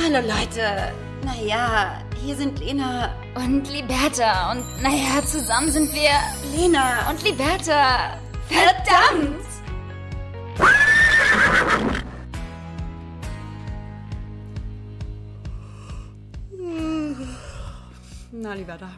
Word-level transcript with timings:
Hallo 0.00 0.20
Leute. 0.20 0.94
Naja, 1.24 2.00
hier 2.24 2.36
sind 2.36 2.60
Lena 2.60 3.16
Und 3.34 3.68
Liberta. 3.68 4.52
Und 4.52 4.64
naja, 4.80 5.24
zusammen 5.26 5.72
sind 5.72 5.92
wir 5.92 6.12
Lena 6.56 7.10
und 7.10 7.22
Liberta. 7.24 8.16
Verdammt! 8.46 9.44
Na, 18.30 18.54
lieber 18.54 18.78
da. 18.78 18.92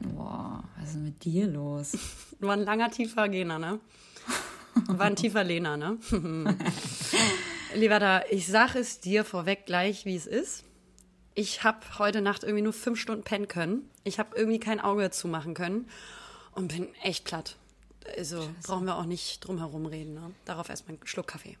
Boah, 0.00 0.64
was 0.76 0.88
ist 0.88 0.94
denn 0.96 1.04
mit 1.04 1.24
dir 1.24 1.46
los? 1.46 1.96
War 2.40 2.54
ein 2.54 2.64
langer, 2.64 2.90
tiefer 2.90 3.28
Gena, 3.28 3.60
ne? 3.60 3.78
War 4.88 5.06
ein 5.06 5.16
tiefer 5.16 5.44
Lena, 5.44 5.76
ne? 5.76 5.96
lieber 7.74 7.98
da, 7.98 8.22
ich 8.30 8.46
sag 8.46 8.74
es 8.74 9.00
dir 9.00 9.24
vorweg 9.24 9.66
gleich, 9.66 10.04
wie 10.04 10.16
es 10.16 10.26
ist. 10.26 10.64
Ich 11.34 11.62
habe 11.62 11.78
heute 11.98 12.20
Nacht 12.20 12.42
irgendwie 12.42 12.62
nur 12.62 12.72
fünf 12.72 12.98
Stunden 12.98 13.22
pennen 13.22 13.48
können. 13.48 13.88
Ich 14.04 14.18
habe 14.18 14.36
irgendwie 14.36 14.58
kein 14.58 14.80
Auge 14.80 15.10
zumachen 15.10 15.54
können 15.54 15.88
und 16.52 16.68
bin 16.68 16.88
echt 17.02 17.24
platt. 17.24 17.56
Also 18.16 18.48
brauchen 18.64 18.86
wir 18.86 18.96
auch 18.96 19.04
nicht 19.04 19.46
drum 19.46 19.58
herum 19.58 19.86
reden. 19.86 20.14
Ne? 20.14 20.32
Darauf 20.44 20.68
erstmal 20.68 20.96
einen 20.96 21.06
Schluck 21.06 21.28
Kaffee. 21.28 21.56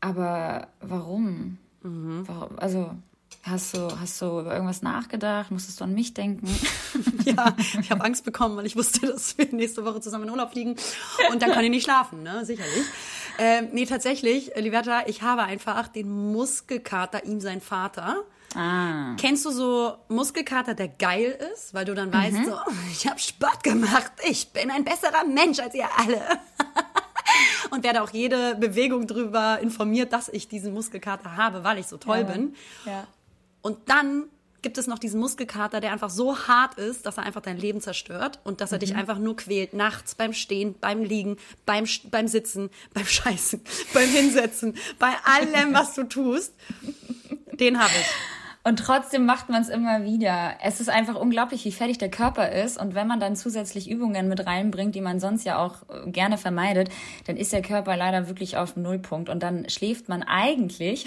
Aber 0.00 0.68
warum? 0.80 1.58
warum? 1.82 2.58
Also, 2.58 2.94
hast 3.42 3.76
du, 3.76 4.00
hast 4.00 4.20
du 4.22 4.40
über 4.40 4.54
irgendwas 4.54 4.82
nachgedacht? 4.82 5.50
Musstest 5.50 5.80
du 5.80 5.84
an 5.84 5.94
mich 5.94 6.14
denken? 6.14 6.48
Ja, 7.24 7.54
ich 7.58 7.90
habe 7.90 8.02
Angst 8.02 8.24
bekommen, 8.24 8.56
weil 8.56 8.66
ich 8.66 8.76
wusste, 8.76 9.06
dass 9.06 9.36
wir 9.36 9.46
nächste 9.52 9.84
Woche 9.84 10.00
zusammen 10.00 10.24
in 10.24 10.30
Urlaub 10.30 10.52
fliegen. 10.52 10.74
Und 11.30 11.42
dann 11.42 11.52
kann 11.52 11.62
ich 11.62 11.70
nicht 11.70 11.84
schlafen, 11.84 12.22
ne? 12.22 12.44
Sicherlich. 12.44 12.84
Ähm, 13.42 13.70
nee, 13.72 13.86
tatsächlich, 13.86 14.54
äh, 14.54 14.60
Liberta, 14.60 15.04
ich 15.06 15.22
habe 15.22 15.44
einfach 15.44 15.88
den 15.88 16.10
Muskelkater, 16.30 17.24
ihm 17.24 17.40
sein 17.40 17.62
Vater. 17.62 18.24
ah. 18.54 19.16
Kennst 19.16 19.46
du 19.46 19.50
so 19.50 19.94
Muskelkater, 20.08 20.74
der 20.74 20.88
geil 20.88 21.38
ist? 21.54 21.72
Weil 21.72 21.86
du 21.86 21.94
dann 21.94 22.12
weißt, 22.12 22.44
so, 22.44 22.52
oh, 22.52 22.72
ich 22.92 23.08
habe 23.08 23.18
Sport 23.18 23.64
gemacht, 23.64 24.12
ich 24.28 24.52
bin 24.52 24.70
ein 24.70 24.84
besserer 24.84 25.24
Mensch 25.24 25.58
als 25.58 25.74
ihr 25.74 25.88
alle. 25.96 26.20
Und 27.70 27.82
werde 27.82 28.02
auch 28.02 28.10
jede 28.10 28.56
Bewegung 28.56 29.06
drüber 29.06 29.58
informiert, 29.62 30.12
dass 30.12 30.28
ich 30.28 30.48
diesen 30.48 30.74
Muskelkater 30.74 31.38
habe, 31.38 31.64
weil 31.64 31.78
ich 31.78 31.86
so 31.86 31.96
toll 31.96 32.24
bin. 32.24 32.54
Ja. 32.84 33.06
Und 33.62 33.88
dann 33.88 34.24
gibt 34.62 34.78
es 34.78 34.86
noch 34.86 34.98
diesen 34.98 35.20
Muskelkater, 35.20 35.80
der 35.80 35.92
einfach 35.92 36.10
so 36.10 36.36
hart 36.46 36.78
ist, 36.78 37.06
dass 37.06 37.18
er 37.18 37.24
einfach 37.24 37.42
dein 37.42 37.58
Leben 37.58 37.80
zerstört 37.80 38.40
und 38.44 38.60
dass 38.60 38.72
er 38.72 38.78
dich 38.78 38.94
einfach 38.94 39.18
nur 39.18 39.36
quält. 39.36 39.74
Nachts 39.74 40.14
beim 40.14 40.32
Stehen, 40.32 40.74
beim 40.80 41.02
Liegen, 41.02 41.36
beim, 41.66 41.84
beim 42.10 42.28
Sitzen, 42.28 42.70
beim 42.94 43.06
Scheißen, 43.06 43.60
beim 43.94 44.08
Hinsetzen, 44.08 44.76
bei 44.98 45.12
allem, 45.24 45.74
was 45.74 45.94
du 45.94 46.04
tust. 46.04 46.54
Den 47.52 47.78
habe 47.78 47.92
ich. 48.00 48.39
Und 48.62 48.78
trotzdem 48.78 49.24
macht 49.24 49.48
man 49.48 49.62
es 49.62 49.70
immer 49.70 50.04
wieder. 50.04 50.52
Es 50.62 50.80
ist 50.80 50.90
einfach 50.90 51.14
unglaublich, 51.14 51.64
wie 51.64 51.72
fertig 51.72 51.96
der 51.96 52.10
Körper 52.10 52.52
ist. 52.52 52.78
Und 52.78 52.94
wenn 52.94 53.06
man 53.06 53.18
dann 53.18 53.34
zusätzlich 53.34 53.90
Übungen 53.90 54.28
mit 54.28 54.46
reinbringt, 54.46 54.94
die 54.94 55.00
man 55.00 55.18
sonst 55.18 55.44
ja 55.44 55.58
auch 55.64 55.76
äh, 55.88 56.10
gerne 56.10 56.36
vermeidet, 56.36 56.90
dann 57.26 57.38
ist 57.38 57.54
der 57.54 57.62
Körper 57.62 57.96
leider 57.96 58.28
wirklich 58.28 58.58
auf 58.58 58.76
Nullpunkt. 58.76 59.30
Und 59.30 59.42
dann 59.42 59.66
schläft 59.70 60.10
man 60.10 60.22
eigentlich, 60.22 61.06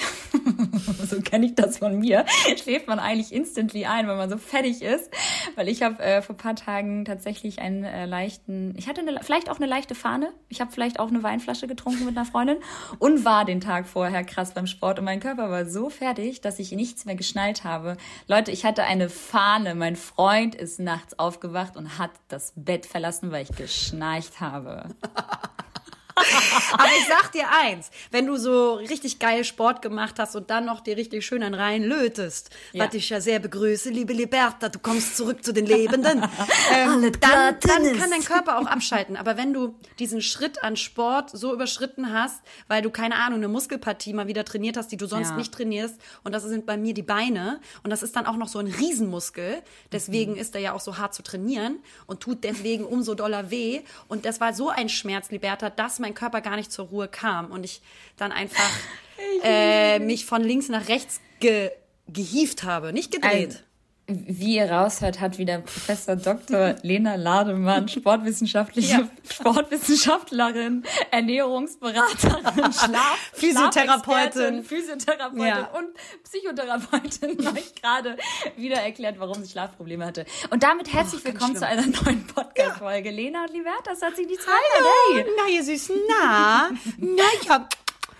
so 1.05 1.21
kenne 1.21 1.45
ich 1.45 1.53
das 1.53 1.77
von 1.77 1.99
mir, 1.99 2.25
schläft 2.63 2.87
man 2.87 2.97
eigentlich 2.97 3.31
instantly 3.31 3.85
ein, 3.85 4.07
wenn 4.07 4.17
man 4.17 4.31
so 4.31 4.37
fertig 4.39 4.81
ist. 4.81 5.11
Weil 5.55 5.69
ich 5.69 5.83
habe 5.83 6.01
äh, 6.01 6.23
vor 6.23 6.35
paar 6.35 6.55
Tagen 6.55 7.05
tatsächlich 7.05 7.59
einen 7.59 7.83
äh, 7.83 8.07
leichten, 8.07 8.73
ich 8.77 8.87
hatte 8.87 9.01
eine, 9.01 9.19
vielleicht 9.21 9.51
auch 9.51 9.57
eine 9.57 9.67
leichte 9.67 9.93
Fahne. 9.93 10.33
Ich 10.49 10.59
habe 10.59 10.71
vielleicht 10.71 10.99
auch 10.99 11.09
eine 11.09 11.21
Weinflasche 11.21 11.67
getrunken 11.67 12.05
mit 12.05 12.17
einer 12.17 12.25
Freundin 12.25 12.57
und 12.97 13.25
war 13.25 13.45
den 13.45 13.61
Tag 13.61 13.85
vorher 13.85 14.23
krass 14.23 14.55
beim 14.55 14.65
Sport. 14.65 14.97
Und 14.97 15.05
mein 15.05 15.19
Körper 15.19 15.51
war 15.51 15.67
so 15.67 15.91
fertig, 15.91 16.41
dass 16.41 16.57
ich 16.57 16.71
nichts 16.71 17.05
mehr 17.05 17.15
geschnallt 17.15 17.42
habe. 17.63 17.97
Leute, 18.27 18.51
ich 18.51 18.65
hatte 18.65 18.83
eine 18.83 19.09
Fahne. 19.09 19.75
Mein 19.75 19.95
Freund 19.95 20.55
ist 20.55 20.79
nachts 20.79 21.19
aufgewacht 21.19 21.75
und 21.75 21.97
hat 21.97 22.11
das 22.29 22.53
Bett 22.55 22.85
verlassen, 22.85 23.31
weil 23.31 23.43
ich 23.43 23.55
geschnarcht 23.55 24.39
habe. 24.39 24.85
Aber 26.73 26.85
ich 26.97 27.05
sag 27.07 27.31
dir 27.31 27.45
eins, 27.49 27.89
wenn 28.11 28.25
du 28.27 28.37
so 28.37 28.73
richtig 28.75 29.19
geil 29.19 29.43
Sport 29.43 29.81
gemacht 29.81 30.15
hast 30.19 30.35
und 30.35 30.49
dann 30.49 30.65
noch 30.65 30.81
dir 30.81 30.95
richtig 30.97 31.25
schön 31.25 31.43
einen 31.43 31.55
rein 31.55 31.83
lötest, 31.83 32.49
Ja. 32.71 32.85
was 32.85 32.93
ich 32.93 33.09
ja 33.09 33.19
sehr 33.21 33.39
begrüße, 33.39 33.89
liebe 33.89 34.13
Liberta, 34.13 34.69
du 34.69 34.79
kommst 34.79 35.17
zurück 35.17 35.43
zu 35.43 35.53
den 35.53 35.65
Lebenden, 35.65 36.21
ähm, 36.73 37.11
dann, 37.19 37.57
dann 37.59 37.97
kann 37.99 38.09
dein 38.11 38.23
Körper 38.23 38.59
auch 38.59 38.65
abschalten. 38.67 39.17
Aber 39.17 39.37
wenn 39.37 39.53
du 39.53 39.75
diesen 39.99 40.21
Schritt 40.21 40.63
an 40.63 40.75
Sport 40.75 41.31
so 41.31 41.53
überschritten 41.53 42.13
hast, 42.13 42.41
weil 42.67 42.81
du, 42.81 42.89
keine 42.91 43.15
Ahnung, 43.15 43.39
eine 43.39 43.47
Muskelpartie 43.47 44.13
mal 44.13 44.27
wieder 44.27 44.45
trainiert 44.45 44.77
hast, 44.77 44.89
die 44.91 44.97
du 44.97 45.05
sonst 45.07 45.29
Ja. 45.31 45.35
nicht 45.37 45.53
trainierst, 45.53 45.95
und 46.23 46.31
das 46.33 46.43
sind 46.43 46.65
bei 46.65 46.77
mir 46.77 46.93
die 46.93 47.01
Beine, 47.03 47.59
und 47.83 47.89
das 47.89 48.03
ist 48.03 48.15
dann 48.15 48.25
auch 48.25 48.37
noch 48.37 48.47
so 48.47 48.59
ein 48.59 48.67
Riesenmuskel, 48.67 49.61
deswegen 49.91 50.35
ist 50.35 50.55
er 50.55 50.61
ja 50.61 50.73
auch 50.73 50.79
so 50.81 50.97
hart 50.97 51.13
zu 51.13 51.23
trainieren 51.23 51.79
und 52.07 52.19
tut 52.21 52.43
deswegen 52.43 52.85
umso 52.85 53.15
doller 53.15 53.49
weh. 53.51 53.81
Und 54.07 54.25
das 54.25 54.39
war 54.41 54.53
so 54.53 54.69
ein 54.69 54.89
Schmerz, 54.89 55.31
Liberta, 55.31 55.69
dass 55.69 55.99
mein 56.03 56.13
Körper 56.13 56.41
gar 56.41 56.55
nicht 56.55 56.71
zur 56.71 56.87
Ruhe 56.87 57.07
kam 57.07 57.49
und 57.49 57.63
ich 57.63 57.81
dann 58.17 58.31
einfach 58.31 58.69
äh, 59.43 59.97
mich 59.99 60.25
von 60.25 60.43
links 60.43 60.69
nach 60.69 60.87
rechts 60.87 61.19
ge 61.39 61.71
gehievt 62.07 62.63
habe, 62.63 62.91
nicht 62.91 63.11
gedreht. 63.11 63.63
Wie 64.07 64.57
ihr 64.57 64.69
raushört, 64.69 65.21
hat 65.21 65.37
wieder 65.37 65.59
Professor 65.59 66.17
Dr. 66.17 66.75
Lena 66.81 67.15
Lademann, 67.15 67.87
sportwissenschaftliche 67.87 68.91
Ja. 68.91 69.09
Sportwissenschaftlerin, 69.31 70.83
Ernährungsberaterin, 71.09 72.73
Schlaf, 72.73 73.17
Physiotherapeutin. 73.31 74.63
Physiotherapeutin 74.65 75.45
Ja. 75.45 75.69
und 75.77 75.87
Psychotherapeutin 76.25 77.47
euch 77.55 77.75
gerade 77.81 78.17
wieder 78.57 78.75
erklärt, 78.81 79.19
warum 79.19 79.41
sie 79.41 79.49
Schlafprobleme 79.49 80.05
hatte. 80.05 80.25
Und 80.49 80.63
damit 80.63 80.91
herzlich 80.91 81.21
Oh, 81.23 81.27
willkommen 81.29 81.55
zu 81.55 81.65
schlimm. 81.65 81.79
einer 81.79 81.87
neuen 82.03 82.27
Podcast-Folge. 82.27 83.09
Lena 83.09 83.43
und 83.45 83.53
Liberta, 83.53 83.91
das 83.91 84.01
hat 84.01 84.17
sich 84.17 84.27
die 84.27 84.35
Zeit 84.35 84.47
Hallo, 84.79 85.25
na 85.37 85.49
ihr 85.49 85.63
Süßen, 85.63 85.95
na, 86.09 86.71
na 86.97 87.23
ich 87.41 87.49
hab 87.49 87.73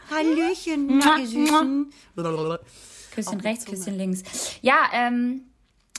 Hallöchen, 0.10 0.98
na 1.00 1.18
ihr 1.20 1.28
Süßen. 1.28 1.94
Küsschen 3.14 3.42
rechts. 3.42 3.66
Küsschen 3.66 3.98
links. 3.98 4.24
Ja, 4.62 4.76
ähm, 4.94 5.50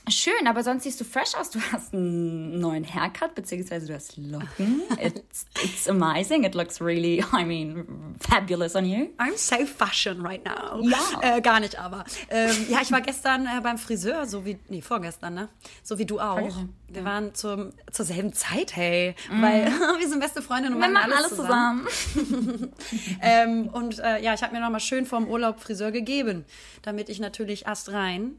schön, 0.09 0.47
aber 0.47 0.63
sonst 0.63 0.85
siehst 0.85 1.01
du 1.01 1.05
fresh 1.05 1.35
aus. 1.35 1.51
Du 1.51 1.61
hast 1.73 1.95
einen 1.95 2.59
neuen 2.61 2.85
Haircut, 2.85 3.35
beziehungsweise 3.35 3.87
du 3.87 3.95
hast 3.95 4.17
Locken. 4.17 4.83
It's, 5.01 5.47
it's 5.63 5.89
amazing. 5.89 6.45
It 6.45 6.55
looks 6.55 6.81
really, 6.81 7.25
I 7.33 7.45
mean, 7.45 8.17
fabulous 8.21 8.77
on 8.77 8.85
you. 8.85 9.11
I'm 9.19 9.37
so 9.37 9.65
fashion 9.67 10.25
right 10.25 10.45
now. 10.45 10.81
Ja. 10.81 11.37
Äh, 11.37 11.41
gar 11.41 11.61
nicht, 11.61 11.79
aber. 11.79 12.05
Ähm, 12.31 12.51
ja, 12.69 12.79
ich 12.83 12.93
war 12.93 13.01
gestern 13.01 13.47
äh, 13.47 13.61
beim 13.63 13.79
Friseur, 13.79 14.27
so 14.27 14.45
wie, 14.45 14.59
nee, 14.69 14.83
vorgestern, 14.83 15.35
ne? 15.35 15.49
So 15.83 15.99
wie 15.99 16.07
du 16.07 16.21
auch. 16.21 16.39
Vorgestern, 16.39 16.75
Wir 16.89 17.05
waren 17.05 17.35
zum, 17.35 17.71
zur 17.91 18.05
selben 18.05 18.33
Zeit, 18.33 18.77
hey. 18.77 19.15
Weil 19.31 19.67
wir 19.99 20.09
sind 20.09 20.21
beste 20.21 20.43
Freundinnen 20.43 20.77
und 20.77 20.83
Wir 20.83 20.89
machen 20.89 21.13
alles, 21.13 21.19
alles 21.19 21.37
zusammen. 21.37 21.87
zusammen. 21.89 22.73
Ähm, 23.21 23.69
und 23.69 23.99
äh, 23.99 24.23
ja, 24.23 24.35
ich 24.35 24.43
habe 24.43 24.55
mir 24.55 24.61
nochmal 24.61 24.81
schön 24.81 25.07
vorm 25.07 25.29
Urlaub 25.29 25.61
Friseur 25.61 25.91
gegeben, 25.91 26.45
damit 26.83 27.09
ich 27.09 27.21
natürlich 27.21 27.67
astrein 27.67 28.37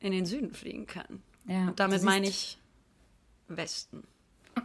in 0.00 0.12
den 0.12 0.26
Süden 0.26 0.52
fliegen 0.52 0.86
kann. 0.86 1.22
Ja, 1.46 1.68
und 1.68 1.80
damit 1.80 2.02
meine 2.02 2.28
ich 2.28 2.58
Westen. 3.48 4.04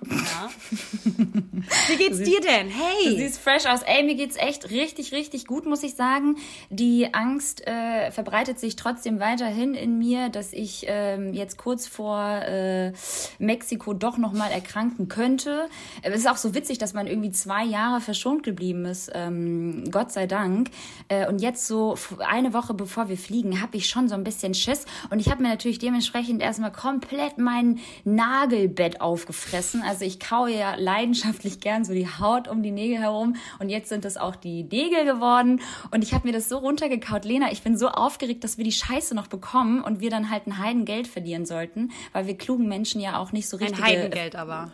Ja. 0.09 0.49
Wie 1.87 1.95
geht's 1.97 2.19
dir 2.21 2.39
denn? 2.41 2.67
Du 2.69 2.73
Hey! 2.75 3.17
siehst 3.17 3.39
fresh 3.39 3.65
aus. 3.65 3.81
Ey, 3.81 4.03
mir 4.03 4.15
geht's 4.15 4.35
echt 4.35 4.69
richtig, 4.69 5.11
richtig 5.13 5.47
gut, 5.47 5.65
muss 5.65 5.83
ich 5.83 5.95
sagen. 5.95 6.37
Die 6.69 7.13
Angst 7.13 7.65
äh, 7.67 8.11
verbreitet 8.11 8.59
sich 8.59 8.75
trotzdem 8.75 9.19
weiterhin 9.19 9.73
in 9.73 9.97
mir, 9.97 10.29
dass 10.29 10.53
ich 10.53 10.85
ähm, 10.87 11.33
jetzt 11.33 11.57
kurz 11.57 11.87
vor 11.87 12.19
äh, 12.21 12.93
Mexiko 13.39 13.93
doch 13.93 14.17
nochmal 14.17 14.51
erkranken 14.51 15.07
könnte. 15.07 15.67
Äh, 16.01 16.11
Es 16.11 16.17
ist 16.19 16.27
auch 16.29 16.37
so 16.37 16.53
witzig, 16.53 16.77
dass 16.77 16.93
man 16.93 17.07
irgendwie 17.07 17.31
zwei 17.31 17.63
Jahre 17.63 17.99
verschont 18.01 18.43
geblieben 18.43 18.85
ist, 18.85 19.11
ähm, 19.13 19.85
Gott 19.91 20.11
sei 20.11 20.27
Dank. 20.27 20.69
Äh, 21.07 21.27
und 21.27 21.39
jetzt 21.41 21.65
so 21.67 21.95
eine 22.19 22.53
Woche 22.53 22.73
bevor 22.73 23.09
wir 23.09 23.17
fliegen, 23.17 23.61
habe 23.61 23.77
ich 23.77 23.87
schon 23.89 24.07
so 24.07 24.15
ein 24.15 24.23
bisschen 24.23 24.53
Schiss. 24.53 24.85
Und 25.09 25.19
ich 25.19 25.29
habe 25.29 25.41
mir 25.41 25.49
natürlich 25.49 25.79
dementsprechend 25.79 26.41
erstmal 26.41 26.71
komplett 26.71 27.37
mein 27.37 27.79
Nagelbett 28.03 29.01
aufgefressen. 29.01 29.74
Also 29.83 30.05
ich 30.05 30.19
kaue 30.19 30.51
ja 30.51 30.75
leidenschaftlich 30.75 31.59
gern 31.59 31.85
so 31.85 31.93
die 31.93 32.07
Haut 32.07 32.47
um 32.47 32.63
die 32.63 32.71
Nägel 32.71 32.99
herum. 32.99 33.35
Und 33.59 33.69
jetzt 33.69 33.89
sind 33.89 34.05
das 34.05 34.17
auch 34.17 34.35
die 34.35 34.63
Nägel 34.63 35.05
geworden. 35.05 35.61
Und 35.91 36.03
ich 36.03 36.13
habe 36.13 36.27
mir 36.27 36.33
das 36.33 36.49
so 36.49 36.57
runtergekaut. 36.57 37.25
Lena, 37.25 37.51
ich 37.51 37.61
bin 37.61 37.77
so 37.77 37.89
aufgeregt, 37.89 38.43
dass 38.43 38.57
wir 38.57 38.63
die 38.63 38.71
Scheiße 38.71 39.15
noch 39.15 39.27
bekommen 39.27 39.81
und 39.81 39.99
wir 39.99 40.09
dann 40.09 40.29
halt 40.29 40.47
ein 40.47 40.57
Heidengeld 40.57 41.07
verlieren 41.07 41.45
sollten, 41.45 41.91
weil 42.13 42.27
wir 42.27 42.37
klugen 42.37 42.67
Menschen 42.67 43.01
ja 43.01 43.17
auch 43.17 43.31
nicht 43.31 43.49
so 43.49 43.57
richtig. 43.57 43.77
Ein 43.77 43.83
Heidengeld 43.83 44.35
aber. 44.35 44.71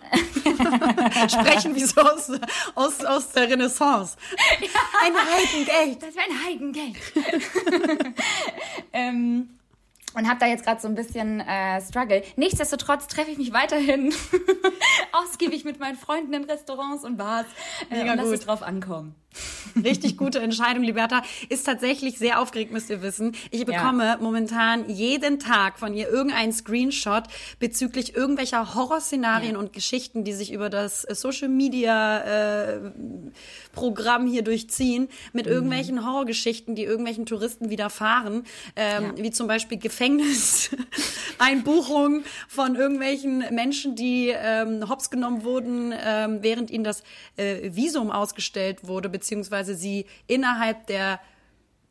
Sprechen 1.27 1.75
wie 1.75 1.83
so 1.83 2.01
aus, 2.01 2.31
aus, 2.75 3.05
aus 3.05 3.29
der 3.31 3.49
Renaissance. 3.49 4.17
Ein 5.03 5.13
Heidengeld. 5.13 6.01
Das 6.01 6.15
wäre 6.15 6.25
ein 6.29 6.45
Heidengeld. 6.45 6.95
ähm, 8.93 9.49
und 10.13 10.27
habe 10.27 10.39
da 10.39 10.45
jetzt 10.47 10.65
gerade 10.65 10.81
so 10.81 10.87
ein 10.87 10.95
bisschen 10.95 11.39
äh, 11.41 11.81
Struggle. 11.81 12.23
Nichtsdestotrotz 12.35 13.07
treffe 13.07 13.31
ich 13.31 13.37
mich 13.37 13.53
weiterhin 13.53 14.13
ausgiebig 15.11 15.63
mit 15.63 15.79
meinen 15.79 15.97
Freunden 15.97 16.33
in 16.33 16.43
Restaurants 16.43 17.03
und 17.03 17.17
Bars 17.17 17.45
äh, 17.89 17.99
Mega 17.99 18.11
und 18.13 18.17
lass 18.17 18.29
es 18.29 18.39
drauf 18.41 18.63
ankommen. 18.63 19.15
Richtig 19.83 20.17
gute 20.17 20.39
Entscheidung, 20.39 20.83
Liberta. 20.83 21.23
Ist 21.49 21.65
tatsächlich 21.65 22.17
sehr 22.17 22.41
aufgeregt, 22.41 22.71
müsst 22.71 22.89
ihr 22.89 23.01
wissen. 23.01 23.35
Ich 23.51 23.65
bekomme 23.65 24.05
ja. 24.05 24.17
momentan 24.17 24.89
jeden 24.89 25.39
Tag 25.39 25.79
von 25.79 25.93
ihr 25.93 26.09
irgendeinen 26.09 26.51
Screenshot 26.51 27.23
bezüglich 27.59 28.15
irgendwelcher 28.15 28.75
Horrorszenarien 28.75 29.53
ja. 29.53 29.59
und 29.59 29.71
Geschichten, 29.73 30.23
die 30.23 30.33
sich 30.33 30.51
über 30.51 30.69
das 30.69 31.05
äh, 31.05 31.15
Social 31.15 31.47
Media 31.47 32.19
äh, 32.19 32.91
Programm 33.73 34.27
hier 34.27 34.43
durchziehen, 34.43 35.07
mit 35.31 35.45
mhm. 35.45 35.51
irgendwelchen 35.51 36.05
Horrorgeschichten, 36.05 36.75
die 36.75 36.83
irgendwelchen 36.83 37.25
Touristen 37.25 37.69
widerfahren, 37.69 38.43
ähm, 38.75 39.13
ja. 39.15 39.23
wie 39.23 39.31
zum 39.31 39.47
Beispiel 39.47 39.77
Gefängniseinbuchungen 39.77 42.25
von 42.49 42.75
irgendwelchen 42.75 43.45
Menschen, 43.51 43.95
die 43.95 44.33
ähm, 44.35 44.89
hops 44.89 45.09
genommen 45.09 45.45
wurden, 45.45 45.93
ähm, 45.97 46.39
während 46.41 46.69
ihnen 46.71 46.83
das 46.83 47.03
äh, 47.37 47.73
Visum 47.73 48.11
ausgestellt 48.11 48.85
wurde 48.87 49.07
beziehungsweise 49.21 49.75
sie 49.75 50.07
innerhalb 50.27 50.87
der 50.87 51.19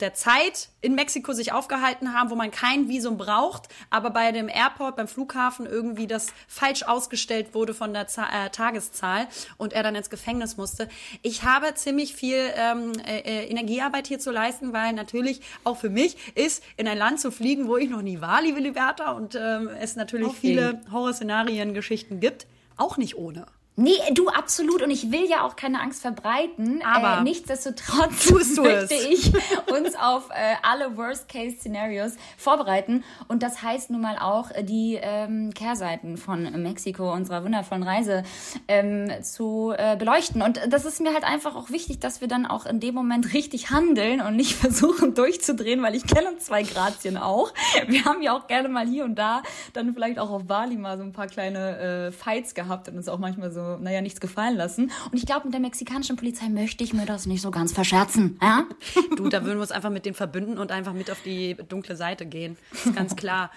der 0.00 0.14
Zeit 0.14 0.70
in 0.80 0.94
Mexiko 0.94 1.32
sich 1.32 1.52
aufgehalten 1.52 2.14
haben, 2.14 2.30
wo 2.30 2.34
man 2.34 2.50
kein 2.50 2.88
Visum 2.88 3.18
braucht, 3.18 3.68
aber 3.90 4.10
bei 4.10 4.32
dem 4.32 4.48
Airport, 4.48 4.96
beim 4.96 5.08
Flughafen 5.08 5.66
irgendwie 5.66 6.06
das 6.06 6.28
falsch 6.48 6.82
ausgestellt 6.84 7.54
wurde 7.54 7.74
von 7.74 7.92
der 7.92 8.06
Z 8.06 8.24
äh, 8.32 8.50
Tageszahl 8.50 9.28
und 9.58 9.72
er 9.72 9.82
dann 9.82 9.94
ins 9.94 10.10
Gefängnis 10.10 10.56
musste. 10.56 10.88
Ich 11.22 11.42
habe 11.42 11.74
ziemlich 11.74 12.14
viel 12.14 12.38
ähm, 12.56 12.92
äh, 13.06 13.18
äh, 13.18 13.50
Energiearbeit 13.50 14.06
hier 14.06 14.18
zu 14.18 14.30
leisten, 14.30 14.72
weil 14.72 14.92
natürlich 14.92 15.40
auch 15.64 15.76
für 15.76 15.90
mich 15.90 16.16
ist, 16.34 16.64
in 16.76 16.88
ein 16.88 16.98
Land 16.98 17.20
zu 17.20 17.30
fliegen, 17.30 17.68
wo 17.68 17.76
ich 17.76 17.90
noch 17.90 18.02
nie 18.02 18.20
war, 18.20 18.42
liebe 18.42 18.60
Liberta, 18.60 19.12
und 19.12 19.34
ähm, 19.34 19.68
es 19.80 19.96
natürlich 19.96 20.28
okay. 20.28 20.38
viele 20.40 20.80
Horrorszenarien, 20.90 21.74
Geschichten 21.74 22.20
gibt, 22.20 22.46
auch 22.76 22.96
nicht 22.96 23.16
ohne. 23.16 23.46
Nee, 23.80 23.96
du 24.12 24.28
absolut. 24.28 24.82
Und 24.82 24.90
ich 24.90 25.10
will 25.10 25.24
ja 25.26 25.42
auch 25.42 25.56
keine 25.56 25.80
Angst 25.80 26.02
verbreiten. 26.02 26.82
Aber 26.84 27.20
äh, 27.20 27.22
nichtsdestotrotz 27.22 28.30
möchte 28.58 28.94
ich 28.94 29.32
uns 29.72 29.94
auf 29.98 30.28
äh, 30.28 30.56
alle 30.62 30.98
Worst-Case-Szenarios 30.98 32.12
vorbereiten. 32.36 33.04
Und 33.28 33.42
das 33.42 33.62
heißt 33.62 33.88
nun 33.88 34.02
mal 34.02 34.18
auch, 34.18 34.50
äh, 34.50 34.64
die 34.64 34.98
ähm, 35.00 35.54
Kehrseiten 35.54 36.18
von 36.18 36.42
Mexiko, 36.62 37.10
unserer 37.10 37.42
wundervollen 37.42 37.82
Reise, 37.82 38.22
ähm, 38.68 39.10
zu 39.22 39.72
äh, 39.74 39.96
beleuchten. 39.96 40.42
Und 40.42 40.60
das 40.68 40.84
ist 40.84 41.00
mir 41.00 41.14
halt 41.14 41.24
einfach 41.24 41.56
auch 41.56 41.70
wichtig, 41.70 42.00
dass 42.00 42.20
wir 42.20 42.28
dann 42.28 42.44
auch 42.44 42.66
in 42.66 42.80
dem 42.80 42.94
Moment 42.94 43.32
richtig 43.32 43.70
handeln 43.70 44.20
und 44.20 44.36
nicht 44.36 44.52
versuchen 44.60 45.14
durchzudrehen, 45.14 45.82
weil 45.82 45.94
ich 45.94 46.06
kenne 46.06 46.36
zwei 46.36 46.64
Grazien 46.64 47.16
auch. 47.16 47.54
Wir 47.86 48.04
haben 48.04 48.20
ja 48.20 48.36
auch 48.36 48.46
gerne 48.46 48.68
mal 48.68 48.86
hier 48.86 49.06
und 49.06 49.14
da 49.14 49.42
dann 49.72 49.94
vielleicht 49.94 50.18
auch 50.18 50.28
auf 50.28 50.44
Bali 50.44 50.76
mal 50.76 50.98
so 50.98 51.02
ein 51.02 51.12
paar 51.12 51.28
kleine 51.28 52.08
äh, 52.08 52.12
Fights 52.12 52.54
gehabt 52.54 52.86
und 52.88 52.96
uns 52.96 53.08
auch 53.08 53.18
manchmal 53.18 53.50
so 53.50 53.69
naja, 53.78 54.00
nichts 54.00 54.20
gefallen 54.20 54.56
lassen. 54.56 54.90
Und 55.10 55.16
ich 55.16 55.26
glaube, 55.26 55.44
mit 55.44 55.54
der 55.54 55.60
mexikanischen 55.60 56.16
Polizei 56.16 56.48
möchte 56.48 56.84
ich 56.84 56.92
mir 56.92 57.06
das 57.06 57.26
nicht 57.26 57.42
so 57.42 57.50
ganz 57.50 57.72
verscherzen. 57.72 58.38
Ja? 58.42 58.64
Du, 59.16 59.28
da 59.28 59.44
würden 59.44 59.58
wir 59.58 59.62
uns 59.62 59.72
einfach 59.72 59.90
mit 59.90 60.06
denen 60.06 60.14
verbünden 60.14 60.56
und 60.56 60.72
einfach 60.72 60.92
mit 60.92 61.10
auf 61.10 61.20
die 61.24 61.56
dunkle 61.68 61.96
Seite 61.96 62.26
gehen. 62.26 62.56
Das 62.70 62.86
ist 62.86 62.94
ganz 62.94 63.16
klar. 63.16 63.50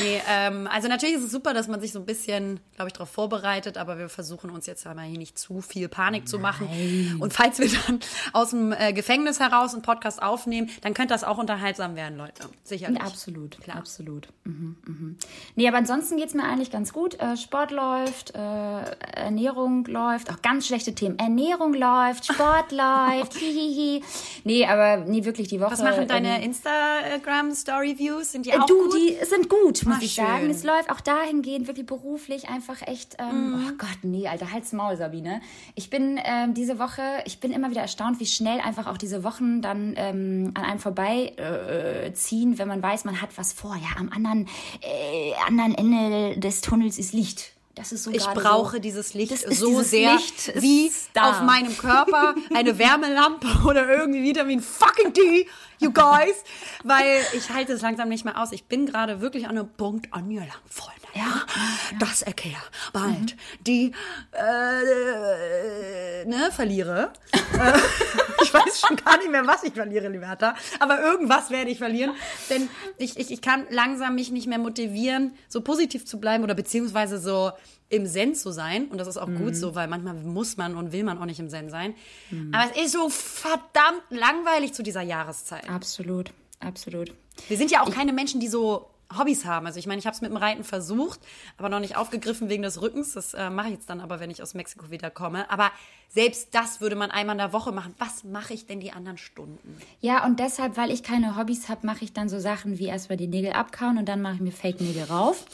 Nee, 0.00 0.20
ähm, 0.28 0.68
also 0.70 0.88
natürlich 0.88 1.16
ist 1.16 1.24
es 1.24 1.32
super, 1.32 1.52
dass 1.52 1.68
man 1.68 1.80
sich 1.80 1.92
so 1.92 1.98
ein 1.98 2.06
bisschen, 2.06 2.60
glaube 2.76 2.88
ich, 2.88 2.92
darauf 2.92 3.10
vorbereitet, 3.10 3.76
aber 3.76 3.98
wir 3.98 4.08
versuchen 4.08 4.50
uns 4.50 4.66
jetzt 4.66 4.86
einmal 4.86 5.06
hier 5.06 5.18
nicht 5.18 5.38
zu 5.38 5.60
viel 5.60 5.88
Panik 5.88 6.22
Nein. 6.22 6.26
zu 6.26 6.38
machen. 6.38 7.16
Und 7.20 7.32
falls 7.32 7.58
wir 7.58 7.68
dann 7.86 8.00
aus 8.32 8.50
dem 8.50 8.72
äh, 8.72 8.92
Gefängnis 8.92 9.40
heraus 9.40 9.74
einen 9.74 9.82
Podcast 9.82 10.22
aufnehmen, 10.22 10.70
dann 10.82 10.94
könnte 10.94 11.12
das 11.12 11.24
auch 11.24 11.38
unterhaltsam 11.38 11.96
werden, 11.96 12.16
Leute. 12.16 12.48
Sicherlich. 12.64 13.00
Absolut, 13.00 13.60
klar. 13.60 13.76
Absolut. 13.76 14.28
Mhm, 14.44 14.76
mhm. 14.86 15.16
Nee, 15.56 15.68
aber 15.68 15.78
ansonsten 15.78 16.16
geht 16.16 16.28
es 16.28 16.34
mir 16.34 16.44
eigentlich 16.44 16.70
ganz 16.70 16.92
gut. 16.92 17.18
Äh, 17.20 17.36
Sport 17.36 17.70
läuft, 17.70 18.34
äh, 18.34 18.38
Ernährung 18.38 19.49
Ernährung 19.50 19.84
läuft, 19.86 20.30
auch 20.30 20.42
ganz 20.42 20.68
schlechte 20.68 20.94
Themen. 20.94 21.18
Ernährung 21.18 21.74
läuft, 21.74 22.26
Sport 22.26 22.70
läuft, 22.70 23.34
hihihi. 23.34 24.02
Nee, 24.44 24.64
aber 24.64 24.98
nie 24.98 25.24
wirklich 25.24 25.48
die 25.48 25.60
Woche. 25.60 25.72
Was 25.72 25.82
machen 25.82 26.06
deine 26.06 26.36
ähm, 26.36 26.50
Instagram-Story-Views? 26.50 28.32
Sind 28.32 28.46
die 28.46 28.50
äh, 28.50 28.58
auch 28.58 28.66
du, 28.66 28.84
gut? 28.84 28.94
die 28.94 29.16
sind 29.24 29.48
gut, 29.48 29.84
muss 29.86 29.96
Ach, 29.98 30.02
ich 30.02 30.12
schön. 30.12 30.24
sagen. 30.24 30.50
Es 30.50 30.62
läuft 30.62 30.90
auch 30.90 31.00
dahingehend 31.00 31.66
wirklich 31.66 31.86
beruflich 31.86 32.48
einfach 32.48 32.86
echt, 32.86 33.16
ähm, 33.18 33.50
mm. 33.50 33.66
oh 33.68 33.72
Gott, 33.76 33.98
nee, 34.02 34.28
Alter, 34.28 34.52
halt's 34.52 34.72
Maul, 34.72 34.96
Sabine. 34.96 35.40
Ich 35.74 35.90
bin 35.90 36.20
ähm, 36.24 36.54
diese 36.54 36.78
Woche, 36.78 37.02
ich 37.24 37.40
bin 37.40 37.50
immer 37.50 37.70
wieder 37.70 37.82
erstaunt, 37.82 38.20
wie 38.20 38.26
schnell 38.26 38.60
einfach 38.60 38.86
auch 38.86 38.98
diese 38.98 39.24
Wochen 39.24 39.62
dann 39.62 39.94
ähm, 39.96 40.52
an 40.54 40.64
einem 40.64 40.78
vorbeiziehen, 40.78 42.54
äh, 42.54 42.58
wenn 42.58 42.68
man 42.68 42.82
weiß, 42.82 43.04
man 43.04 43.20
hat 43.20 43.30
was 43.36 43.52
vor. 43.52 43.74
Ja, 43.74 43.98
am 43.98 44.10
anderen, 44.10 44.46
äh, 44.80 45.32
anderen 45.46 45.74
Ende 45.74 46.38
des 46.38 46.60
Tunnels 46.60 46.98
ist 46.98 47.12
Licht. 47.12 47.59
Das 47.80 47.92
ist 47.92 48.04
so 48.04 48.10
ich 48.10 48.26
brauche 48.26 48.76
so, 48.76 48.78
dieses 48.78 49.14
Licht 49.14 49.38
so 49.38 49.80
sehr 49.80 50.12
Licht 50.12 50.52
wie 50.60 50.92
da. 51.14 51.30
auf 51.30 51.40
meinem 51.40 51.74
Körper 51.78 52.34
eine 52.54 52.78
Wärmelampe 52.78 53.46
oder 53.66 53.88
irgendwie 53.88 54.22
Vitamin 54.22 54.60
fucking 54.60 55.14
D, 55.14 55.48
you 55.78 55.90
guys, 55.90 56.44
weil 56.84 57.22
ich 57.32 57.48
halte 57.48 57.72
es 57.72 57.80
langsam 57.80 58.10
nicht 58.10 58.26
mehr 58.26 58.38
aus. 58.38 58.52
Ich 58.52 58.64
bin 58.64 58.84
gerade 58.84 59.22
wirklich 59.22 59.46
an 59.46 59.56
einem 59.56 59.68
Punkt 59.68 60.12
angelangt, 60.12 60.60
Freunde. 60.68 60.99
Ja, 61.14 61.22
ja. 61.22 61.98
das 61.98 62.22
erkläre 62.22 62.62
bald 62.92 63.34
mhm. 63.34 63.64
die 63.66 63.92
äh, 64.32 66.24
ne 66.24 66.50
verliere. 66.52 67.12
Äh, 67.32 67.72
ich 68.42 68.52
weiß 68.52 68.80
schon 68.80 68.96
gar 68.96 69.18
nicht 69.18 69.30
mehr, 69.30 69.46
was 69.46 69.62
ich 69.64 69.74
verliere, 69.74 70.08
Liberta, 70.08 70.54
aber 70.78 71.00
irgendwas 71.00 71.50
werde 71.50 71.70
ich 71.70 71.78
verlieren, 71.78 72.12
denn 72.48 72.68
ich, 72.98 73.18
ich, 73.18 73.30
ich 73.30 73.40
kann 73.40 73.66
langsam 73.70 74.14
mich 74.14 74.30
nicht 74.30 74.46
mehr 74.46 74.58
motivieren, 74.58 75.34
so 75.48 75.60
positiv 75.60 76.06
zu 76.06 76.20
bleiben 76.20 76.44
oder 76.44 76.54
beziehungsweise 76.54 77.18
so 77.18 77.52
im 77.90 78.06
Zen 78.06 78.34
zu 78.34 78.52
sein. 78.52 78.86
Und 78.86 78.98
das 78.98 79.08
ist 79.08 79.16
auch 79.16 79.26
mhm. 79.26 79.38
gut 79.38 79.56
so, 79.56 79.74
weil 79.74 79.88
manchmal 79.88 80.14
muss 80.14 80.56
man 80.56 80.76
und 80.76 80.92
will 80.92 81.04
man 81.04 81.18
auch 81.18 81.26
nicht 81.26 81.40
im 81.40 81.50
Zen 81.50 81.68
sein. 81.68 81.94
Mhm. 82.30 82.54
Aber 82.54 82.70
es 82.70 82.86
ist 82.86 82.92
so 82.92 83.08
verdammt 83.08 84.02
langweilig 84.10 84.72
zu 84.72 84.82
dieser 84.82 85.02
Jahreszeit. 85.02 85.68
Absolut, 85.68 86.30
absolut. 86.60 87.12
Wir 87.48 87.56
sind 87.56 87.70
ja 87.70 87.82
auch 87.82 87.90
keine 87.90 88.12
Menschen, 88.12 88.40
die 88.40 88.48
so 88.48 88.89
Hobbys 89.16 89.44
haben. 89.44 89.66
Also 89.66 89.78
ich 89.78 89.86
meine, 89.86 89.98
ich 89.98 90.06
habe 90.06 90.14
es 90.14 90.20
mit 90.20 90.30
dem 90.30 90.36
Reiten 90.36 90.64
versucht, 90.64 91.20
aber 91.56 91.68
noch 91.68 91.80
nicht 91.80 91.96
aufgegriffen 91.96 92.48
wegen 92.48 92.62
des 92.62 92.80
Rückens. 92.80 93.12
Das 93.12 93.34
äh, 93.34 93.50
mache 93.50 93.68
ich 93.68 93.74
jetzt 93.74 93.90
dann 93.90 94.00
aber, 94.00 94.20
wenn 94.20 94.30
ich 94.30 94.42
aus 94.42 94.54
Mexiko 94.54 94.90
wiederkomme. 94.90 95.50
Aber 95.50 95.70
selbst 96.12 96.56
das 96.56 96.80
würde 96.80 96.96
man 96.96 97.12
einmal 97.12 97.34
in 97.34 97.38
der 97.38 97.52
Woche 97.52 97.70
machen. 97.70 97.94
Was 97.98 98.24
mache 98.24 98.52
ich 98.52 98.66
denn 98.66 98.80
die 98.80 98.90
anderen 98.90 99.16
Stunden? 99.16 99.76
Ja, 100.00 100.26
und 100.26 100.40
deshalb, 100.40 100.76
weil 100.76 100.90
ich 100.90 101.04
keine 101.04 101.36
Hobbys 101.36 101.68
habe, 101.68 101.86
mache 101.86 102.04
ich 102.04 102.12
dann 102.12 102.28
so 102.28 102.40
Sachen 102.40 102.80
wie 102.80 102.86
erstmal 102.86 103.16
die 103.16 103.28
Nägel 103.28 103.52
abkauen 103.52 103.96
und 103.96 104.08
dann 104.08 104.20
mache 104.20 104.34
ich 104.34 104.40
mir 104.40 104.50
Fake-Nägel 104.50 105.04
rauf. 105.04 105.44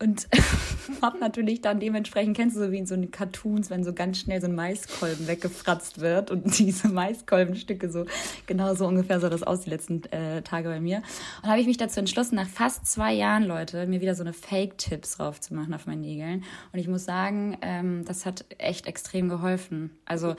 Und 0.00 0.28
habe 1.02 1.18
natürlich 1.20 1.62
dann 1.62 1.80
dementsprechend, 1.80 2.36
kennst 2.36 2.54
du 2.54 2.60
so 2.60 2.70
wie 2.70 2.76
in 2.76 2.86
so 2.86 2.94
den 2.94 3.10
Cartoons, 3.10 3.70
wenn 3.70 3.82
so 3.82 3.94
ganz 3.94 4.18
schnell 4.18 4.42
so 4.42 4.46
ein 4.46 4.54
Maiskolben 4.54 5.26
weggefratzt 5.26 6.02
wird 6.02 6.30
und 6.30 6.58
diese 6.58 6.88
Maiskolbenstücke 6.88 7.90
so, 7.90 8.04
genau 8.46 8.74
so 8.74 8.86
ungefähr 8.86 9.20
sah 9.20 9.30
das 9.30 9.42
aus 9.42 9.62
die 9.62 9.70
letzten 9.70 10.02
äh, 10.12 10.42
Tage 10.42 10.68
bei 10.68 10.80
mir. 10.80 11.02
Und 11.42 11.48
habe 11.48 11.62
ich 11.62 11.66
mich 11.66 11.78
dazu 11.78 12.00
entschlossen, 12.00 12.34
nach 12.34 12.48
fast 12.48 12.86
zwei 12.86 13.14
Jahren, 13.14 13.44
Leute, 13.44 13.86
mir 13.86 14.02
wieder 14.02 14.14
so 14.14 14.22
eine 14.22 14.34
Fake-Tipps 14.34 15.16
drauf 15.16 15.40
zu 15.40 15.54
machen 15.54 15.72
auf 15.72 15.86
meinen 15.86 16.02
Nägeln. 16.02 16.44
Und 16.74 16.78
ich 16.78 16.88
muss 16.88 17.06
sagen, 17.06 17.56
ähm, 17.62 18.04
das 18.04 18.26
hat 18.26 18.44
echt 18.58 18.86
extrem 18.86 19.30
geholfen. 19.30 19.93
Also 20.04 20.36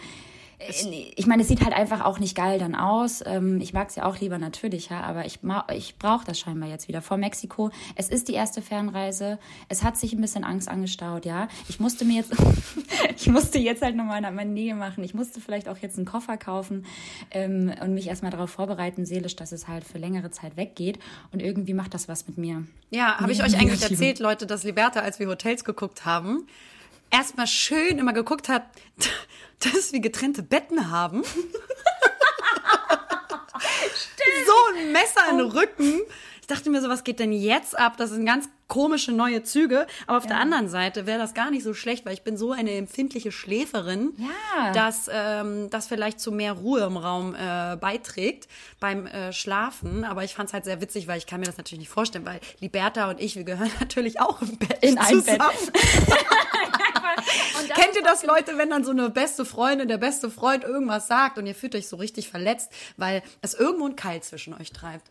äh, 0.60 1.14
ich 1.16 1.28
meine, 1.28 1.42
es 1.42 1.48
sieht 1.48 1.64
halt 1.64 1.74
einfach 1.74 2.04
auch 2.04 2.20
nicht 2.20 2.36
geil 2.36 2.60
dann 2.60 2.76
aus. 2.76 3.24
Ähm, 3.26 3.60
ich 3.62 3.74
mag 3.74 3.90
es 3.90 3.96
ja 3.96 4.06
auch 4.06 4.20
lieber 4.20 4.38
natürlicher, 4.38 5.04
aber 5.04 5.26
ich, 5.26 5.40
ich 5.76 5.98
brauche 5.98 6.26
das 6.26 6.40
scheinbar 6.40 6.70
jetzt 6.70 6.88
wieder 6.88 7.02
vor 7.02 7.18
Mexiko. 7.18 7.72
Es 7.96 8.10
ist 8.10 8.28
die 8.28 8.34
erste 8.34 8.62
Fernreise. 8.62 9.40
Es 9.70 9.84
hat 9.84 9.98
sich 9.98 10.14
ein 10.14 10.22
bisschen 10.22 10.44
Angst 10.44 10.70
angestaut, 10.70 11.26
ja. 11.26 11.48
Ich 11.68 11.80
musste 11.80 12.06
mir 12.06 12.18
jetzt, 12.18 12.34
ich 13.16 13.28
musste 13.28 13.60
jetzt 13.60 13.82
halt 13.82 13.96
nochmal 13.96 14.22
meine 14.22 14.52
Nähe 14.52 14.76
machen. 14.76 15.04
Ich 15.04 15.14
musste 15.14 15.42
vielleicht 15.42 15.68
auch 15.68 15.78
jetzt 15.78 15.98
einen 15.98 16.06
Koffer 16.06 16.38
kaufen 16.38 16.86
ähm, 17.32 17.74
und 17.82 17.94
mich 17.94 18.08
erstmal 18.08 18.32
darauf 18.32 18.50
vorbereiten, 18.50 19.06
seelisch, 19.06 19.36
dass 19.36 19.52
es 19.52 19.68
halt 19.68 19.84
für 19.84 19.98
längere 19.98 20.32
Zeit 20.32 20.58
weggeht. 20.58 21.00
Und 21.32 21.42
irgendwie 21.42 21.74
macht 21.74 21.94
das 21.94 22.08
was 22.08 22.28
mit 22.28 22.38
mir. 22.38 22.66
Ja, 22.90 23.18
habe 23.20 23.32
ich 23.32 23.44
euch 23.44 23.58
eigentlich 23.58 23.82
erzählt, 23.82 24.20
Leute, 24.20 24.48
dass 24.48 24.64
Liberta, 24.64 25.02
als 25.02 25.20
wir 25.20 25.28
Hotels 25.28 25.64
geguckt 25.64 26.06
haben, 26.06 26.48
erstmal 27.10 27.48
schön 27.48 27.98
immer 27.98 28.14
geguckt 28.14 28.50
hat, 28.50 28.64
dass 29.60 29.94
wir 29.94 30.00
getrennte 30.00 30.44
Betten 30.44 30.92
haben. 30.92 31.24
so 34.46 34.54
ein 34.76 34.92
Messer 34.92 35.30
in 35.32 35.38
den 35.38 35.48
Rücken. 35.48 36.02
Ich 36.46 36.48
dachte 36.48 36.70
mir 36.70 36.80
so, 36.80 36.90
was 36.90 37.04
geht 37.04 37.18
denn 37.18 37.32
jetzt 37.34 37.76
ab? 37.76 37.98
Das 37.98 38.12
sind 38.12 38.24
ganz 38.24 38.48
komische 38.68 39.12
neue 39.12 39.42
Züge. 39.42 39.88
Aber 40.06 40.18
auf 40.18 40.26
ja. 40.26 40.30
der 40.30 40.40
anderen 40.40 40.70
Seite 40.70 41.08
wäre 41.08 41.18
das 41.18 41.34
gar 41.34 41.50
nicht 41.50 41.64
so 41.64 41.74
schlecht, 41.74 42.06
weil 42.06 42.14
ich 42.14 42.22
bin 42.22 42.38
so 42.38 42.52
eine 42.52 42.72
empfindliche 42.76 43.32
Schläferin, 43.32 44.14
ja. 44.18 44.72
dass 44.72 45.10
ähm, 45.12 45.72
das 45.72 45.88
vielleicht 45.88 46.20
zu 46.20 46.32
mehr 46.32 46.54
Ruhe 46.54 46.82
im 46.82 46.98
Raum 46.98 47.34
äh, 47.34 47.78
beiträgt 47.78 48.48
beim 48.80 49.08
äh, 49.08 49.34
Schlafen. 49.34 50.04
Aber 50.04 50.24
ich 50.24 50.36
fand 50.36 50.50
es 50.50 50.54
halt 50.54 50.66
sehr 50.66 50.82
witzig, 50.82 51.08
weil 51.08 51.18
ich 51.18 51.26
kann 51.26 51.40
mir 51.40 51.48
das 51.48 51.58
natürlich 51.58 51.80
nicht 51.80 51.90
vorstellen, 51.90 52.28
weil 52.28 52.40
Liberta 52.60 53.10
und 53.10 53.20
ich, 53.20 53.36
wir 53.36 53.44
gehören 53.44 53.72
natürlich 53.80 54.20
auch 54.20 54.40
im 54.44 54.56
Bett 54.58 54.78
in 54.82 55.00
ein 55.00 55.24
Bett. 55.24 55.42
Kennt 57.76 57.96
ihr 57.96 58.04
das, 58.04 58.24
Leute, 58.24 58.58
wenn 58.58 58.70
dann 58.70 58.84
so 58.84 58.92
eine 58.92 59.10
beste 59.10 59.46
Freundin, 59.46 59.88
der 59.88 59.98
beste 59.98 60.30
Freund 60.30 60.64
irgendwas 60.64 61.08
sagt 61.08 61.38
und 61.38 61.46
ihr 61.46 61.56
fühlt 61.56 61.76
euch 61.76 61.88
so 61.88 61.96
richtig 61.98 62.30
verletzt, 62.30 62.72
weil 62.98 63.24
es 63.42 63.54
irgendwo 63.54 63.88
ein 63.88 63.96
Keil 63.96 64.22
zwischen 64.22 64.54
euch 64.54 64.72
treibt? 64.72 65.10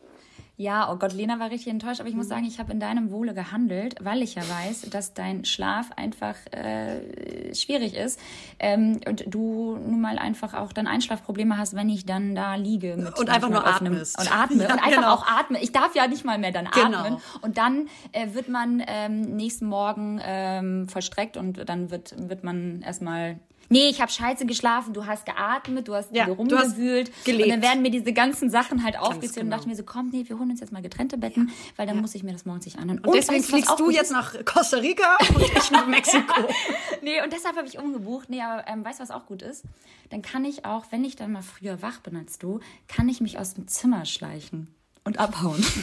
Ja, 0.57 0.93
oh 0.93 0.97
Gott, 0.97 1.13
Lena 1.13 1.41
war 1.41 1.51
richtig 1.51 1.73
enttäuscht, 1.73 1.99
aber 1.99 2.09
ich 2.09 2.15
muss 2.15 2.29
sagen, 2.29 2.45
ich 2.45 2.61
habe 2.61 2.71
in 2.71 2.79
deinem 2.79 3.11
Wohle 3.11 3.35
gehandelt, 3.35 3.97
weil 4.01 4.23
ich 4.23 4.37
ja 4.37 4.43
weiß, 4.43 4.83
dass 4.83 5.13
dein 5.13 5.45
Schlaf 5.45 5.91
einfach 5.97 6.37
äh, 6.53 7.53
schwierig 7.53 7.95
ist 7.97 8.21
ähm, 8.61 9.01
und 9.09 9.25
du 9.27 9.77
nun 9.77 10.01
mal 10.01 10.17
einfach 10.17 10.55
auch 10.55 10.73
dann 10.73 10.87
Einschlafprobleme 10.87 11.59
hast, 11.59 11.75
wenn 11.75 11.89
ich 11.89 12.07
dann 12.07 12.37
da 12.37 12.55
liege. 12.55 12.97
Mit 12.97 13.19
Und 13.19 13.31
einfach 13.31 13.51
nur 13.51 13.67
atmest. 13.67 14.17
Und 14.17 14.33
atme. 14.33 14.63
Ja, 14.63 14.73
und 14.75 14.79
einfach 14.79 14.95
genau. 14.95 15.15
auch 15.15 15.27
atme. 15.27 15.61
Ich 15.61 15.73
darf 15.73 15.97
ja 15.97 16.07
nicht 16.07 16.25
mal 16.25 16.39
mehr 16.39 16.53
dann 16.53 16.69
Genau. 16.71 16.99
atmen. 16.99 17.17
Und 17.43 17.59
dann 17.59 17.89
äh, 18.13 18.33
wird 18.35 18.49
man 18.49 18.81
ähm, 18.87 19.23
nächsten 19.23 19.67
Morgen 19.67 20.21
ähm, 20.23 20.89
vollstreckt 20.89 21.37
und 21.37 21.69
dann 21.69 21.91
wird, 21.91 22.15
wird 22.29 22.45
man 22.45 22.81
erstmal. 22.83 23.41
Nee, 23.69 23.89
ich 23.89 24.01
habe 24.01 24.11
scheiße 24.11 24.47
geschlafen, 24.47 24.93
du 24.93 25.07
hast 25.07 25.27
geatmet, 25.27 25.89
du 25.89 25.95
hast 25.95 26.15
Ja, 26.15 26.27
rumgewühlt. 26.27 27.11
Und 27.27 27.49
dann 27.49 27.63
werden 27.63 27.83
mir 27.83 27.91
diese 27.91 28.13
ganzen 28.13 28.51
Sachen 28.51 28.85
halt 28.85 28.99
aufgezählt 28.99 29.37
und 29.39 29.43
genau. 29.45 29.57
dachte 29.57 29.69
mir 29.69 29.77
so, 29.77 29.85
komm, 29.85 30.11
nee, 30.11 30.25
wir 30.27 30.39
holen 30.39 30.51
uns 30.51 30.61
jetzt 30.61 30.73
mal 30.73 30.83
getrennte 30.83 31.17
Betten, 31.17 31.51
weil 31.77 31.87
dann 31.87 32.01
muss 32.01 32.15
ich 32.15 32.23
mir 32.23 32.33
das 32.33 32.45
morgens 32.45 32.67
nicht 32.67 32.79
anhören. 32.79 33.01
Und 33.01 33.15
deswegen 33.15 33.43
weißt 33.43 33.53
was 33.53 33.61
fliegst 33.61 33.81
du 33.81 33.91
jetzt 33.91 34.13
nach 34.13 34.35
Costa 34.45 34.79
Rica 34.79 35.17
und 35.35 35.43
ich 35.43 35.71
nach 35.71 35.87
Mexiko. 35.87 36.25
Nee, 37.03 37.23
und 37.23 37.33
deshalb 37.33 37.57
habe 37.57 37.67
ich 37.67 37.79
umgebucht. 37.79 38.31
Nee, 38.31 38.41
aber 38.41 38.67
ähm, 38.67 38.85
weißt 38.85 38.99
du, 38.99 39.03
was 39.03 39.11
auch 39.11 39.27
gut 39.27 39.43
ist? 39.43 39.65
Dann 40.11 40.23
kann 40.23 40.45
ich 40.45 40.65
auch, 40.65 40.87
wenn 40.91 41.05
ich 41.05 41.17
dann 41.17 41.33
mal 41.33 41.43
früher 41.43 41.83
wach 41.83 42.01
bin 42.01 42.17
als 42.17 42.39
du, 42.39 42.61
kann 42.89 43.09
ich 43.09 43.21
mich 43.21 43.39
aus 43.39 43.55
dem 43.55 43.69
Zimmer 43.69 44.07
schleichen 44.07 44.69
und 45.05 45.19
abhauen. 45.19 45.65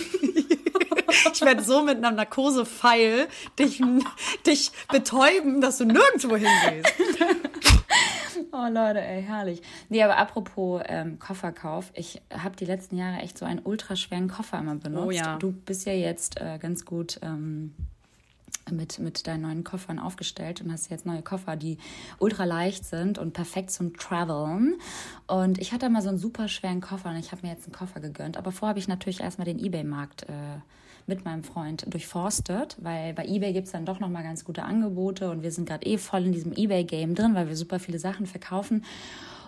Ich 1.33 1.41
werde 1.41 1.63
so 1.63 1.83
mit 1.83 2.03
einem 2.03 2.15
Narkosepfeil 2.15 3.27
dich, 3.59 3.81
dich 4.45 4.71
betäuben, 4.91 5.61
dass 5.61 5.77
du 5.77 5.85
nirgendwo 5.85 6.35
hingehst. 6.35 6.93
Oh 8.53 8.67
Leute, 8.69 9.01
ey, 9.01 9.23
herrlich. 9.23 9.61
Nee, 9.89 10.03
aber 10.03 10.17
apropos 10.17 10.81
ähm, 10.87 11.19
Kofferkauf, 11.19 11.91
ich 11.95 12.21
habe 12.33 12.55
die 12.57 12.65
letzten 12.65 12.97
Jahre 12.97 13.21
echt 13.21 13.37
so 13.37 13.45
einen 13.45 13.61
ultraschweren 13.63 14.27
Koffer 14.27 14.59
immer 14.59 14.75
benutzt. 14.75 15.05
Oh 15.07 15.11
ja. 15.11 15.37
Du 15.37 15.53
bist 15.53 15.85
ja 15.85 15.93
jetzt 15.93 16.39
äh, 16.41 16.57
ganz 16.59 16.83
gut 16.83 17.19
ähm, 17.21 17.73
mit, 18.69 18.99
mit 18.99 19.25
deinen 19.25 19.41
neuen 19.41 19.63
Koffern 19.63 19.99
aufgestellt 19.99 20.61
und 20.61 20.71
hast 20.71 20.89
jetzt 20.89 21.05
neue 21.05 21.21
Koffer, 21.21 21.55
die 21.55 21.77
ultra 22.19 22.43
leicht 22.43 22.85
sind 22.85 23.17
und 23.17 23.33
perfekt 23.33 23.71
zum 23.71 23.95
Traveln. 23.95 24.75
Und 25.27 25.57
ich 25.57 25.71
hatte 25.71 25.89
mal 25.89 26.01
so 26.01 26.09
einen 26.09 26.17
super 26.17 26.49
schweren 26.49 26.81
Koffer 26.81 27.09
und 27.09 27.17
ich 27.17 27.31
habe 27.31 27.45
mir 27.45 27.53
jetzt 27.53 27.65
einen 27.65 27.73
Koffer 27.73 28.01
gegönnt. 28.01 28.37
Aber 28.37 28.51
vorher 28.51 28.71
habe 28.71 28.79
ich 28.79 28.87
natürlich 28.89 29.21
erstmal 29.21 29.45
den 29.45 29.59
Ebay-Markt 29.59 30.23
äh, 30.23 30.59
mit 31.07 31.25
meinem 31.25 31.43
Freund 31.43 31.85
durchforstet, 31.91 32.77
weil 32.79 33.13
bei 33.13 33.25
eBay 33.25 33.53
gibt's 33.53 33.71
dann 33.71 33.85
doch 33.85 33.99
nochmal 33.99 34.23
ganz 34.23 34.43
gute 34.45 34.63
Angebote 34.63 35.29
und 35.31 35.43
wir 35.43 35.51
sind 35.51 35.67
gerade 35.67 35.85
eh 35.85 35.97
voll 35.97 36.25
in 36.25 36.31
diesem 36.31 36.53
eBay-Game 36.53 37.15
drin, 37.15 37.35
weil 37.35 37.47
wir 37.47 37.55
super 37.55 37.79
viele 37.79 37.99
Sachen 37.99 38.25
verkaufen. 38.25 38.83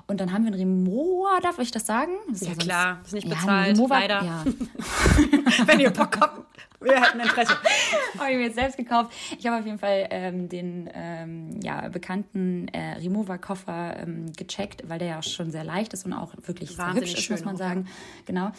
Und 0.05 0.19
dann 0.19 0.33
haben 0.33 0.43
wir 0.43 0.51
einen 0.51 0.59
Rimowa, 0.59 1.39
darf 1.41 1.59
ich 1.59 1.71
das 1.71 1.85
sagen? 1.85 2.11
Das 2.29 2.41
Ja, 2.41 2.47
sonst- 2.47 2.59
klar, 2.59 2.99
ist 3.05 3.13
nicht 3.13 3.25
Ja, 3.27 3.35
ein 3.35 3.39
bezahlt, 3.39 3.77
Rimowa- 3.77 3.89
leider. 3.99 4.21
Ja, 4.23 4.43
Wenn 5.65 5.79
ihr 5.79 5.91
Bock 5.91 6.19
habt, 6.19 6.41
wir 6.81 7.01
hätten 7.01 7.21
Interesse. 7.21 7.53
habe 8.19 8.31
ich 8.31 8.37
mir 8.37 8.43
jetzt 8.43 8.55
selbst 8.55 8.75
gekauft. 8.75 9.13
Ich 9.39 9.47
habe 9.47 9.59
auf 9.59 9.65
jeden 9.65 9.79
Fall 9.79 10.07
ähm, 10.09 10.49
den 10.49 10.89
ähm, 10.93 11.59
ja, 11.61 11.87
bekannten 11.87 12.67
äh, 12.73 12.95
Remover-Koffer 12.97 13.95
ähm, 14.01 14.33
gecheckt, 14.35 14.83
weil 14.89 14.99
der 14.99 15.07
ja 15.07 15.19
auch 15.19 15.23
schon 15.23 15.51
sehr 15.51 15.63
leicht 15.63 15.93
ist 15.93 16.05
und 16.05 16.11
auch 16.11 16.33
wirklich 16.45 16.71
sehr 16.75 16.93
hübsch 16.93 17.13
ist, 17.13 17.29
muss 17.31 17.45
man 17.45 17.55
sagen. 17.55 17.87
Genau. 18.25 18.51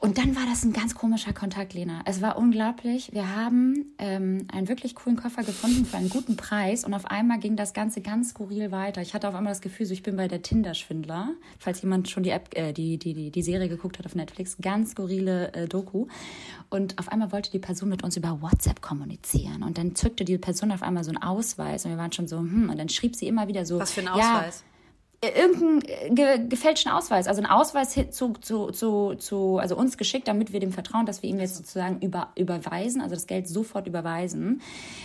Und 0.00 0.16
dann 0.16 0.34
war 0.34 0.46
das 0.46 0.64
ein 0.64 0.72
ganz 0.72 0.94
komischer 0.94 1.34
Kontakt, 1.34 1.74
Lena. 1.74 2.00
Es 2.06 2.22
war 2.22 2.38
unglaublich. 2.38 3.10
Wir 3.12 3.36
haben 3.36 3.92
ähm, 3.98 4.46
einen 4.50 4.66
wirklich 4.66 4.94
coolen 4.94 5.18
Koffer 5.18 5.42
gefunden 5.42 5.84
für 5.84 5.98
einen 5.98 6.08
guten 6.08 6.36
Preis 6.36 6.84
und 6.86 6.94
auf 6.94 7.04
einmal 7.04 7.38
ging 7.38 7.54
das 7.54 7.74
Ganze 7.74 8.00
ganz 8.00 8.30
skurril 8.30 8.72
weiter. 8.72 9.02
Ich 9.02 9.12
hatte 9.12 9.28
auf 9.28 9.34
einmal 9.34 9.50
das 9.50 9.60
Gefühl, 9.60 9.84
so 9.84 9.92
ich 9.92 10.02
bin 10.02 10.16
bei 10.16 10.26
der 10.26 10.40
Tinder-Schwindler. 10.40 11.34
Falls 11.58 11.82
jemand 11.82 12.08
schon 12.08 12.22
die 12.22 12.30
App, 12.30 12.48
äh, 12.56 12.72
die, 12.72 12.96
die, 12.96 13.12
die, 13.12 13.30
die 13.30 13.42
Serie 13.42 13.68
geguckt 13.68 13.98
hat 13.98 14.06
auf 14.06 14.14
Netflix, 14.14 14.56
ganz 14.62 14.92
skurrile 14.92 15.52
äh, 15.52 15.68
Doku. 15.68 16.06
Und 16.70 16.98
auf 16.98 17.12
einmal 17.12 17.30
wollte 17.30 17.50
die 17.50 17.58
Person 17.58 17.90
mit 17.90 18.02
uns 18.02 18.16
über 18.16 18.40
WhatsApp 18.40 18.80
kommunizieren. 18.80 19.62
Und 19.62 19.76
dann 19.76 19.94
zückte 19.96 20.24
die 20.24 20.38
Person 20.38 20.72
auf 20.72 20.82
einmal 20.82 21.04
so 21.04 21.10
einen 21.10 21.22
Ausweis 21.22 21.84
und 21.84 21.90
wir 21.90 21.98
waren 21.98 22.12
schon 22.12 22.26
so, 22.26 22.38
hm, 22.38 22.70
und 22.70 22.78
dann 22.78 22.88
schrieb 22.88 23.16
sie 23.16 23.28
immer 23.28 23.48
wieder 23.48 23.66
so. 23.66 23.78
Was 23.78 23.92
für 23.92 24.00
ein 24.00 24.06
Ja, 24.06 24.38
Ausweis? 24.38 24.64
Irgendeinen 25.22 25.82
äh, 25.82 26.10
ge 26.10 26.48
gefälschten 26.48 26.90
Ausweis, 26.90 27.28
also 27.28 27.42
einen 27.42 27.50
Ausweis 27.50 27.94
zu, 28.10 28.32
zu, 28.40 28.70
zu, 28.70 29.14
zu, 29.16 29.58
also 29.58 29.76
uns 29.76 29.98
geschickt, 29.98 30.26
damit 30.28 30.52
wir 30.52 30.60
dem 30.60 30.72
vertrauen, 30.72 31.04
dass 31.04 31.22
wir 31.22 31.28
ihm 31.28 31.38
jetzt 31.38 31.56
sozusagen 31.56 32.00
über, 32.00 32.28
überweisen, 32.36 33.02
also 33.02 33.14
das 33.14 33.26
Geld 33.26 33.46
sofort 33.46 33.86
überweisen, 33.86 34.62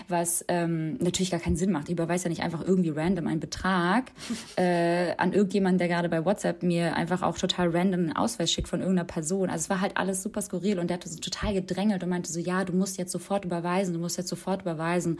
was 0.07 0.45
ähm, 0.47 0.97
natürlich 0.99 1.31
gar 1.31 1.41
keinen 1.41 1.57
Sinn 1.57 1.71
macht. 1.71 1.89
Ich 1.89 1.93
überweise 1.93 2.25
ja 2.25 2.29
nicht 2.29 2.43
einfach 2.43 2.65
irgendwie 2.65 2.91
random 2.91 3.27
einen 3.27 3.41
Betrag 3.41 4.11
äh, 4.55 5.15
an 5.17 5.33
irgendjemanden, 5.33 5.79
der 5.79 5.89
gerade 5.89 6.07
bei 6.07 6.23
WhatsApp 6.23 6.63
mir 6.63 6.95
einfach 6.95 7.21
auch 7.21 7.37
total 7.37 7.75
random 7.75 7.99
einen 7.99 8.15
Ausweis 8.15 8.53
schickt 8.53 8.69
von 8.69 8.79
irgendeiner 8.79 9.07
Person. 9.07 9.49
Also 9.49 9.63
es 9.63 9.69
war 9.69 9.81
halt 9.81 9.97
alles 9.97 10.23
super 10.23 10.41
skurril 10.41 10.79
und 10.79 10.89
der 10.89 10.95
hat 10.95 11.03
so 11.03 11.19
total 11.19 11.53
gedrängelt 11.53 12.01
und 12.03 12.09
meinte 12.09 12.31
so, 12.31 12.39
ja, 12.39 12.63
du 12.63 12.71
musst 12.71 12.97
jetzt 12.97 13.11
sofort 13.11 13.43
überweisen, 13.43 13.93
du 13.93 13.99
musst 13.99 14.17
jetzt 14.17 14.29
sofort 14.29 14.61
überweisen. 14.61 15.19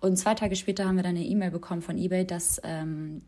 Und 0.00 0.16
zwei 0.16 0.34
Tage 0.34 0.56
später 0.56 0.86
haben 0.86 0.96
wir 0.96 1.02
dann 1.02 1.16
eine 1.16 1.26
E-Mail 1.26 1.50
bekommen 1.50 1.82
von 1.82 1.98
eBay, 1.98 2.26
dass 2.26 2.58
ähm, 2.64 3.20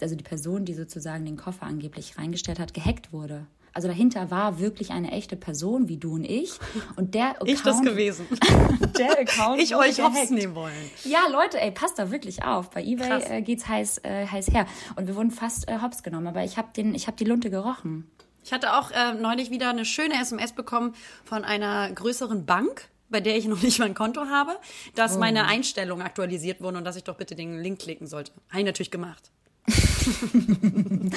also 0.00 0.14
die 0.14 0.22
Person, 0.22 0.49
die 0.58 0.74
sozusagen 0.74 1.24
den 1.24 1.36
Koffer 1.36 1.66
angeblich 1.66 2.18
reingestellt 2.18 2.58
hat, 2.58 2.74
gehackt 2.74 3.12
wurde. 3.12 3.46
Also 3.72 3.86
dahinter 3.86 4.30
war 4.30 4.58
wirklich 4.58 4.90
eine 4.90 5.12
echte 5.12 5.36
Person 5.36 5.88
wie 5.88 5.96
du 5.96 6.14
und 6.14 6.24
ich. 6.24 6.58
Und 6.96 7.14
der 7.14 7.30
Account, 7.30 7.50
Ich 7.50 7.62
das 7.62 7.80
gewesen. 7.82 8.26
Der 8.98 9.20
Account 9.20 9.62
Ich 9.62 9.76
euch 9.76 10.02
hops 10.02 10.30
nehmen 10.30 10.54
wollen. 10.54 10.74
Ja, 11.04 11.20
Leute, 11.30 11.60
ey, 11.60 11.70
passt 11.70 11.98
da 11.98 12.10
wirklich 12.10 12.42
auf. 12.42 12.70
Bei 12.70 12.82
eBay 12.82 13.08
Krass. 13.08 13.30
äh, 13.30 13.42
geht's 13.42 13.68
heiß, 13.68 13.98
äh, 13.98 14.26
heiß 14.26 14.48
her. 14.48 14.66
Und 14.96 15.06
wir 15.06 15.14
wurden 15.14 15.30
fast 15.30 15.68
äh, 15.68 15.78
hops 15.80 16.02
genommen, 16.02 16.26
aber 16.26 16.42
ich 16.42 16.56
habe 16.56 16.68
den, 16.76 16.94
ich 16.94 17.06
habe 17.06 17.16
die 17.16 17.24
Lunte 17.24 17.48
gerochen. 17.48 18.10
Ich 18.42 18.52
hatte 18.52 18.74
auch 18.74 18.90
äh, 18.90 19.14
neulich 19.14 19.50
wieder 19.50 19.70
eine 19.70 19.84
schöne 19.84 20.14
SMS 20.20 20.52
bekommen 20.52 20.94
von 21.24 21.44
einer 21.44 21.92
größeren 21.92 22.46
Bank, 22.46 22.88
bei 23.08 23.20
der 23.20 23.36
ich 23.36 23.46
noch 23.46 23.62
nicht 23.62 23.78
mein 23.78 23.94
Konto 23.94 24.26
habe, 24.26 24.56
dass 24.94 25.18
meine 25.18 25.46
Einstellungen 25.46 26.04
aktualisiert 26.04 26.60
wurden 26.60 26.76
und 26.76 26.84
dass 26.84 26.96
ich 26.96 27.04
doch 27.04 27.16
bitte 27.16 27.34
den 27.34 27.60
Link 27.60 27.78
klicken 27.80 28.06
sollte. 28.06 28.32
Habe 28.48 28.60
ich 28.60 28.66
natürlich 28.66 28.90
gemacht. 28.90 29.30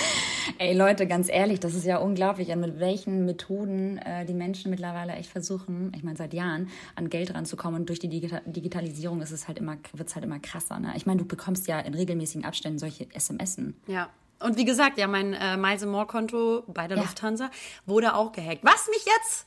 Ey 0.57 0.75
Leute, 0.75 1.07
ganz 1.07 1.29
ehrlich, 1.29 1.59
das 1.59 1.73
ist 1.73 1.85
ja 1.85 1.97
unglaublich, 1.97 2.51
an 2.51 2.59
mit 2.59 2.79
welchen 2.79 3.25
Methoden 3.25 3.97
äh, 3.97 4.25
die 4.25 4.33
Menschen 4.33 4.69
mittlerweile 4.69 5.13
echt 5.13 5.29
versuchen, 5.29 5.91
ich 5.95 6.03
meine 6.03 6.17
seit 6.17 6.33
Jahren, 6.33 6.69
an 6.95 7.09
Geld 7.09 7.33
ranzukommen 7.33 7.81
und 7.81 7.89
durch 7.89 7.99
die 7.99 8.09
Digita 8.09 8.41
Digitalisierung 8.45 9.21
ist 9.21 9.31
es 9.31 9.47
halt 9.47 9.57
immer, 9.57 9.77
wird's 9.93 10.15
halt 10.15 10.25
immer 10.25 10.39
krasser. 10.39 10.79
Ne? 10.79 10.93
Ich 10.95 11.05
meine, 11.05 11.19
du 11.19 11.25
bekommst 11.25 11.67
ja 11.67 11.79
in 11.79 11.93
regelmäßigen 11.93 12.45
Abständen 12.45 12.79
solche 12.79 13.07
SMSen. 13.17 13.75
Ja. 13.87 14.09
Und 14.39 14.57
wie 14.57 14.65
gesagt, 14.65 14.97
ja, 14.97 15.07
mein 15.07 15.33
äh, 15.33 15.55
Miles 15.57 15.85
More 15.85 16.05
Konto 16.05 16.63
bei 16.67 16.87
der 16.87 16.97
Ja. 16.97 17.03
Lufthansa 17.03 17.49
wurde 17.85 18.13
auch 18.15 18.33
gehackt. 18.33 18.63
Was 18.63 18.87
mich 18.89 19.05
jetzt 19.05 19.45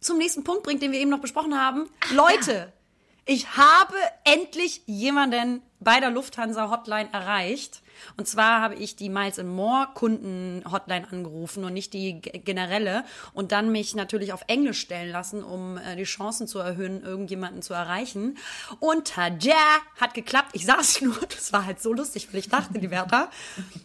zum 0.00 0.18
nächsten 0.18 0.44
Punkt 0.44 0.62
bringt, 0.62 0.82
den 0.82 0.92
wir 0.92 1.00
eben 1.00 1.10
noch 1.10 1.20
besprochen 1.20 1.58
haben. 1.58 1.88
Leute, 2.12 2.72
ich 3.24 3.56
habe 3.56 3.94
endlich 4.24 4.82
jemanden 4.86 5.62
bei 5.80 5.98
der 6.00 6.10
Lufthansa 6.10 6.70
Hotline 6.70 7.08
erreicht. 7.12 7.82
Und 8.16 8.26
zwar 8.26 8.60
habe 8.60 8.74
ich 8.74 8.96
die 8.96 9.08
Miles 9.08 9.42
More 9.42 9.88
Kunden 9.94 10.62
Hotline 10.70 11.06
angerufen 11.10 11.64
und 11.64 11.72
nicht 11.72 11.92
die 11.92 12.20
generelle 12.20 13.04
und 13.32 13.52
dann 13.52 13.70
mich 13.72 13.94
natürlich 13.94 14.32
auf 14.32 14.42
Englisch 14.46 14.80
stellen 14.80 15.10
lassen, 15.10 15.42
um 15.42 15.78
äh, 15.78 15.96
die 15.96 16.04
Chancen 16.04 16.46
zu 16.46 16.58
erhöhen, 16.58 17.02
irgendjemanden 17.02 17.62
zu 17.62 17.74
erreichen. 17.74 18.38
Und 18.80 19.08
tada, 19.08 19.54
hat 20.00 20.14
geklappt. 20.14 20.50
Ich 20.52 20.66
saß 20.66 21.00
nur, 21.02 21.18
das 21.28 21.52
war 21.52 21.66
halt 21.66 21.80
so 21.80 21.92
lustig, 21.92 22.28
weil 22.32 22.40
ich 22.40 22.48
dachte, 22.48 22.78
die 22.78 22.90
Wärter, 22.90 23.30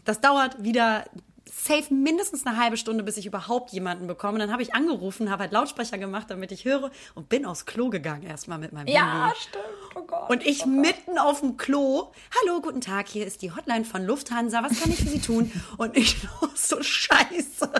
das 0.06 0.22
dauert 0.22 0.62
wieder 0.64 1.06
safe 1.52 1.94
mindestens 1.94 2.46
eine 2.46 2.58
halbe 2.58 2.78
Stunde, 2.78 3.04
bis 3.04 3.18
ich 3.18 3.26
überhaupt 3.26 3.72
jemanden 3.72 4.08
bekomme. 4.08 4.40
Dann 4.40 4.52
habe 4.52 4.62
ich 4.62 4.74
angerufen, 4.74 5.30
habe 5.30 5.44
halt 5.44 5.52
Lautsprecher 5.52 5.98
gemacht, 5.98 6.28
damit 6.30 6.52
ich 6.52 6.66
höre 6.66 6.92
und 7.16 7.30
bin 7.30 7.46
aufs 7.46 7.66
Klo 7.66 7.90
gegangen 7.90 8.24
erstmal 8.24 8.58
mit 8.58 8.72
meinem 8.72 8.88
Handy. 8.88 8.94
stimmt. 9.36 9.66
Oh 9.96 10.02
Gott. 10.04 10.30
Und 10.30 10.46
ich 10.46 10.66
mitten 10.66 11.18
auf 11.18 11.40
dem 11.40 11.58
Klo, 11.58 12.12
hallo, 12.40 12.62
guten 12.62 12.82
Tag, 12.82 13.08
hier 13.08 13.26
ist 13.26 13.42
die 13.42 13.52
Hotline 13.52 13.86
von 13.86 14.06
Lufthansa, 14.06 14.64
was 14.64 14.80
kann 14.80 14.92
ich 14.92 15.00
für 15.00 15.10
Sie 15.10 15.20
tun? 15.20 15.52
Und 15.78 15.98
ich 15.98 16.18
so 16.56 16.82
scheiße. 16.82 17.72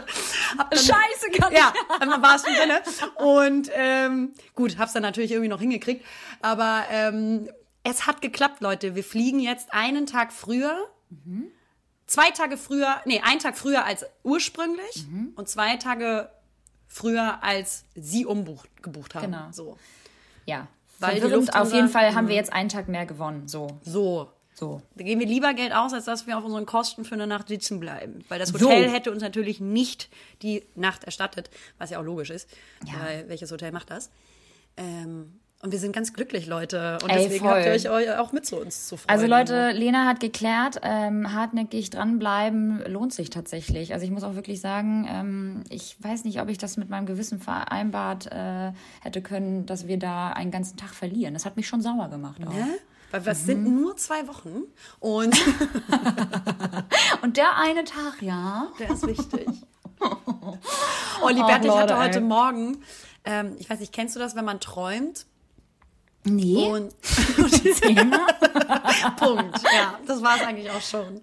Hab 0.58 0.72
dann, 0.72 0.80
Scheiße, 0.80 1.30
kann 1.40 1.54
Ja, 1.54 1.74
dann 2.00 2.22
war 2.22 2.36
es 2.36 2.44
schon 2.44 2.54
drinne. 2.54 2.82
Und 3.16 3.70
ähm, 3.74 4.34
gut, 4.56 4.78
hab's 4.78 4.94
dann 4.94 5.04
natürlich 5.04 5.32
irgendwie 5.32 5.50
noch 5.50 5.60
hingekriegt. 5.60 6.06
Aber 6.42 6.84
ähm, 6.92 7.50
es 7.84 8.08
hat 8.08 8.22
geklappt, 8.22 8.62
Leute. 8.62 8.96
Wir 8.96 9.04
fliegen 9.04 9.40
jetzt 9.40 9.74
einen 9.74 10.06
Tag 10.06 10.34
früher. 10.34 10.90
Zwei 12.10 12.32
Tage 12.32 12.58
früher, 12.58 12.98
nee, 13.06 13.22
einen 13.24 13.40
Tag 13.40 13.56
früher 13.56 13.86
als 13.86 14.04
ursprünglich 14.24 15.06
und 15.36 15.48
zwei 15.48 15.76
Tage 15.78 16.30
früher 16.88 17.44
als 17.44 17.86
sie 17.94 18.26
umbucht, 18.26 18.68
gebucht 18.82 19.14
haben. 19.14 19.32
Genau. 19.32 19.52
So. 19.52 19.78
Ja. 20.46 20.68
Weil 20.98 21.22
Verwirrend, 21.22 21.56
auf 21.56 21.72
jeden 21.72 21.88
Fall 21.88 22.16
haben 22.16 22.28
wir 22.28 22.36
jetzt 22.36 22.52
einen 22.52 22.68
Tag 22.70 22.88
mehr 22.88 23.06
gewonnen. 23.06 23.48
So, 23.48 23.78
So. 23.84 24.32
so. 24.56 24.82
Da 24.96 25.04
geben 25.04 25.20
wir 25.22 25.28
lieber 25.28 25.54
Geld 25.54 25.72
aus, 25.72 25.94
als 25.94 26.06
dass 26.06 26.26
wir 26.26 26.36
auf 26.36 26.44
unseren 26.44 26.66
Kosten 26.66 27.06
für 27.06 27.14
eine 27.14 27.28
Nacht 27.28 27.48
sitzen 27.48 27.80
bleiben. 27.80 28.26
Weil 28.28 28.40
das 28.40 28.52
Hotel 28.54 28.88
So. 28.88 28.92
hätte 28.94 29.12
uns 29.12 29.22
natürlich 29.22 29.60
nicht 29.60 30.10
die 30.42 30.66
Nacht 30.74 31.04
erstattet, 31.04 31.52
was 31.78 31.92
ja 31.92 32.00
auch 32.00 32.04
logisch 32.04 32.32
ist. 32.32 32.50
Ja. 32.88 32.94
Weil 33.02 33.30
welches 33.30 33.52
Hotel 33.52 33.72
macht 33.72 33.92
das? 33.92 34.10
Ähm, 34.78 35.40
Und 35.62 35.74
wir 35.74 35.80
sind 35.80 35.92
ganz 35.94 36.14
glücklich, 36.14 36.46
Leute. 36.48 36.98
Und 37.04 37.10
Ey, 37.10 37.24
deswegen 37.24 37.44
voll. 37.44 37.54
habt 37.56 37.66
ihr 37.66 37.72
euch 37.74 37.90
eu- 37.90 38.16
auch 38.18 38.32
mit 38.32 38.46
zu 38.46 38.56
uns 38.62 38.88
zu 38.88 38.96
freuen. 38.96 39.10
Also 39.10 39.28
Leute, 39.28 39.72
Lena 39.72 40.06
hat 40.06 40.22
geklärt, 40.22 40.80
ähm, 40.84 41.34
hartnäckig 41.34 41.90
dranbleiben 41.90 42.82
lohnt 42.88 43.12
sich 43.14 43.30
tatsächlich. 43.30 43.92
Also 43.94 44.06
ich 44.06 44.12
muss 44.12 44.24
auch 44.24 44.36
wirklich 44.36 44.62
sagen, 44.62 45.06
ähm, 45.10 45.64
ich 45.70 45.98
weiß 46.02 46.24
nicht, 46.24 46.40
ob 46.40 46.48
ich 46.48 46.58
das 46.60 46.78
mit 46.78 46.90
meinem 46.90 47.06
Gewissen 47.06 47.42
vereinbart 47.42 48.28
äh, 48.32 48.72
hätte 49.02 49.22
können, 49.22 49.66
dass 49.66 49.86
wir 49.86 50.00
da 50.00 50.30
einen 50.30 50.52
ganzen 50.52 50.78
Tag 50.78 50.92
verlieren. 50.94 51.34
Das 51.34 51.46
hat 51.46 51.58
mich 51.58 51.68
schon 51.68 51.82
sauer 51.82 52.08
gemacht. 52.10 52.40
Auch. 52.48 52.54
Hä? 52.54 52.64
Weil 53.12 53.22
das 53.22 53.46
sind 53.46 53.66
Mhm. 53.68 53.82
nur 53.82 53.98
zwei 53.98 54.28
Wochen. 54.30 54.62
Und 55.02 55.36
Und 57.22 57.36
der 57.38 57.58
eine 57.58 57.84
Tag, 57.84 58.22
ja. 58.22 58.68
der 58.80 58.92
ist 58.92 59.06
wichtig. 59.06 59.48
Oh, 61.22 61.28
Liberta, 61.28 61.66
ich 61.66 61.72
hatte 61.76 61.98
heute. 62.00 62.22
Morgen, 62.22 62.78
ähm, 63.26 63.56
ich 63.60 63.70
weiß 63.70 63.82
nicht, 63.82 63.92
kennst 63.92 64.16
du 64.16 64.20
das, 64.20 64.38
wenn 64.38 64.46
man 64.46 64.62
träumt? 64.62 65.26
Nee. 66.30 66.66
Und? 66.66 66.94
Punkt. 69.18 69.62
Ja, 69.74 70.00
das 70.06 70.22
war 70.22 70.38
es 70.38 70.42
eigentlich 70.44 70.70
auch 70.70 70.82
schon. 70.82 71.22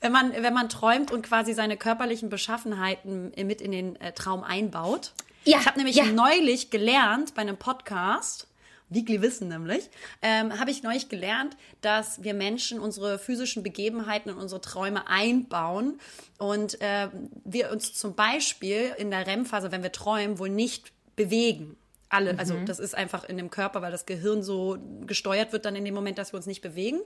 Wenn 0.00 0.12
man, 0.12 0.32
wenn 0.32 0.54
man 0.54 0.68
träumt 0.68 1.10
und 1.10 1.22
quasi 1.22 1.54
seine 1.54 1.76
körperlichen 1.76 2.28
Beschaffenheiten 2.28 3.32
mit 3.44 3.60
in 3.60 3.72
den 3.72 3.96
äh, 3.96 4.12
Traum 4.12 4.44
einbaut. 4.44 5.12
Ja, 5.44 5.58
Ich 5.58 5.66
habe 5.66 5.78
nämlich 5.78 5.96
ja. 5.96 6.04
neulich 6.04 6.70
gelernt 6.70 7.34
bei 7.34 7.42
einem 7.42 7.56
Podcast, 7.56 8.46
Weekly 8.90 9.20
Wissen 9.22 9.48
nämlich, 9.48 9.90
ähm, 10.22 10.58
habe 10.58 10.70
ich 10.70 10.82
neulich 10.82 11.08
gelernt, 11.08 11.56
dass 11.80 12.22
wir 12.22 12.34
Menschen 12.34 12.80
unsere 12.80 13.18
physischen 13.18 13.62
Begebenheiten 13.62 14.30
in 14.30 14.36
unsere 14.36 14.60
Träume 14.60 15.08
einbauen 15.08 16.00
und 16.38 16.80
äh, 16.80 17.08
wir 17.44 17.70
uns 17.70 17.94
zum 17.94 18.14
Beispiel 18.14 18.94
in 18.98 19.10
der 19.10 19.26
REM-Phase, 19.26 19.72
wenn 19.72 19.82
wir 19.82 19.92
träumen, 19.92 20.38
wohl 20.38 20.48
nicht 20.48 20.92
bewegen. 21.16 21.76
Alle, 22.10 22.38
also 22.38 22.54
das 22.64 22.78
ist 22.78 22.94
einfach 22.94 23.24
in 23.24 23.36
dem 23.36 23.50
Körper, 23.50 23.82
weil 23.82 23.92
das 23.92 24.06
Gehirn 24.06 24.42
so 24.42 24.78
gesteuert 25.06 25.52
wird 25.52 25.66
dann 25.66 25.76
in 25.76 25.84
dem 25.84 25.94
Moment, 25.94 26.16
dass 26.16 26.32
wir 26.32 26.38
uns 26.38 26.46
nicht 26.46 26.62
bewegen. 26.62 27.00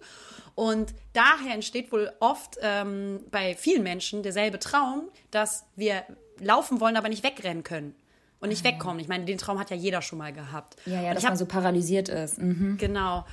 Und 0.55 0.95
daher 1.13 1.55
entsteht 1.55 1.91
wohl 1.91 2.13
oft 2.21 2.59
ähm, 2.63 3.21
bei 3.31 3.55
vielen 3.57 3.83
Menschen 3.83 4.23
derselbe 4.23 4.59
Traum, 4.61 5.09
dass 5.31 5.65
wir 5.75 6.05
laufen 6.39 6.81
wollen, 6.81 6.97
aber 6.97 7.09
nicht 7.09 7.25
wegrennen 7.25 7.65
können 7.65 7.95
und 8.43 8.49
nicht 8.49 8.65
wegkommen. 8.65 9.01
Ich 9.01 9.09
meine, 9.09 9.25
den 9.25 9.39
Traum 9.39 9.59
hat 9.59 9.71
ja 9.71 9.77
jeder 9.77 10.03
schon 10.03 10.19
mal 10.19 10.33
gehabt. 10.33 10.77
Ja, 10.85 11.01
ja, 11.01 11.15
dass 11.15 11.23
hab, 11.25 11.31
man 11.31 11.39
so 11.39 11.47
paralysiert 11.47 12.09
ist. 12.09 12.39
Mhm. 12.39 12.77
Genau. 12.77 13.25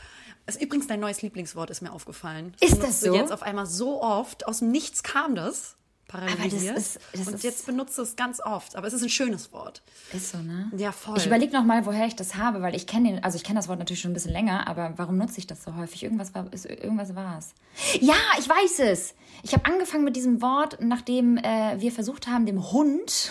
Das 0.45 0.55
ist 0.55 0.61
übrigens 0.61 0.87
dein 0.87 0.99
neues 0.99 1.21
Lieblingswort, 1.21 1.69
ist 1.69 1.81
mir 1.81 1.91
aufgefallen. 1.91 2.53
Ist 2.61 2.81
das 2.81 3.01
so? 3.01 3.13
Jetzt 3.13 3.31
auf 3.31 3.43
einmal 3.43 3.65
so 3.65 4.01
oft, 4.01 4.47
aus 4.47 4.59
dem 4.59 4.71
Nichts 4.71 5.03
kam 5.03 5.35
das. 5.35 5.75
Paralysiert. 6.09 6.77
ist- 6.77 6.99
das 7.13 7.27
und 7.27 7.35
ist- 7.35 7.43
jetzt 7.43 7.65
benutzt 7.65 7.97
du 7.97 8.01
es 8.01 8.15
ganz 8.15 8.39
oft. 8.41 8.75
Aber 8.75 8.87
es 8.87 8.93
ist 8.93 9.03
ein 9.03 9.09
schönes 9.09 9.53
Wort. 9.53 9.81
Ist 10.11 10.31
so, 10.31 10.39
ne? 10.39 10.71
Ja, 10.75 10.91
voll. 10.91 11.17
Ich 11.17 11.25
überlege 11.27 11.53
noch 11.53 11.63
mal, 11.63 11.85
woher 11.85 12.07
ich 12.07 12.15
das 12.15 12.35
habe, 12.35 12.61
weil 12.61 12.75
ich 12.75 12.87
kenne 12.87 13.09
den, 13.09 13.23
also 13.23 13.35
ich 13.37 13.43
kenne 13.43 13.59
das 13.59 13.67
Wort 13.67 13.79
natürlich 13.79 14.01
schon 14.01 14.11
ein 14.11 14.15
bisschen 14.15 14.31
länger, 14.33 14.67
aber 14.67 14.93
warum 14.97 15.17
nutze 15.17 15.37
ich 15.37 15.47
das 15.47 15.63
so 15.63 15.75
häufig? 15.75 16.03
Irgendwas 16.03 16.33
war, 16.35 16.51
ist, 16.51 16.65
irgendwas 16.65 17.15
war 17.15 17.37
es. 17.37 17.53
Ja, 18.01 18.15
ich 18.39 18.49
weiß 18.49 18.79
es. 18.79 19.13
Ich 19.43 19.53
habe 19.53 19.65
angefangen 19.65 20.03
mit 20.03 20.15
diesem 20.15 20.41
Wort, 20.41 20.77
nachdem 20.81 21.37
äh, 21.37 21.75
wir 21.79 21.91
versucht 21.91 22.27
haben, 22.27 22.45
dem 22.45 22.71
Hund 22.71 23.29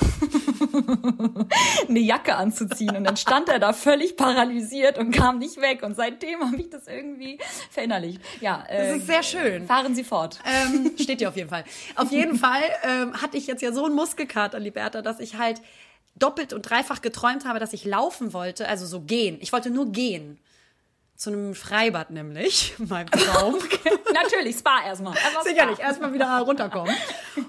eine 1.88 1.98
Jacke 2.00 2.36
anzuziehen 2.36 2.96
und 2.96 3.04
dann 3.04 3.16
stand 3.16 3.48
er 3.48 3.58
da 3.58 3.72
völlig 3.72 4.16
paralysiert 4.16 4.98
und 4.98 5.10
kam 5.10 5.38
nicht 5.38 5.60
weg 5.60 5.82
und 5.82 5.94
seitdem 5.96 6.40
habe 6.40 6.56
ich 6.56 6.70
das 6.70 6.86
irgendwie 6.86 7.38
verinnerlicht. 7.70 8.20
Ja, 8.40 8.64
äh, 8.68 8.88
Das 8.88 8.96
ist 8.98 9.06
sehr 9.06 9.22
schön. 9.22 9.66
fahren 9.66 9.94
Sie 9.94 10.04
fort. 10.04 10.38
Ähm, 10.44 10.92
steht 10.98 11.20
dir 11.20 11.28
auf 11.28 11.36
jeden 11.36 11.50
Fall. 11.50 11.64
Auf 11.94 12.10
jeden 12.10 12.36
Fall 12.38 12.62
ähm, 12.84 13.20
hatte 13.20 13.36
ich 13.36 13.46
jetzt 13.46 13.62
ja 13.62 13.72
so 13.72 13.84
einen 13.84 13.94
Muskelkater, 13.94 14.58
Liberta, 14.58 15.02
dass 15.02 15.20
ich 15.20 15.36
halt 15.36 15.60
doppelt 16.16 16.52
und 16.52 16.62
dreifach 16.62 17.00
geträumt 17.00 17.44
habe, 17.44 17.58
dass 17.58 17.72
ich 17.72 17.84
laufen 17.84 18.32
wollte, 18.32 18.68
also 18.68 18.86
so 18.86 19.00
gehen. 19.02 19.38
Ich 19.40 19.52
wollte 19.52 19.70
nur 19.70 19.92
gehen. 19.92 20.38
Zu 21.16 21.30
einem 21.30 21.54
Freibad 21.56 22.10
nämlich, 22.10 22.74
in 22.78 22.86
meinem 22.88 23.10
Traum. 23.10 23.56
Natürlich, 24.22 24.56
Spa 24.56 24.84
erstmal. 24.84 25.16
Erstmal. 25.16 25.44
Sicherlich, 25.44 25.78
erstmal 25.78 26.12
wieder 26.12 26.38
runterkommen. 26.40 26.94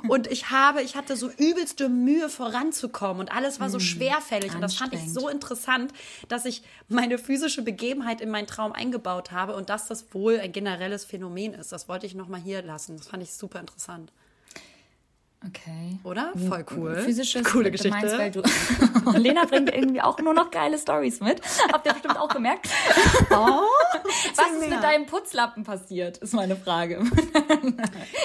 Und 0.07 0.27
ich 0.27 0.49
habe, 0.51 0.81
ich 0.81 0.95
hatte 0.95 1.15
so 1.15 1.29
übelste 1.29 1.89
Mühe 1.89 2.29
voranzukommen 2.29 3.21
und 3.21 3.31
alles 3.31 3.59
war 3.59 3.69
so 3.69 3.79
schwerfällig. 3.79 4.53
Und 4.53 4.61
das 4.61 4.75
fand 4.75 4.93
ich 4.93 5.11
so 5.11 5.29
interessant, 5.29 5.93
dass 6.27 6.45
ich 6.45 6.63
meine 6.87 7.17
physische 7.17 7.61
Begebenheit 7.61 8.21
in 8.21 8.29
meinen 8.29 8.47
Traum 8.47 8.71
eingebaut 8.71 9.31
habe 9.31 9.55
und 9.55 9.69
dass 9.69 9.87
das 9.87 10.13
wohl 10.13 10.39
ein 10.39 10.51
generelles 10.51 11.05
Phänomen 11.05 11.53
ist. 11.53 11.71
Das 11.71 11.87
wollte 11.87 12.05
ich 12.05 12.15
nochmal 12.15 12.41
hier 12.41 12.61
lassen. 12.61 12.97
Das 12.97 13.07
fand 13.07 13.23
ich 13.23 13.33
super 13.33 13.59
interessant. 13.59 14.11
Okay. 15.47 15.99
Oder? 16.03 16.33
Voll 16.35 16.65
cool. 16.75 16.95
Physisches 16.97 17.43
Coole 17.51 17.71
Geschichte. 17.71 17.91
Meinst, 17.91 18.17
weil 18.17 18.31
du 18.31 18.41
Lena 19.17 19.45
bringt 19.45 19.73
irgendwie 19.73 20.01
auch 20.01 20.19
nur 20.19 20.33
noch 20.33 20.51
geile 20.51 20.77
Stories 20.77 21.21
mit. 21.21 21.41
Habt 21.71 21.85
ihr 21.85 21.93
bestimmt 21.93 22.19
auch 22.19 22.29
gemerkt. 22.29 22.67
Oh, 23.31 23.61
Was 24.35 24.51
ist 24.53 24.69
mit 24.69 24.83
deinem 24.83 25.05
Putzlappen 25.05 25.63
passiert, 25.63 26.17
ist 26.17 26.33
meine 26.33 26.55
Frage. 26.55 26.99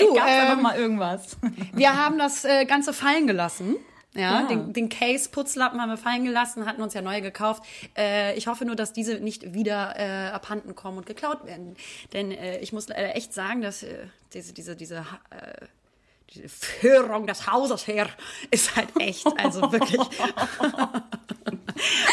Du, 0.01 0.15
Gab's 0.15 0.27
da 0.27 0.43
ähm, 0.45 0.57
noch 0.57 0.63
mal 0.63 0.77
irgendwas? 0.77 1.37
Wir 1.73 1.95
haben 1.97 2.19
das 2.19 2.45
äh, 2.45 2.65
Ganze 2.65 2.93
fallen 2.93 3.27
gelassen. 3.27 3.77
Ja, 4.15 4.41
Ja. 4.41 4.47
Den, 4.47 4.73
den 4.73 4.89
Case 4.89 5.29
Putzlappen 5.29 5.81
haben 5.81 5.91
wir 5.91 5.97
fallen 5.97 6.25
gelassen, 6.25 6.67
hatten 6.67 6.83
uns 6.83 6.95
ja 6.95 7.03
neue 7.03 7.21
gekauft. 7.21 7.63
Äh, 7.97 8.35
ich 8.37 8.47
hoffe 8.47 8.65
nur, 8.65 8.77
dass 8.77 8.93
diese 8.93 9.17
nicht 9.17 9.53
wieder 9.55 9.95
äh, 9.99 10.31
abhanden 10.31 10.75
kommen 10.75 10.99
und 10.99 11.07
geklaut 11.07 11.45
werden. 11.47 11.77
Denn 12.13 12.33
äh, 12.33 12.59
ich 12.61 12.73
muss 12.73 12.89
leider 12.89 13.15
echt 13.15 13.35
sagen, 13.35 13.61
dass 13.61 13.83
äh, 13.83 14.07
diese, 14.33 14.53
diese, 14.55 14.75
diese, 14.75 15.05
diese 16.35 16.49
Führung 16.49 17.27
des 17.27 17.51
Hauses 17.51 17.87
her 17.87 18.09
ist 18.51 18.75
halt 18.77 18.89
echt, 18.99 19.27
also 19.39 19.73
wirklich 19.73 20.01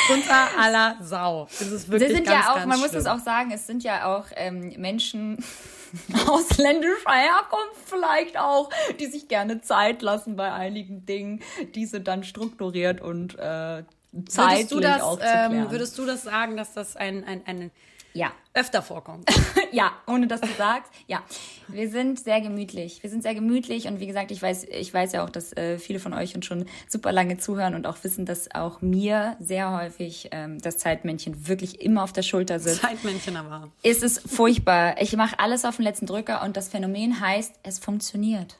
unter 0.09 0.59
aller 0.59 0.97
Sau. 1.01 1.47
Es 1.51 1.71
ist 1.71 1.89
wirklich 1.89 2.09
Sie 2.09 2.15
sind 2.15 2.27
ganz, 2.27 2.45
ja 2.45 2.53
auch, 2.53 2.65
man 2.65 2.79
muss 2.79 2.89
schlimm. 2.89 3.01
es 3.01 3.07
auch 3.07 3.19
sagen, 3.19 3.51
es 3.51 3.67
sind 3.67 3.83
ja 3.83 4.15
auch 4.15 4.25
ähm, 4.35 4.73
Menschen 4.77 5.43
ausländischer 6.27 7.11
Herkunft 7.11 7.81
vielleicht 7.85 8.37
auch, 8.37 8.69
die 8.99 9.07
sich 9.07 9.27
gerne 9.27 9.61
Zeit 9.61 10.01
lassen 10.01 10.35
bei 10.35 10.51
einigen 10.51 11.05
Dingen, 11.05 11.41
diese 11.75 12.01
dann 12.01 12.23
strukturiert 12.23 13.01
und 13.01 13.37
äh, 13.37 13.83
zeitlich 14.27 14.69
Würdest 14.69 14.71
du, 14.71 14.79
das, 14.79 15.01
auch 15.01 15.13
zu 15.13 15.19
klären. 15.19 15.53
ähm, 15.53 15.71
würdest 15.71 15.97
du 15.97 16.05
das 16.05 16.23
sagen, 16.23 16.57
dass 16.57 16.73
das 16.73 16.95
ein, 16.95 17.23
ein, 17.23 17.41
ein 17.45 17.71
ja. 18.13 18.31
öfter 18.53 18.81
vorkommt? 18.81 19.29
Ja, 19.73 19.93
ohne 20.05 20.27
dass 20.27 20.41
du 20.41 20.49
sagst. 20.57 20.91
Ja, 21.07 21.23
wir 21.69 21.89
sind 21.89 22.19
sehr 22.19 22.41
gemütlich. 22.41 23.01
Wir 23.03 23.09
sind 23.09 23.23
sehr 23.23 23.33
gemütlich 23.33 23.87
und 23.87 24.01
wie 24.01 24.07
gesagt, 24.07 24.31
ich 24.31 24.41
weiß, 24.41 24.65
ich 24.65 24.93
weiß 24.93 25.13
ja 25.13 25.23
auch, 25.23 25.29
dass 25.29 25.55
äh, 25.55 25.79
viele 25.79 25.99
von 25.99 26.13
euch 26.13 26.35
uns 26.35 26.45
schon 26.45 26.65
super 26.89 27.13
lange 27.13 27.37
zuhören 27.37 27.73
und 27.73 27.87
auch 27.87 28.03
wissen, 28.03 28.25
dass 28.25 28.53
auch 28.53 28.81
mir 28.81 29.37
sehr 29.39 29.71
häufig 29.71 30.27
ähm, 30.31 30.59
das 30.59 30.77
Zeitmännchen 30.77 31.47
wirklich 31.47 31.79
immer 31.79 32.03
auf 32.03 32.11
der 32.11 32.23
Schulter 32.23 32.59
sitzt. 32.59 32.81
Zeitmännchen 32.81 33.37
aber. 33.37 33.71
Es 33.81 34.03
ist 34.03 34.29
furchtbar. 34.29 35.01
Ich 35.01 35.15
mache 35.15 35.39
alles 35.39 35.63
auf 35.63 35.77
den 35.77 35.83
letzten 35.83 36.05
Drücker 36.05 36.43
und 36.43 36.57
das 36.57 36.67
Phänomen 36.67 37.21
heißt, 37.21 37.53
es 37.63 37.79
funktioniert. 37.79 38.57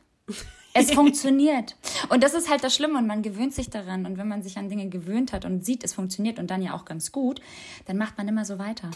Es 0.74 0.92
funktioniert. 0.94 1.76
Und 2.08 2.24
das 2.24 2.34
ist 2.34 2.50
halt 2.50 2.64
das 2.64 2.74
Schlimme 2.74 2.98
und 2.98 3.08
man 3.08 3.22
gewöhnt 3.22 3.54
sich 3.54 3.70
daran. 3.70 4.06
Und 4.06 4.18
wenn 4.18 4.28
man 4.28 4.44
sich 4.44 4.58
an 4.58 4.70
Dinge 4.70 4.88
gewöhnt 4.88 5.34
hat 5.34 5.44
und 5.44 5.66
sieht, 5.66 5.84
es 5.84 5.94
funktioniert 5.94 6.40
und 6.40 6.50
dann 6.50 6.62
ja 6.62 6.74
auch 6.74 6.86
ganz 6.86 7.12
gut, 7.12 7.42
dann 7.86 7.98
macht 7.98 8.18
man 8.18 8.30
immer 8.30 8.46
so 8.46 8.60
weiter. 8.60 8.90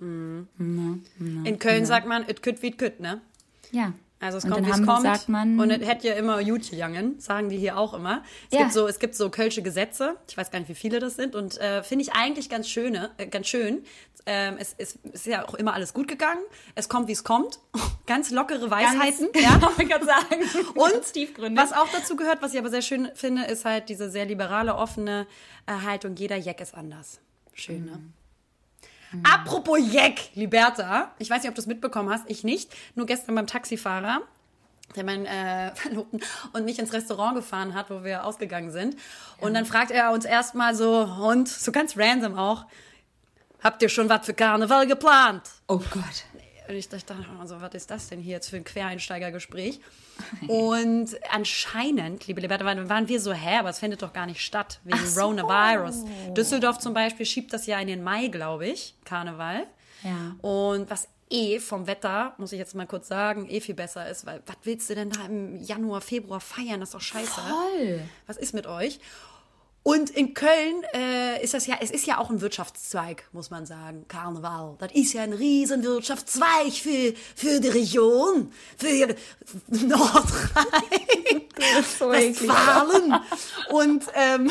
In 0.00 1.58
Köln 1.58 1.86
sagt 1.86 2.06
man, 2.06 2.28
it 2.28 2.42
could 2.42 2.62
wie 2.62 2.68
it 2.68 2.78
could, 2.78 3.00
ne? 3.00 3.20
Ja. 3.72 3.92
Also 4.20 4.38
es 4.38 4.44
Und 4.44 4.50
kommt, 4.50 4.66
wie 4.66 4.70
es 4.70 4.76
Hamburg 4.76 4.94
kommt. 4.96 5.06
sagt 5.06 5.28
man- 5.28 5.60
und 5.60 5.70
es 5.70 5.86
hätte 5.86 6.08
ja 6.08 6.14
immer 6.14 6.42
gut 6.42 6.68
gegangen, 6.68 7.20
sagen 7.20 7.50
die 7.50 7.56
hier 7.56 7.76
auch 7.78 7.94
immer. 7.94 8.24
Es, 8.50 8.54
Ja. 8.58 8.62
gibt 8.64 8.72
so, 8.72 8.88
es 8.88 8.98
gibt 8.98 9.14
so 9.14 9.30
kölsche 9.30 9.62
Gesetze, 9.62 10.16
ich 10.28 10.36
weiß 10.36 10.50
gar 10.50 10.58
nicht, 10.58 10.68
wie 10.68 10.74
viele 10.74 10.98
das 10.98 11.14
sind. 11.14 11.36
Und 11.36 11.56
äh, 11.58 11.84
finde 11.84 12.02
ich 12.02 12.14
eigentlich 12.14 12.48
ganz, 12.50 12.68
schöne, 12.68 13.10
äh, 13.18 13.28
ganz 13.28 13.46
schön. 13.46 13.84
Ähm, 14.26 14.56
es, 14.58 14.74
es 14.76 14.98
ist 15.12 15.26
ja 15.26 15.46
auch 15.46 15.54
immer 15.54 15.72
alles 15.72 15.94
gut 15.94 16.08
gegangen. 16.08 16.40
Es 16.74 16.88
kommt, 16.88 17.06
wie 17.06 17.12
es 17.12 17.22
kommt. 17.22 17.60
Ganz 18.06 18.30
lockere 18.30 18.68
Weisheiten. 18.70 19.30
Ganz, 19.32 19.44
ja. 19.44 19.70
ich 19.78 19.88
gerade 19.88 20.04
sagen. 20.04 20.42
Und 20.74 20.92
Ganz 20.92 21.12
tiefgründig. 21.12 21.62
was 21.62 21.72
auch 21.72 21.88
dazu 21.92 22.16
gehört, 22.16 22.42
was 22.42 22.52
ich 22.52 22.58
aber 22.58 22.70
sehr 22.70 22.82
schön 22.82 23.08
finde, 23.14 23.44
ist 23.44 23.64
halt 23.64 23.88
diese 23.88 24.10
sehr 24.10 24.26
liberale, 24.26 24.74
offene 24.74 25.26
äh, 25.66 25.72
Haltung. 25.86 26.16
Jeder 26.16 26.36
Jack 26.36 26.60
ist 26.60 26.74
anders. 26.74 27.20
Schön, 27.54 27.84
ne? 27.84 28.00
Apropos 29.22 29.78
Jack, 29.90 30.34
Liberta. 30.34 31.12
Ich 31.18 31.30
weiß 31.30 31.42
nicht, 31.42 31.48
ob 31.48 31.54
du 31.54 31.60
es 31.60 31.66
mitbekommen 31.66 32.10
hast. 32.10 32.24
Ich 32.28 32.44
nicht. 32.44 32.74
Nur 32.94 33.06
gestern 33.06 33.34
beim 33.34 33.46
Taxifahrer, 33.46 34.20
der 34.96 35.04
meinen 35.04 35.26
äh, 35.26 35.72
Verlobten 35.74 36.20
und 36.52 36.64
mich 36.64 36.78
ins 36.78 36.92
Restaurant 36.92 37.36
gefahren 37.36 37.74
hat, 37.74 37.90
wo 37.90 38.04
wir 38.04 38.24
ausgegangen 38.24 38.70
sind. 38.70 38.96
Und 39.40 39.54
dann 39.54 39.64
fragt 39.64 39.90
er 39.90 40.12
uns 40.12 40.24
erstmal 40.24 40.74
so, 40.74 41.00
und 41.00 41.48
so 41.48 41.72
ganz 41.72 41.96
random 41.96 42.36
auch, 42.36 42.66
habt 43.62 43.82
ihr 43.82 43.88
schon 43.88 44.08
was 44.08 44.26
für 44.26 44.34
Karneval 44.34 44.86
geplant? 44.86 45.42
oh 45.68 45.78
Gott. 45.90 46.24
Und 46.68 46.74
ich 46.74 46.88
dachte, 46.88 47.16
also, 47.40 47.60
was 47.60 47.72
ist 47.74 47.90
das 47.90 48.08
denn 48.08 48.20
hier 48.20 48.34
jetzt 48.34 48.50
für 48.50 48.56
ein 48.56 48.64
Quereinsteigergespräch? 48.64 49.80
Und 50.48 51.08
anscheinend, 51.30 52.26
liebe 52.26 52.42
Liberta, 52.42 52.64
waren 52.64 53.08
wir 53.08 53.20
so, 53.20 53.32
hä, 53.32 53.58
aber 53.58 53.70
es 53.70 53.78
findet 53.78 54.02
doch 54.02 54.12
gar 54.12 54.26
nicht 54.26 54.42
statt, 54.42 54.80
wegen 54.84 55.06
so. 55.06 55.20
Coronavirus. 55.20 56.04
Düsseldorf 56.36 56.78
zum 56.78 56.92
Beispiel 56.92 57.24
schiebt 57.24 57.52
das 57.52 57.66
ja 57.66 57.80
in 57.80 57.88
den 57.88 58.02
Mai, 58.02 58.28
glaube 58.28 58.66
ich, 58.66 58.94
Karneval. 59.04 59.66
Ja. 60.02 60.36
Und 60.42 60.90
was 60.90 61.08
eh 61.30 61.58
vom 61.58 61.86
Wetter, 61.86 62.34
muss 62.38 62.52
ich 62.52 62.58
jetzt 62.58 62.74
mal 62.74 62.86
kurz 62.86 63.08
sagen, 63.08 63.48
eh 63.48 63.60
viel 63.60 63.74
besser 63.74 64.08
ist, 64.08 64.26
weil 64.26 64.42
was 64.46 64.56
willst 64.64 64.90
du 64.90 64.94
denn 64.94 65.10
da 65.10 65.26
im 65.26 65.56
Januar, 65.62 66.00
Februar 66.00 66.40
feiern? 66.40 66.80
Das 66.80 66.90
ist 66.90 66.94
doch 66.94 67.00
scheiße. 67.00 67.40
Voll. 67.40 68.00
Was 68.26 68.36
ist 68.36 68.54
mit 68.54 68.66
euch? 68.66 69.00
Und 69.88 70.10
in 70.10 70.34
Köln 70.34 70.84
äh, 70.92 71.42
ist 71.42 71.54
das 71.54 71.66
ja, 71.66 71.76
es 71.80 71.90
ist 71.90 72.06
ja 72.06 72.18
auch 72.18 72.28
ein 72.28 72.42
Wirtschaftszweig, 72.42 73.24
muss 73.32 73.48
man 73.48 73.64
sagen, 73.64 74.04
Karneval. 74.06 74.76
Das 74.78 74.92
ist 74.92 75.14
ja 75.14 75.22
ein 75.22 75.32
riesen 75.32 75.82
Wirtschaftszweig 75.82 76.74
für, 76.74 77.14
für 77.34 77.58
die 77.58 77.68
Region, 77.68 78.52
für 78.76 79.16
Nordrhein, 79.68 81.40
so 81.98 82.12
eklig. 82.12 82.50
Westfalen. 82.50 83.14
Und 83.70 84.04
ähm, 84.12 84.50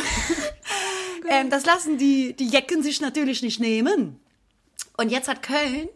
ähm, 1.29 1.51
das 1.51 1.67
lassen 1.67 1.99
die, 1.99 2.33
die 2.33 2.47
Jecken 2.47 2.81
sich 2.81 2.99
natürlich 2.99 3.43
nicht 3.43 3.59
nehmen. 3.59 4.19
Und 4.97 5.11
jetzt 5.11 5.27
hat 5.27 5.43
Köln, 5.43 5.87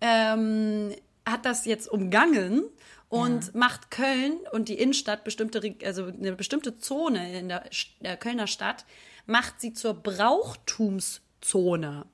ähm, 0.00 0.94
hat 1.26 1.44
das 1.44 1.66
jetzt 1.66 1.86
umgangen 1.86 2.64
und 3.10 3.54
macht 3.54 3.90
Köln 3.90 4.38
und 4.52 4.68
die 4.68 4.78
Innenstadt 4.78 5.24
bestimmte, 5.24 5.74
also 5.84 6.04
eine 6.04 6.32
bestimmte 6.32 6.78
Zone 6.78 7.38
in 7.38 7.48
der, 7.48 7.64
der 8.00 8.16
Kölner 8.16 8.46
Stadt, 8.46 8.86
macht 9.26 9.60
sie 9.60 9.74
zur 9.74 9.94
Brauchtumszone. 9.94 12.06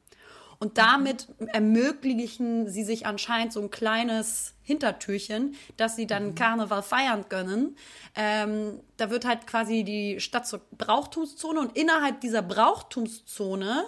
Und 0.59 0.79
damit 0.79 1.29
ermöglichen 1.49 2.71
sie 2.71 2.83
sich 2.83 3.05
anscheinend 3.05 3.53
so 3.53 3.61
ein 3.61 3.71
kleines 3.71 4.55
Hintertürchen, 4.63 5.55
dass 5.77 5.97
sie 5.97 6.07
dann 6.07 6.35
Karneval 6.35 6.83
feiern 6.83 7.29
können. 7.29 7.77
Ähm, 8.15 8.81
da 8.97 9.11
wird 9.11 9.27
halt 9.27 9.47
quasi 9.47 9.85
die 9.85 10.19
Stadt 10.19 10.47
zur 10.47 10.63
Brauchtumszone 10.79 11.61
und 11.61 11.77
innerhalb 11.77 12.23
dieser 12.23 12.41
Brauchtumszone 12.41 13.85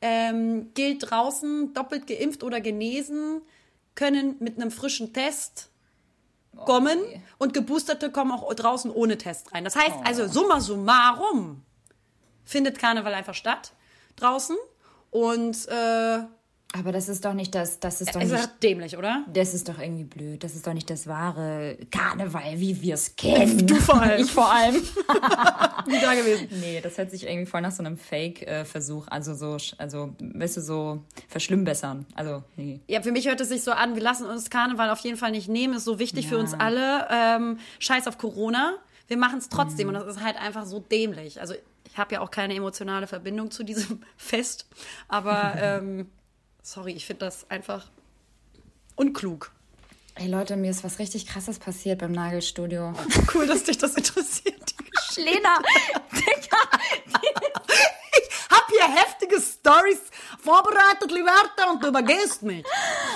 ähm, 0.00 0.72
gilt 0.74 1.10
draußen 1.10 1.74
doppelt 1.74 2.06
geimpft 2.06 2.44
oder 2.44 2.60
genesen, 2.60 3.42
können 3.96 4.36
mit 4.38 4.56
einem 4.56 4.70
frischen 4.70 5.12
Test 5.12 5.72
kommen 6.56 6.98
Okay. 6.98 7.22
und 7.38 7.54
Geboosterte 7.54 8.10
kommen 8.10 8.32
auch 8.32 8.52
draußen 8.54 8.90
ohne 8.90 9.18
Test 9.18 9.52
rein. 9.54 9.64
Das 9.64 9.76
heißt 9.76 9.96
also, 10.04 10.26
summa 10.26 10.60
summarum 10.60 11.62
findet 12.44 12.78
Karneval 12.78 13.14
einfach 13.14 13.34
statt 13.34 13.72
draußen 14.16 14.56
und 15.10 15.68
äh, 15.68 16.18
Aber 16.76 16.90
das 16.90 17.08
ist 17.08 17.24
doch 17.24 17.34
nicht 17.34 17.54
das, 17.54 17.78
das 17.78 18.00
ist 18.00 18.16
doch 18.16 18.20
ist 18.20 18.32
nicht, 18.32 18.62
dämlich, 18.62 18.98
oder? 18.98 19.24
das 19.32 19.54
ist 19.54 19.68
doch 19.68 19.78
irgendwie 19.78 20.02
blöd. 20.02 20.42
Das 20.42 20.56
ist 20.56 20.66
doch 20.66 20.72
nicht 20.74 20.90
das 20.90 21.06
wahre 21.06 21.78
Karneval, 21.92 22.58
wie 22.58 22.82
wir 22.82 22.94
es 22.94 23.14
kennen. 23.14 23.64
Du 23.64 23.76
vor 23.76 24.00
allem. 24.02 24.20
Ich 24.24 24.32
vor 24.32 24.52
allem. 24.52 24.74
Nie 25.86 26.00
da 26.00 26.14
gewesen. 26.14 26.48
Nee, 26.60 26.80
das 26.82 26.98
hört 26.98 27.12
sich 27.12 27.28
irgendwie 27.28 27.46
voll 27.46 27.60
nach 27.60 27.70
so 27.70 27.82
einem 27.84 27.96
Fake-Versuch, 27.96 29.06
also 29.08 29.34
so, 29.34 29.56
also, 29.78 30.14
weißt 30.20 30.56
du, 30.56 30.60
so 30.62 31.04
verschlimmbessern. 31.28 32.06
Also, 32.16 32.42
nee. 32.56 32.80
Ja, 32.88 33.02
für 33.02 33.12
mich 33.12 33.28
hört 33.28 33.40
es 33.40 33.50
sich 33.50 33.62
so 33.62 33.70
an, 33.70 33.94
wir 33.94 34.02
lassen 34.02 34.26
uns 34.26 34.50
Karneval 34.50 34.90
auf 34.90 34.98
jeden 35.00 35.16
Fall 35.16 35.30
nicht 35.30 35.48
nehmen, 35.48 35.74
ist 35.74 35.84
so 35.84 36.00
wichtig 36.00 36.26
für 36.26 36.34
Ja. 36.36 36.40
uns 36.40 36.54
alle. 36.54 37.06
Ähm, 37.10 37.58
Scheiß 37.78 38.08
auf 38.08 38.18
Corona. 38.18 38.74
Wir 39.06 39.16
machen 39.16 39.38
es 39.38 39.48
trotzdem 39.48 39.86
Mhm. 39.88 39.94
und 39.94 40.00
das 40.06 40.16
ist 40.16 40.22
halt 40.24 40.36
einfach 40.40 40.66
so 40.66 40.80
dämlich. 40.80 41.40
Also 41.40 41.54
ich 41.86 41.98
habe 41.98 42.14
ja 42.14 42.20
auch 42.20 42.32
keine 42.32 42.54
emotionale 42.56 43.06
Verbindung 43.06 43.52
zu 43.52 43.62
diesem 43.62 44.02
Fest, 44.16 44.66
aber 45.06 45.54
ähm, 45.60 46.08
sorry, 46.64 46.92
ich 46.92 47.06
finde 47.06 47.26
das 47.26 47.48
einfach 47.50 47.86
unklug. 48.96 49.52
Ey 50.16 50.28
Leute, 50.28 50.56
mir 50.56 50.70
ist 50.70 50.82
was 50.84 50.98
richtig 50.98 51.26
krasses 51.26 51.58
passiert 51.58 52.00
beim 52.00 52.12
Nagelstudio. 52.12 52.94
Cool, 53.34 53.46
dass 53.46 53.64
dich 53.64 53.78
das 53.78 53.94
interessiert. 53.94 54.74
Lena, 55.16 55.58
Digga, 56.12 56.56
Hab 58.50 58.68
hier 58.70 58.94
heftige 58.94 59.40
Stories 59.40 60.00
vorbereitet, 60.44 61.10
Liberta, 61.10 61.70
und 61.70 61.82
du 61.82 61.88
übergehst 61.88 62.42
mich. 62.42 62.64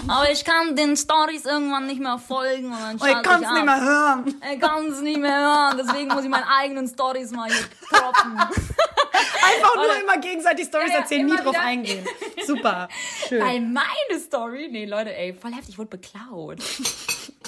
aber 0.08 0.30
ich 0.30 0.44
kann 0.44 0.74
den 0.74 0.96
Stories 0.96 1.44
irgendwann 1.44 1.86
nicht 1.86 2.00
mehr 2.00 2.18
folgen 2.18 2.66
und 2.72 2.80
dann 2.80 2.98
Oh, 3.00 3.04
ich 3.06 3.22
kann's 3.22 3.46
ab. 3.46 3.52
nicht 3.54 3.64
mehr 3.64 3.80
hören. 3.80 4.34
Ich 4.54 4.60
kann 4.60 4.86
es 4.86 5.00
nicht 5.00 5.18
mehr 5.20 5.38
hören, 5.38 5.80
deswegen 5.84 6.08
muss 6.08 6.24
ich 6.24 6.30
meine 6.30 6.46
eigenen 6.48 6.88
Stories 6.88 7.30
mal 7.32 7.48
hier 7.50 7.64
droppen. 7.90 8.38
Einfach 8.38 9.74
nur 9.76 9.84
Oder- 9.84 10.00
immer 10.02 10.18
gegenseitig 10.18 10.66
Stories 10.66 10.90
Ja, 10.92 10.98
erzählen, 11.00 11.26
nie 11.26 11.36
drauf 11.36 11.54
wieder. 11.54 11.60
eingehen. 11.62 12.06
Super. 12.46 12.88
Schön. 13.28 13.40
Weil 13.42 13.60
meine 13.60 14.20
Story, 14.20 14.68
nee 14.70 14.86
Leute, 14.86 15.14
ey, 15.16 15.34
voll 15.34 15.52
heftig, 15.52 15.70
ich 15.70 15.78
wurde 15.78 15.90
beklaut. 15.90 16.58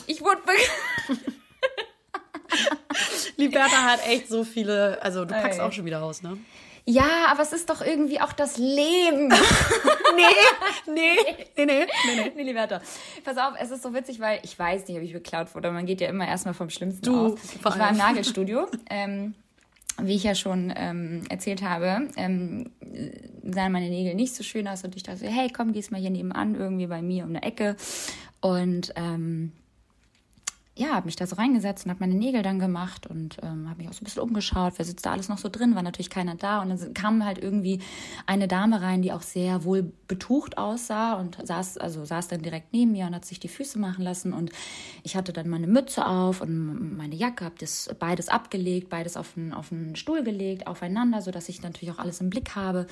Ich 0.06 0.20
wurde 0.20 0.40
beklaut. 0.42 1.18
Liberta 3.36 3.82
hat 3.84 4.06
echt 4.06 4.28
so 4.28 4.44
viele, 4.44 4.98
also 5.02 5.24
du 5.24 5.34
packst 5.34 5.58
Ey. 5.60 5.64
auch 5.64 5.72
schon 5.72 5.84
wieder 5.84 6.02
aus, 6.02 6.22
ne? 6.22 6.36
Ja, 6.90 7.26
aber 7.30 7.42
es 7.42 7.52
ist 7.52 7.70
doch 7.70 7.82
irgendwie 7.82 8.20
auch 8.20 8.32
das 8.32 8.58
Leben. 8.58 9.32
Nee, 10.12 10.24
nee, 10.92 11.16
nee, 11.56 11.64
nee, 11.64 11.86
nee, 11.86 11.86
nee. 12.16 12.32
nee, 12.34 12.42
Liberta. 12.42 12.80
Pass 13.24 13.36
auf, 13.38 13.54
es 13.60 13.70
ist 13.70 13.84
so 13.84 13.94
witzig, 13.94 14.18
weil 14.18 14.40
ich 14.42 14.58
weiß 14.58 14.88
nicht, 14.88 14.96
ob 14.96 15.04
ich 15.04 15.12
beklaut 15.12 15.54
wurde. 15.54 15.70
Man 15.70 15.86
geht 15.86 16.00
ja 16.00 16.08
immer 16.08 16.26
erstmal 16.26 16.52
vom 16.52 16.68
Schlimmsten 16.68 17.02
Du, 17.02 17.26
aus. 17.34 17.38
Ich 17.54 17.64
war 17.64 17.90
im 17.90 17.96
Nagelstudio. 17.96 18.66
ähm, 18.90 19.34
wie 20.02 20.16
ich 20.16 20.24
ja 20.24 20.34
schon 20.34 20.72
ähm, 20.76 21.22
erzählt 21.30 21.62
habe, 21.62 22.08
ähm, 22.16 22.70
sahen 23.44 23.70
meine 23.72 23.88
Nägel 23.88 24.16
nicht 24.16 24.34
so 24.34 24.42
schön 24.42 24.66
aus 24.66 24.82
und 24.82 24.96
ich 24.96 25.04
dachte, 25.04 25.28
hey, 25.28 25.48
komm, 25.54 25.72
gehst 25.72 25.92
mal 25.92 26.00
hier 26.00 26.10
nebenan, 26.10 26.56
irgendwie 26.56 26.88
bei 26.88 27.02
mir 27.02 27.22
um 27.22 27.30
eine 27.30 27.42
Ecke. 27.44 27.76
Und 28.40 28.92
ähm, 28.96 29.52
ja, 30.80 30.94
habe 30.94 31.06
mich 31.06 31.16
da 31.16 31.26
so 31.26 31.36
reingesetzt 31.36 31.84
und 31.84 31.90
habe 31.90 32.00
meine 32.00 32.14
Nägel 32.14 32.42
dann 32.42 32.58
gemacht 32.58 33.06
und 33.06 33.36
ähm, 33.42 33.68
habe 33.68 33.82
mich 33.82 33.88
auch 33.88 33.92
so 33.92 34.00
ein 34.00 34.04
bisschen 34.04 34.22
umgeschaut, 34.22 34.72
wer 34.78 34.86
sitzt 34.86 35.04
da 35.04 35.12
alles 35.12 35.28
noch 35.28 35.36
so 35.36 35.50
drin, 35.50 35.74
war 35.74 35.82
natürlich 35.82 36.08
keiner 36.08 36.36
da. 36.36 36.62
Und 36.62 36.70
dann 36.70 36.94
kam 36.94 37.22
halt 37.22 37.36
irgendwie 37.36 37.80
eine 38.24 38.48
Dame 38.48 38.80
rein, 38.80 39.02
die 39.02 39.12
auch 39.12 39.20
sehr 39.20 39.64
wohl 39.64 39.92
betucht 40.08 40.56
aussah 40.56 41.14
und 41.20 41.36
saß, 41.44 41.76
also 41.76 42.06
saß 42.06 42.28
dann 42.28 42.40
direkt 42.40 42.72
neben 42.72 42.92
mir 42.92 43.06
und 43.06 43.14
hat 43.14 43.26
sich 43.26 43.38
die 43.38 43.48
Füße 43.48 43.78
machen 43.78 44.02
lassen. 44.02 44.32
Und 44.32 44.52
ich 45.02 45.16
hatte 45.16 45.34
dann 45.34 45.50
meine 45.50 45.66
Mütze 45.66 46.06
auf 46.06 46.40
und 46.40 46.96
meine 46.96 47.14
Jacke, 47.14 47.44
habe 47.44 47.56
das 47.58 47.94
beides 47.98 48.30
abgelegt, 48.30 48.88
beides 48.88 49.18
auf 49.18 49.36
einen, 49.36 49.52
auf 49.52 49.72
einen 49.72 49.96
Stuhl 49.96 50.24
gelegt, 50.24 50.66
aufeinander, 50.66 51.20
sodass 51.20 51.50
ich 51.50 51.60
natürlich 51.60 51.94
auch 51.94 51.98
alles 51.98 52.22
im 52.22 52.30
Blick 52.30 52.56
habe. 52.56 52.86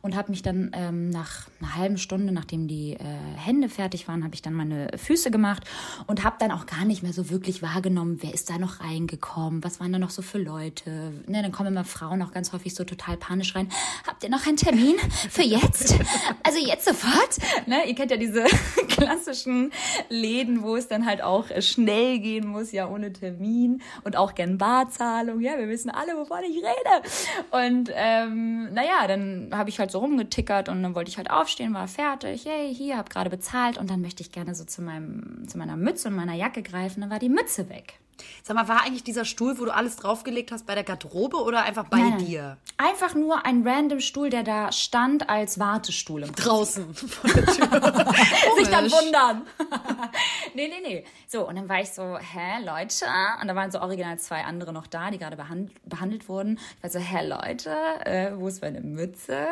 Und 0.00 0.16
habe 0.16 0.30
mich 0.30 0.40
dann 0.40 0.70
ähm, 0.72 1.10
nach 1.10 1.46
einer 1.60 1.74
halben 1.74 1.98
Stunde, 1.98 2.32
nachdem 2.32 2.68
die 2.68 2.94
äh, 2.94 3.04
Hände 3.36 3.68
fertig 3.68 4.08
waren, 4.08 4.24
habe 4.24 4.34
ich 4.34 4.40
dann 4.40 4.54
meine 4.54 4.88
Füße 4.96 5.30
gemacht 5.30 5.64
und 6.06 6.24
habe 6.24 6.36
dann 6.38 6.50
auch 6.50 6.64
gar 6.64 6.86
nicht 6.86 7.02
mehr 7.02 7.12
so 7.12 7.28
wirklich 7.28 7.33
wahrgenommen, 7.62 8.18
wer 8.20 8.32
ist 8.32 8.50
da 8.50 8.58
noch 8.58 8.80
reingekommen, 8.80 9.64
was 9.64 9.80
waren 9.80 9.92
da 9.92 9.98
noch 9.98 10.10
so 10.10 10.22
für 10.22 10.38
Leute. 10.38 11.12
Ne, 11.26 11.42
dann 11.42 11.52
kommen 11.52 11.70
immer 11.70 11.84
Frauen 11.84 12.22
auch 12.22 12.32
ganz 12.32 12.52
häufig 12.52 12.74
so 12.74 12.84
total 12.84 13.16
panisch 13.16 13.54
rein. 13.54 13.68
Habt 14.06 14.22
ihr 14.22 14.30
noch 14.30 14.46
einen 14.46 14.56
Termin 14.56 14.96
für 15.30 15.42
jetzt? 15.42 15.96
Also 16.42 16.58
jetzt 16.58 16.84
sofort? 16.84 17.38
Ne, 17.66 17.86
ihr 17.86 17.94
kennt 17.94 18.10
ja 18.10 18.16
diese 18.16 18.44
klassischen 18.88 19.72
Läden, 20.08 20.62
wo 20.62 20.76
es 20.76 20.88
dann 20.88 21.06
halt 21.06 21.22
auch 21.22 21.50
äh, 21.50 21.62
schnell 21.62 22.18
gehen 22.18 22.46
muss, 22.46 22.72
ja 22.72 22.88
ohne 22.88 23.12
Termin 23.12 23.82
und 24.04 24.16
auch 24.16 24.34
gern 24.34 24.58
Barzahlung. 24.58 25.40
Ja, 25.40 25.58
wir 25.58 25.68
wissen 25.68 25.90
alle, 25.90 26.16
wovon 26.16 26.44
ich 26.44 26.56
rede. 26.56 27.02
Und 27.50 27.90
ähm, 27.94 28.72
naja, 28.72 29.06
dann 29.08 29.50
habe 29.52 29.70
ich 29.70 29.78
halt 29.78 29.90
so 29.90 29.98
rumgetickert 29.98 30.68
und 30.68 30.82
dann 30.82 30.94
wollte 30.94 31.10
ich 31.10 31.16
halt 31.16 31.30
aufstehen, 31.30 31.74
war 31.74 31.88
fertig, 31.88 32.44
hey, 32.44 32.74
hier, 32.74 32.96
habe 32.96 33.10
gerade 33.10 33.30
bezahlt 33.30 33.78
und 33.78 33.90
dann 33.90 34.00
möchte 34.00 34.22
ich 34.22 34.32
gerne 34.32 34.54
so 34.54 34.64
zu 34.64 34.82
meinem 34.82 35.46
zu 35.48 35.58
meiner 35.58 35.76
Mütze 35.76 36.08
und 36.08 36.14
meiner 36.14 36.34
Jacke 36.34 36.62
greifen, 36.62 37.00
dann 37.00 37.10
war 37.10 37.18
die 37.18 37.23
Mütze 37.28 37.68
weg. 37.68 38.03
Sag 38.42 38.56
mal, 38.56 38.68
war 38.68 38.82
eigentlich 38.82 39.04
dieser 39.04 39.24
Stuhl, 39.24 39.58
wo 39.58 39.64
du 39.64 39.74
alles 39.74 39.96
draufgelegt 39.96 40.52
hast, 40.52 40.66
bei 40.66 40.74
der 40.74 40.84
Garderobe 40.84 41.38
oder 41.38 41.62
einfach 41.62 41.84
bei 41.84 41.98
Nein, 41.98 42.10
nein. 42.10 42.26
dir? 42.26 42.56
Einfach 42.76 43.14
nur 43.14 43.46
ein 43.46 43.66
random 43.66 44.00
Stuhl, 44.00 44.30
der 44.30 44.42
da 44.42 44.72
stand 44.72 45.28
als 45.30 45.58
Wartestuhl 45.58 46.22
im 46.22 46.28
Prinzip. 46.32 46.44
Draußen 46.44 46.94
vor 46.94 47.30
der 47.30 47.46
Tür. 47.46 47.54
sich 48.58 48.68
dann 48.68 48.90
wundern. 48.90 49.42
nee, 50.54 50.68
nee, 50.68 50.80
nee. 50.82 51.04
So, 51.28 51.48
und 51.48 51.56
dann 51.56 51.68
war 51.68 51.80
ich 51.80 51.90
so, 51.90 52.18
hä, 52.18 52.64
Leute? 52.64 53.06
Und 53.40 53.48
da 53.48 53.54
waren 53.54 53.70
so 53.70 53.80
original 53.80 54.18
zwei 54.18 54.44
andere 54.44 54.72
noch 54.72 54.86
da, 54.86 55.10
die 55.10 55.18
gerade 55.18 55.36
behand 55.36 55.72
behandelt 55.88 56.28
wurden. 56.28 56.58
Ich 56.76 56.82
war 56.82 56.90
so, 56.90 56.98
hä, 56.98 57.26
Leute, 57.26 57.70
äh, 58.04 58.32
wo 58.36 58.48
ist 58.48 58.62
meine 58.62 58.80
Mütze? 58.80 59.46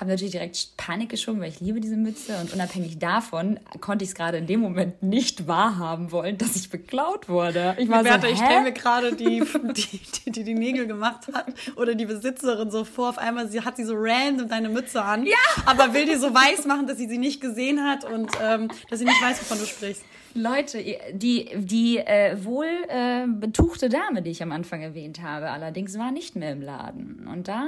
Haben 0.00 0.08
natürlich 0.08 0.32
direkt 0.32 0.76
Panik 0.76 1.10
geschoben, 1.10 1.40
weil 1.40 1.48
ich 1.48 1.60
liebe 1.60 1.80
diese 1.80 1.96
Mütze. 1.96 2.38
Und 2.38 2.52
unabhängig 2.52 2.98
davon 2.98 3.60
konnte 3.80 4.04
ich 4.04 4.10
es 4.10 4.14
gerade 4.14 4.38
in 4.38 4.46
dem 4.46 4.60
Moment 4.60 5.02
nicht 5.02 5.46
wahrhaben 5.46 6.12
wollen, 6.12 6.38
dass 6.38 6.56
ich 6.56 6.70
beklaut 6.70 7.28
wurde. 7.28 7.76
Ich 7.78 7.88
war 7.88 8.04
Bertha, 8.08 8.26
so, 8.26 8.32
ich 8.32 8.38
stelle 8.38 8.62
mir 8.62 8.72
gerade 8.72 9.14
die, 9.14 9.42
die, 9.74 10.00
die, 10.24 10.30
die 10.30 10.44
die 10.44 10.54
Nägel 10.54 10.86
gemacht 10.86 11.26
hat 11.32 11.46
oder 11.76 11.94
die 11.94 12.06
Besitzerin 12.06 12.70
so 12.70 12.84
vor. 12.84 13.10
Auf 13.10 13.18
einmal 13.18 13.48
sie, 13.48 13.60
hat 13.62 13.76
sie 13.76 13.84
so 13.84 13.94
random 13.96 14.48
deine 14.48 14.68
Mütze 14.68 15.02
an, 15.02 15.24
ja. 15.26 15.36
aber 15.66 15.94
will 15.94 16.06
dir 16.06 16.18
so 16.18 16.34
weiß 16.34 16.66
machen, 16.66 16.86
dass 16.86 16.98
sie 16.98 17.08
sie 17.08 17.18
nicht 17.18 17.40
gesehen 17.40 17.84
hat 17.84 18.04
und 18.04 18.30
ähm, 18.42 18.68
dass 18.90 18.98
sie 18.98 19.04
nicht 19.04 19.22
weiß, 19.22 19.40
wovon 19.40 19.58
du 19.58 19.66
sprichst. 19.66 20.02
Leute, 20.34 20.82
die, 21.12 21.48
die 21.56 21.98
äh, 21.98 22.36
wohl 22.44 22.66
äh, 22.88 23.26
betuchte 23.26 23.88
Dame, 23.88 24.22
die 24.22 24.30
ich 24.30 24.42
am 24.42 24.52
Anfang 24.52 24.82
erwähnt 24.82 25.22
habe, 25.22 25.50
allerdings 25.50 25.98
war 25.98 26.10
nicht 26.12 26.36
mehr 26.36 26.52
im 26.52 26.62
Laden. 26.62 27.26
Und 27.30 27.48
da 27.48 27.66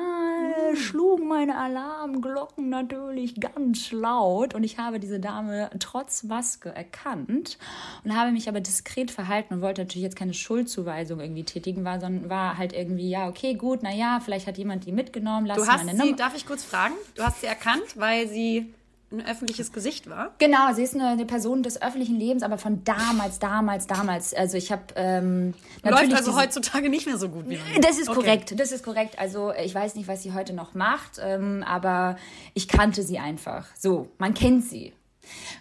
äh, 0.72 0.76
schlugen 0.76 1.28
meine 1.28 1.56
Alarmglocken 1.56 2.68
natürlich 2.68 3.34
ganz 3.40 3.92
laut 3.92 4.54
und 4.54 4.64
ich 4.64 4.78
habe 4.78 5.00
diese 5.00 5.20
Dame 5.20 5.70
trotz 5.78 6.22
Maske 6.22 6.68
erkannt 6.74 7.58
und 8.04 8.16
habe 8.16 8.32
mich 8.32 8.48
aber 8.48 8.60
diskret 8.60 9.10
verhalten 9.10 9.54
und 9.54 9.60
wollte 9.62 9.82
natürlich 9.82 10.04
jetzt 10.04 10.16
keine 10.16 10.34
Schuldzuweisung 10.34 11.20
irgendwie 11.20 11.44
tätigen, 11.44 11.84
war, 11.84 12.00
sondern 12.00 12.30
war 12.30 12.58
halt 12.58 12.72
irgendwie, 12.72 13.10
ja, 13.10 13.28
okay, 13.28 13.54
gut, 13.54 13.80
na 13.82 13.92
ja, 13.92 14.20
vielleicht 14.24 14.46
hat 14.46 14.58
jemand 14.58 14.86
die 14.86 14.92
mitgenommen, 14.92 15.46
lass 15.46 15.56
Du 15.58 15.66
hast 15.66 15.84
meine 15.84 15.96
sie, 15.98 16.04
Nummer. 16.04 16.16
darf 16.16 16.36
ich 16.36 16.46
kurz 16.46 16.64
fragen? 16.64 16.94
Du 17.14 17.22
hast 17.22 17.40
sie 17.40 17.46
erkannt, 17.46 17.96
weil 17.96 18.28
sie 18.28 18.72
ein 19.12 19.26
öffentliches 19.26 19.72
Gesicht 19.72 20.08
war. 20.08 20.30
Genau, 20.38 20.72
sie 20.72 20.82
ist 20.82 20.94
eine, 20.94 21.08
eine 21.08 21.26
Person 21.26 21.62
des 21.62 21.82
öffentlichen 21.82 22.16
Lebens, 22.16 22.42
aber 22.42 22.58
von 22.58 22.84
damals, 22.84 23.40
damals, 23.40 23.86
damals. 23.86 24.34
Also 24.34 24.56
ich 24.56 24.70
habe 24.70 24.82
ähm, 24.94 25.54
Läuft 25.82 26.14
also 26.14 26.36
heutzutage 26.36 26.88
nicht 26.88 27.06
mehr 27.06 27.18
so 27.18 27.28
gut 27.28 27.48
wie 27.48 27.58
Das 27.80 27.98
ist 27.98 28.08
okay. 28.08 28.20
korrekt, 28.20 28.60
das 28.60 28.70
ist 28.70 28.84
korrekt. 28.84 29.18
Also 29.18 29.52
ich 29.52 29.74
weiß 29.74 29.96
nicht, 29.96 30.06
was 30.06 30.22
sie 30.22 30.32
heute 30.32 30.52
noch 30.52 30.74
macht, 30.74 31.20
ähm, 31.20 31.64
aber 31.66 32.16
ich 32.54 32.68
kannte 32.68 33.02
sie 33.02 33.18
einfach. 33.18 33.66
So, 33.76 34.08
man 34.18 34.34
kennt 34.34 34.64
sie. 34.64 34.92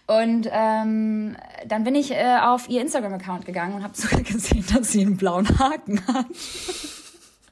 Und 0.07 0.47
ähm, 0.51 1.35
dann 1.67 1.83
bin 1.83 1.95
ich 1.95 2.12
äh, 2.12 2.38
auf 2.41 2.69
ihr 2.69 2.81
Instagram-Account 2.81 3.45
gegangen 3.45 3.75
und 3.75 3.83
habe 3.83 3.93
sogar 3.97 4.21
gesehen, 4.21 4.65
dass 4.73 4.91
sie 4.91 5.01
einen 5.01 5.17
blauen 5.17 5.47
Haken 5.59 6.05
hat. 6.07 6.27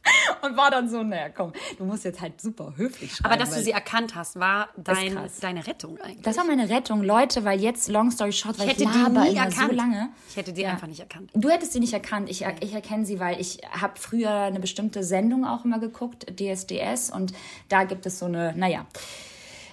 und 0.41 0.57
war 0.57 0.71
dann 0.71 0.89
so, 0.89 1.03
naja, 1.03 1.29
komm, 1.29 1.53
du 1.77 1.85
musst 1.85 2.05
jetzt 2.05 2.21
halt 2.21 2.39
super 2.41 2.73
höflich 2.75 3.15
schreiben. 3.15 3.33
Aber 3.33 3.37
dass 3.37 3.53
du 3.53 3.61
sie 3.61 3.71
erkannt 3.71 4.15
hast, 4.15 4.39
war 4.39 4.69
dein, 4.77 5.17
deine 5.41 5.65
Rettung 5.65 5.99
eigentlich. 6.01 6.21
Das 6.23 6.37
war 6.37 6.45
meine 6.45 6.69
Rettung, 6.69 7.03
Leute, 7.03 7.43
weil 7.43 7.59
jetzt, 7.59 7.87
long 7.89 8.11
story 8.11 8.31
short, 8.31 8.59
weil 8.59 8.67
ich, 8.67 8.73
hätte 8.73 8.83
ich 8.83 8.89
die 8.89 9.09
nie 9.09 9.35
erkannt. 9.35 9.71
so 9.71 9.75
lange. 9.75 10.09
Ich 10.29 10.35
hätte 10.35 10.53
die 10.53 10.61
ja. 10.61 10.71
einfach 10.71 10.87
nicht 10.87 10.99
erkannt. 10.99 11.31
Du 11.33 11.49
hättest 11.49 11.73
sie 11.73 11.79
nicht 11.79 11.93
erkannt. 11.93 12.29
Ich, 12.29 12.45
ich 12.61 12.73
erkenne 12.73 13.05
sie, 13.05 13.19
weil 13.19 13.39
ich 13.39 13.59
habe 13.69 13.93
früher 13.99 14.31
eine 14.31 14.59
bestimmte 14.59 15.03
Sendung 15.03 15.45
auch 15.45 15.65
immer 15.65 15.79
geguckt, 15.79 16.25
DSDS, 16.39 17.11
und 17.11 17.33
da 17.69 17.83
gibt 17.83 18.05
es 18.05 18.19
so 18.19 18.25
eine, 18.25 18.53
naja, 18.55 18.85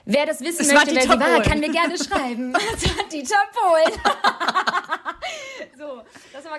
Wer 0.06 0.26
das 0.26 0.40
wissen 0.40 0.60
es 0.60 0.72
möchte, 0.72 0.94
wer 0.94 1.02
sie 1.02 1.08
war, 1.08 1.42
kann 1.42 1.60
mir 1.60 1.70
gerne 1.70 1.96
schreiben. 2.04 2.52
Das 2.52 2.96
war 2.96 3.08
Dieter 3.10 3.36
Polen. 3.54 3.92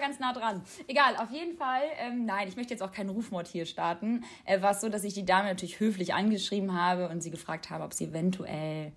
ganz 0.06 0.20
nah 0.20 0.34
dran. 0.34 0.62
Egal, 0.88 1.16
auf 1.18 1.32
jeden 1.32 1.58
Fall, 1.58 1.82
ähm, 2.00 2.26
nein, 2.26 2.48
ich 2.48 2.56
möchte 2.56 2.74
jetzt 2.74 2.84
auch 2.84 2.92
keinen 2.92 3.10
Rufmord 3.10 3.48
hier 3.48 3.66
starten. 3.66 4.24
Äh, 4.46 4.62
war 4.62 4.72
es 4.72 4.82
so, 4.82 4.90
dass 4.90 5.04
ich 5.04 5.16
die 5.16 5.26
Dame 5.26 5.50
natürlich 5.50 5.80
höflich 5.80 6.14
angeschrieben 6.14 6.80
habe 6.80 7.10
und 7.10 7.22
sie 7.22 7.32
gefragt 7.32 7.72
habe, 7.72 7.84
ob 7.84 7.94
sie 7.94 8.06
eventuell 8.06 8.92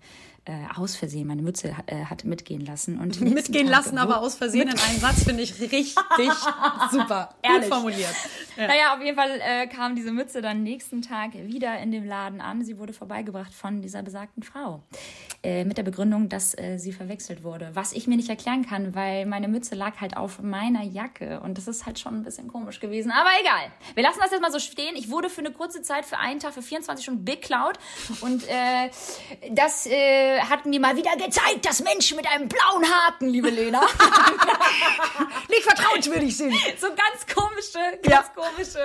äh, 0.45 0.51
aus 0.75 0.95
Versehen 0.95 1.27
meine 1.27 1.41
Mütze 1.41 1.75
äh, 1.85 2.05
hat 2.05 2.23
mitgehen 2.23 2.65
lassen. 2.65 2.99
Und 2.99 3.21
mitgehen 3.21 3.67
Tag 3.67 3.85
lassen, 3.85 3.97
aber 3.97 4.21
aus 4.21 4.35
Versehen 4.35 4.69
in 4.69 4.79
einem 4.79 4.99
Satz 4.99 5.23
finde 5.23 5.43
ich 5.43 5.59
richtig 5.59 5.95
super. 6.91 7.35
Ehrlich. 7.41 7.61
Gut 7.61 7.69
formuliert. 7.69 8.15
Ja. 8.57 8.67
Naja, 8.67 8.93
auf 8.95 9.01
jeden 9.03 9.15
Fall 9.15 9.39
äh, 9.41 9.67
kam 9.67 9.95
diese 9.95 10.11
Mütze 10.11 10.41
dann 10.41 10.63
nächsten 10.63 11.01
Tag 11.01 11.33
wieder 11.33 11.79
in 11.79 11.91
dem 11.91 12.05
Laden 12.05 12.41
an. 12.41 12.63
Sie 12.63 12.77
wurde 12.77 12.93
vorbeigebracht 12.93 13.53
von 13.53 13.81
dieser 13.81 14.03
besagten 14.03 14.43
Frau. 14.43 14.81
Äh, 15.41 15.63
mit 15.63 15.77
der 15.77 15.83
Begründung, 15.83 16.27
dass 16.27 16.57
äh, 16.57 16.77
sie 16.77 16.91
verwechselt 16.91 17.43
wurde. 17.43 17.71
Was 17.73 17.93
ich 17.93 18.07
mir 18.07 18.17
nicht 18.17 18.29
erklären 18.29 18.65
kann, 18.65 18.93
weil 18.93 19.25
meine 19.25 19.47
Mütze 19.47 19.75
lag 19.75 20.01
halt 20.01 20.17
auf 20.17 20.41
meiner 20.41 20.83
Jacke. 20.83 21.39
Und 21.39 21.57
das 21.57 21.67
ist 21.67 21.85
halt 21.85 21.97
schon 21.97 22.15
ein 22.15 22.23
bisschen 22.23 22.49
komisch 22.49 22.79
gewesen. 22.79 23.11
Aber 23.11 23.29
egal. 23.39 23.71
Wir 23.93 24.03
lassen 24.03 24.19
das 24.21 24.31
jetzt 24.31 24.41
mal 24.41 24.51
so 24.51 24.59
stehen. 24.59 24.95
Ich 24.97 25.09
wurde 25.09 25.29
für 25.29 25.39
eine 25.39 25.51
kurze 25.51 25.81
Zeit, 25.81 26.05
für 26.05 26.17
einen 26.17 26.39
Tag, 26.39 26.53
für 26.53 26.61
24 26.61 27.03
Stunden 27.03 27.23
beklaut. 27.23 27.79
Und 28.19 28.47
äh, 28.49 28.89
das 29.51 29.85
äh, 29.85 30.38
hat 30.47 30.65
mir 30.65 30.79
mal 30.79 30.95
wieder 30.95 31.15
gezeigt, 31.15 31.65
dass 31.65 31.81
Menschen 31.83 32.17
mit 32.17 32.27
einem 32.27 32.47
blauen 32.47 32.85
Haken, 32.85 33.29
liebe 33.29 33.49
Lena, 33.49 33.81
nicht 35.49 35.63
vertrauenswürdig 35.63 36.35
sind. 36.35 36.53
So 36.79 36.87
ganz 36.87 37.25
komische, 37.33 37.79
ganz 38.03 38.27
ja. 38.35 38.43
komische 38.43 38.79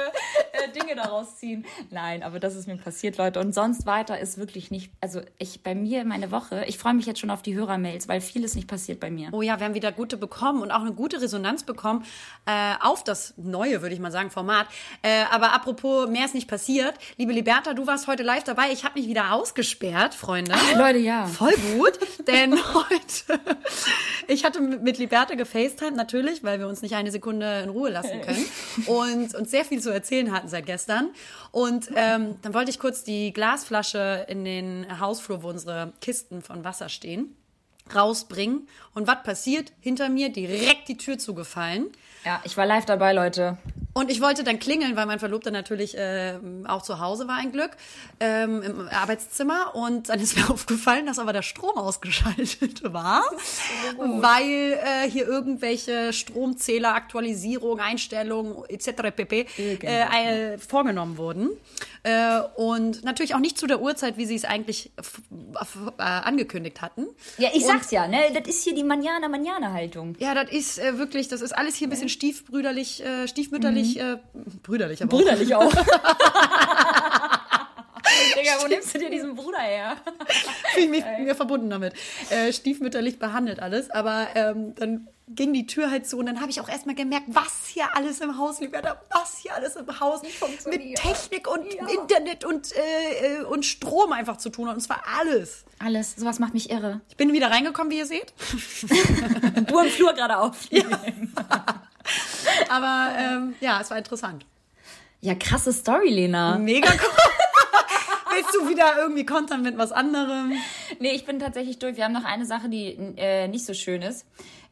äh, 0.53 0.71
Dinge 0.71 0.95
daraus 0.97 1.37
ziehen. 1.37 1.64
Nein, 1.90 2.23
aber 2.23 2.40
das 2.40 2.55
ist 2.55 2.67
mir 2.67 2.77
passiert, 2.77 3.19
Leute. 3.19 3.40
Und 3.40 3.55
sonst 3.55 3.87
weiter 3.87 4.19
ist 4.19 4.38
wirklich 4.38 4.71
nicht, 4.71 4.90
also 5.01 5.21
ich 5.38 5.62
bei 5.62 5.75
mir 5.75 6.05
meine 6.05 6.31
Woche, 6.31 6.64
ich 6.67 6.79
freue 6.79 6.95
mich 6.95 7.07
jetzt 7.07 7.21
schon 7.21 7.31
auf 7.31 7.43
die 7.43 7.55
Hörermails, 7.55 8.09
weil 8.09 8.21
vieles 8.21 8.55
nicht 8.55 8.69
passiert 8.69 9.01
bei 9.01 9.11
mir. 9.11 9.29
Oh 9.33 9.43
ja, 9.43 9.59
wir 9.59 9.67
haben 9.67 9.75
wieder 9.75 9.93
gute 9.93 10.17
bekommen 10.17 10.62
und 10.62 10.71
auch 10.71 10.81
eine 10.81 10.93
gute 10.93 11.21
Resonanz 11.21 11.64
bekommen 11.64 12.05
äh, 12.47 12.75
auf 12.81 13.05
das 13.05 13.35
neue, 13.37 13.83
würde 13.83 13.95
ich 13.95 14.01
mal 14.01 14.12
sagen, 14.12 14.31
Format. 14.31 14.67
Äh, 15.03 15.25
aber 15.31 15.53
apropos, 15.53 16.09
mehr 16.09 16.25
ist 16.25 16.35
nicht 16.35 16.49
passiert. 16.49 16.95
Liebe 17.17 17.33
Liberta, 17.33 17.75
du 17.75 17.87
warst 17.87 18.07
heute 18.07 18.23
live 18.23 18.45
dabei. 18.45 18.73
Ich 18.73 18.85
habe 18.85 18.99
mich 18.99 19.09
wieder 19.09 19.33
ausgesperrt, 19.33 20.14
Freunde. 20.14 20.53
Ach, 20.55 20.79
Leute, 20.79 20.99
ja 20.99 21.27
voll 21.35 21.55
gut, 21.77 21.99
denn 22.27 22.55
heute, 22.75 23.40
ich 24.29 24.44
hatte 24.44 24.61
mit 24.61 24.99
Liberta 24.99 25.35
gefacetime 25.35 25.92
natürlich, 25.92 26.42
weil 26.42 26.59
wir 26.59 26.68
uns 26.68 26.83
nicht 26.83 26.94
eine 26.94 27.11
Sekunde 27.11 27.62
in 27.62 27.70
Ruhe 27.70 27.90
lassen 27.90 28.20
können 28.23 28.44
und 28.87 29.35
uns 29.35 29.51
sehr 29.51 29.64
viel 29.64 29.81
zu 29.81 29.90
erzählen 29.90 30.33
hatten 30.33 30.49
seit 30.49 30.66
gestern. 30.66 31.11
Und 31.51 31.90
ähm, 31.94 32.37
dann 32.42 32.55
wollte 32.55 32.70
ich 32.70 32.79
kurz 32.79 33.05
die 33.05 33.33
Glasflasche 33.33 34.27
in 34.29 34.44
den 34.44 35.01
Hausflur, 35.01 35.42
wo 35.42 35.49
unsere 35.49 35.92
Kisten 36.01 36.42
von 36.42 36.64
Wasser 36.64 36.88
stehen, 36.88 37.37
rausbringen. 37.94 38.68
Und 38.94 39.07
was 39.07 39.23
passiert? 39.23 39.73
Hinter 39.81 40.09
mir 40.09 40.31
direkt 40.31 40.88
die 40.88 40.97
Tür 40.97 41.18
zugefallen. 41.18 41.88
Ja, 42.25 42.40
ich 42.44 42.57
war 42.57 42.66
live 42.66 42.87
dabei, 42.87 43.12
Leute. 43.12 43.59
Und 43.95 44.11
ich 44.11 44.21
wollte 44.21 44.43
dann 44.43 44.59
klingeln, 44.59 44.97
weil 44.97 45.07
mein 45.07 45.21
Verlobter 45.21 45.53
natürlich 45.53 45.97
äh, 45.97 46.35
auch 46.67 46.83
zu 46.83 46.99
Hause 46.99 47.29
war, 47.29 47.37
ein 47.37 47.53
Glück, 47.53 47.71
ähm, 48.19 48.61
im 48.61 48.89
Arbeitszimmer. 48.89 49.75
Und 49.75 50.09
dann 50.09 50.19
ist 50.19 50.37
mir 50.37 50.51
aufgefallen, 50.51 51.07
dass 51.07 51.21
aber 51.21 51.33
der 51.33 51.43
Strom 51.43 51.79
ausgeschaltet 51.79 52.83
war, 52.93 53.23
so 53.97 54.23
weil 54.23 54.81
äh, 54.83 55.09
hier 55.09 55.27
irgendwelche 55.27 56.13
Stromzähler, 56.13 56.95
Aktualisierung, 56.95 57.79
Einstellungen 57.79 58.65
etc. 58.69 59.15
pp. 59.15 59.47
Äh, 59.59 60.55
äh, 60.55 60.59
vorgenommen 60.59 61.17
wurden. 61.17 61.51
Äh, 62.03 62.41
und 62.57 63.03
natürlich 63.05 63.35
auch 63.35 63.41
nicht 63.41 63.57
zu 63.57 63.67
der 63.67 63.81
Uhrzeit, 63.81 64.19
wie 64.19 64.27
sie 64.27 64.35
es 64.35 64.45
eigentlich 64.45 64.91
äh, 64.99 66.03
angekündigt 66.03 66.83
hatten. 66.83 67.07
Ja, 67.39 67.49
ich 67.55 67.65
sag's 67.65 67.91
ja, 67.93 68.07
ne? 68.09 68.19
Das 68.35 68.47
ist 68.47 68.63
hier 68.65 68.75
die 68.75 68.85
Manjana-Manjana-Haltung. 68.85 70.17
Ja, 70.19 70.35
das 70.35 70.51
ist 70.51 70.79
äh, 70.79 70.99
wirklich, 70.99 71.29
das 71.29 71.41
ist 71.41 71.53
alles 71.57 71.77
hier 71.77 71.87
ein 71.87 71.91
bisschen 71.91 72.11
stiefbrüderlich, 72.11 73.03
äh, 73.03 73.27
stiefmütterlich, 73.27 73.84
mhm. 73.85 74.01
äh, 74.01 74.16
brüderlich, 74.62 75.03
aber 75.03 75.16
Brüderlich 75.16 75.55
auch. 75.55 75.73
Digga, 78.37 78.53
wo 78.61 78.68
nimmst 78.68 78.94
du 78.94 78.99
dir 78.99 79.11
diesen 79.11 79.35
Bruder 79.35 79.61
her? 79.61 79.97
Fühle 80.75 80.88
mich 80.88 81.05
mir 81.18 81.35
verbunden 81.35 81.70
damit. 81.70 81.94
Äh, 82.31 82.53
stiefmütterlich 82.53 83.18
behandelt 83.18 83.61
alles, 83.61 83.90
aber 83.90 84.29
ähm, 84.35 84.75
dann 84.75 85.09
ging 85.29 85.55
die 85.55 85.66
Tür 85.66 85.90
halt 85.90 86.07
zu 86.07 86.18
und 86.18 86.27
dann 86.27 86.40
habe 86.40 86.51
ich 86.51 86.61
auch 86.61 86.68
erstmal 86.68 86.94
gemerkt, 86.94 87.27
was 87.29 87.66
hier 87.66 87.97
alles 87.97 88.20
im 88.20 88.37
Haus, 88.37 88.61
Liberta, 88.61 89.01
was 89.11 89.38
hier 89.38 89.55
alles 89.55 89.75
im 89.77 90.01
Haus 90.01 90.20
mit 90.66 90.97
Technik 90.97 91.49
und 91.49 91.73
ja. 91.73 91.87
Internet 91.88 92.44
und, 92.44 92.75
äh, 92.77 93.38
äh, 93.38 93.42
und 93.44 93.64
Strom 93.64 94.12
einfach 94.12 94.37
zu 94.37 94.51
tun 94.51 94.68
hat. 94.68 94.75
Und 94.75 94.83
zwar 94.83 95.03
alles. 95.18 95.64
Alles. 95.79 96.14
Sowas 96.16 96.38
macht 96.38 96.53
mich 96.53 96.70
irre. 96.70 97.01
Ich 97.09 97.16
bin 97.16 97.33
wieder 97.33 97.51
reingekommen, 97.51 97.90
wie 97.90 97.99
ihr 97.99 98.07
seht. 98.07 98.35
du 99.66 99.79
im 99.79 99.90
Flur 99.90 100.12
gerade 100.12 100.38
auf. 100.38 100.70
Ja. 100.70 100.85
Aber 102.69 103.12
ähm, 103.19 103.55
ja, 103.61 103.81
es 103.81 103.90
war 103.90 103.99
interessant. 103.99 104.47
Ja, 105.21 105.35
krasse 105.35 105.73
Story, 105.73 106.11
Lena. 106.11 106.59
Mega 106.59 106.90
cool. 106.90 107.11
Willst 108.35 108.55
du 108.55 108.69
wieder 108.69 108.97
irgendwie 108.99 109.25
kontern 109.25 109.62
mit 109.62 109.79
was 109.79 109.93
anderem? 109.93 110.53
Nee, 110.99 111.12
ich 111.12 111.25
bin 111.25 111.38
tatsächlich 111.38 111.79
durch. 111.79 111.97
Wir 111.97 112.05
haben 112.05 112.12
noch 112.12 112.25
eine 112.25 112.47
Sache, 112.47 112.69
die 112.69 112.88
äh, 113.17 113.49
nicht 113.49 113.64
so 113.64 113.75
schön 113.75 114.03
ist. 114.03 114.27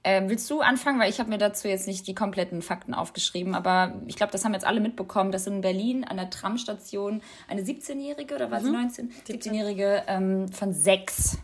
Ähm, 0.05 0.29
willst 0.29 0.51
du 0.51 0.61
anfangen? 0.61 0.99
Weil 0.99 1.11
ich 1.11 1.21
habe 1.21 1.31
mir 1.31 1.38
dazu 1.38 1.68
jetzt 1.68 1.87
nicht 1.87 2.07
die 2.09 2.14
kompletten 2.14 2.61
Fakten 2.61 2.92
aufgeschrieben, 2.92 3.55
aber 3.55 4.01
ich 4.09 4.16
glaube, 4.16 4.33
das 4.33 4.45
haben 4.45 4.53
jetzt 4.53 4.66
alle 4.66 4.81
mitbekommen, 4.81 5.31
dass 5.31 5.47
in 5.47 5.61
Berlin 5.61 6.05
an 6.05 6.16
der 6.16 6.29
Tramstation 6.29 7.23
eine 7.49 7.62
17-Jährige 7.62 8.35
oder 8.35 8.51
war 8.51 8.61
sie 8.61 8.68
mhm. 8.68 8.83
19? 8.83 9.12
17-Jährige 9.29 10.03
ähm, 10.09 10.49
von 10.49 10.73
sechs 10.73 11.38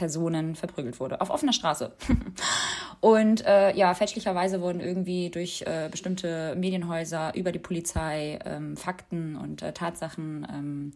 Personen 0.00 0.54
verprügelt 0.56 0.98
wurde. 0.98 1.20
Auf 1.20 1.28
offener 1.28 1.52
Straße. 1.52 1.92
Und 3.00 3.44
äh, 3.44 3.76
ja, 3.76 3.92
fälschlicherweise 3.92 4.62
wurden 4.62 4.80
irgendwie 4.80 5.28
durch 5.28 5.60
äh, 5.66 5.88
bestimmte 5.90 6.54
Medienhäuser 6.56 7.34
über 7.34 7.52
die 7.52 7.58
Polizei 7.58 8.38
ähm, 8.46 8.78
Fakten 8.78 9.36
und 9.36 9.60
äh, 9.60 9.72
Tatsachen 9.72 10.46
ähm, 10.50 10.92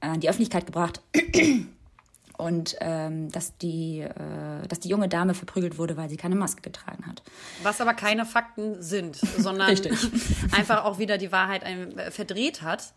an 0.00 0.18
die 0.18 0.28
Öffentlichkeit 0.28 0.66
gebracht 0.66 1.02
und 2.36 2.76
ähm, 2.80 3.30
dass, 3.30 3.56
die, 3.58 4.00
äh, 4.00 4.66
dass 4.68 4.80
die 4.80 4.88
junge 4.88 5.08
Dame 5.08 5.34
verprügelt 5.34 5.78
wurde, 5.78 5.96
weil 5.96 6.08
sie 6.08 6.16
keine 6.16 6.34
Maske 6.34 6.62
getragen 6.62 7.06
hat. 7.06 7.22
Was 7.62 7.80
aber 7.80 7.94
keine 7.94 8.26
Fakten 8.26 8.82
sind, 8.82 9.14
sondern 9.38 9.76
einfach 10.50 10.84
auch 10.84 10.98
wieder 10.98 11.16
die 11.16 11.30
Wahrheit 11.30 11.62
äh, 11.62 12.10
verdreht 12.10 12.62
hat. 12.62 12.92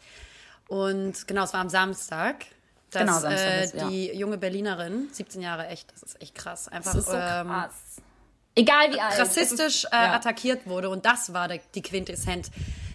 Und 0.67 1.27
genau, 1.27 1.43
es 1.43 1.53
war 1.53 1.61
am 1.61 1.69
Samstag. 1.69 2.45
Dass, 2.95 3.01
genau, 3.01 3.19
Samstag 3.19 3.49
äh, 3.49 3.63
ist, 3.63 3.75
ja. 3.75 3.89
die 3.89 4.17
junge 4.17 4.37
Berlinerin, 4.37 5.09
17 5.11 5.41
Jahre 5.41 5.67
echt, 5.67 5.91
das 5.93 6.03
ist 6.03 6.21
echt 6.21 6.35
krass. 6.35 6.67
Einfach, 6.67 6.93
so 6.93 7.11
ähm, 7.13 7.47
krass. 7.47 7.73
Egal 8.55 8.93
wie 8.93 8.99
alt. 9.01 9.19
Rassistisch 9.19 9.83
ist, 9.83 9.91
äh, 9.91 9.95
ja. 9.95 10.13
attackiert 10.13 10.65
wurde. 10.65 10.89
Und 10.89 11.05
das 11.05 11.33
war 11.33 11.47
die 11.47 11.81
Quintessenz 11.81 12.49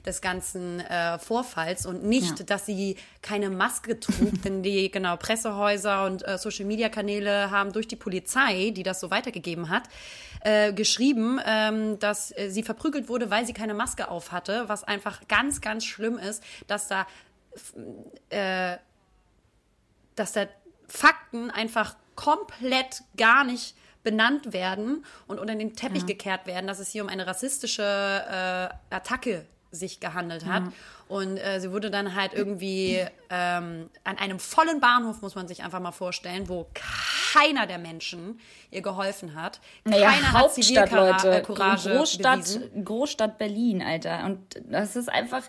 des 0.07 0.23
ganzen 0.23 0.81
äh, 0.81 1.19
Vorfalls 1.19 1.85
und 1.85 2.05
nicht, 2.05 2.39
ja. 2.39 2.45
dass 2.47 2.65
sie 2.65 2.97
keine 3.21 3.51
Maske 3.51 4.01
trug, 4.01 4.43
denn 4.45 4.63
die 4.63 4.91
genau 4.91 5.17
Pressehäuser 5.17 6.07
und 6.07 6.27
äh, 6.27 6.39
Social 6.39 6.65
Media 6.65 6.89
Kanäle 6.89 7.51
haben 7.51 7.73
durch 7.73 7.87
die 7.87 7.97
Polizei, 7.97 8.71
die 8.71 8.83
das 8.83 9.01
so 9.01 9.11
weitergegeben 9.11 9.69
hat, 9.69 9.83
äh, 10.41 10.73
geschrieben, 10.73 11.39
ähm, 11.45 11.99
dass 11.99 12.37
äh, 12.37 12.49
sie 12.49 12.63
verprügelt 12.63 13.09
wurde, 13.09 13.31
weil 13.31 13.45
sie 13.45 13.53
keine 13.53 13.75
Maske 13.75 14.09
auf 14.09 14.33
hatte, 14.33 14.65
was 14.69 14.85
einfach 14.85 15.29
ganz, 15.29 15.61
ganz 15.61 15.85
schlimm 15.85 16.19
ist, 16.19 16.43
dass 16.67 16.89
da 16.89 17.07
äh, 18.31 18.79
dass 20.21 20.33
da 20.33 20.47
Fakten 20.87 21.51
einfach 21.51 21.97
komplett 22.15 23.03
gar 23.17 23.45
nicht 23.45 23.75
benannt 24.03 24.53
werden 24.53 25.05
und 25.27 25.39
unter 25.39 25.55
den 25.55 25.75
Teppich 25.75 26.03
ja. 26.03 26.07
gekehrt 26.07 26.47
werden, 26.47 26.67
dass 26.67 26.79
es 26.79 26.91
hier 26.91 27.03
um 27.03 27.09
eine 27.09 27.27
rassistische 27.27 27.83
äh, 27.83 28.95
Attacke 28.95 29.47
sich 29.71 30.01
gehandelt 30.01 30.47
hat. 30.47 30.65
Mhm. 30.65 30.73
Und 31.09 31.37
äh, 31.39 31.61
sie 31.61 31.73
wurde 31.73 31.91
dann 31.91 32.15
halt 32.15 32.35
irgendwie 32.35 33.05
ähm, 33.31 33.91
an 34.05 34.19
einem 34.19 34.39
vollen 34.39 34.81
Bahnhof, 34.81 35.23
muss 35.23 35.35
man 35.35 35.49
sich 35.49 35.63
einfach 35.63 35.81
mal 35.81 35.93
vorstellen, 35.93 36.49
wo 36.49 36.69
keiner 37.33 37.67
der 37.67 37.79
Menschen 37.79 38.41
ihr 38.71 38.83
geholfen 38.83 39.35
hat. 39.35 39.61
Naja, 39.85 40.11
keiner 40.11 40.33
Hauptstadt, 40.33 40.91
hat 40.91 41.23
Leute. 41.25 41.43
Courage 41.43 41.91
Großstadt, 41.91 42.61
Großstadt 42.85 43.39
Berlin, 43.39 43.83
Alter. 43.83 44.25
Und 44.25 44.41
das 44.69 44.97
ist 44.97 45.09
einfach 45.09 45.43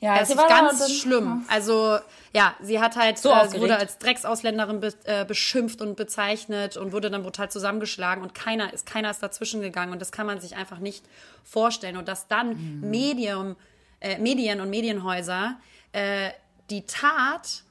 ja, 0.00 0.18
es 0.20 0.30
ist 0.30 0.36
ganz 0.36 0.92
schlimm. 0.92 1.44
Also 1.48 1.98
ja, 2.32 2.54
sie 2.60 2.80
hat 2.80 2.96
halt, 2.96 3.18
so 3.18 3.30
äh, 3.30 3.60
wurde 3.60 3.76
als 3.76 3.98
Drecksausländerin 3.98 4.80
be 4.80 4.94
äh, 5.04 5.24
beschimpft 5.26 5.82
und 5.82 5.96
bezeichnet 5.96 6.76
und 6.76 6.92
wurde 6.92 7.10
dann 7.10 7.22
brutal 7.22 7.50
zusammengeschlagen 7.50 8.22
und 8.22 8.34
keiner 8.34 8.72
ist, 8.72 8.86
keiner 8.86 9.10
ist 9.10 9.22
dazwischen 9.22 9.60
gegangen 9.60 9.92
und 9.92 10.00
das 10.00 10.10
kann 10.10 10.26
man 10.26 10.40
sich 10.40 10.56
einfach 10.56 10.78
nicht 10.78 11.04
vorstellen. 11.44 11.98
Und 11.98 12.08
dass 12.08 12.28
dann 12.28 12.80
mhm. 12.80 12.90
Medium, 12.90 13.56
äh, 14.00 14.18
Medien 14.18 14.60
und 14.60 14.70
Medienhäuser 14.70 15.58
äh, 15.92 16.30
die 16.70 16.86
Tat 16.86 17.64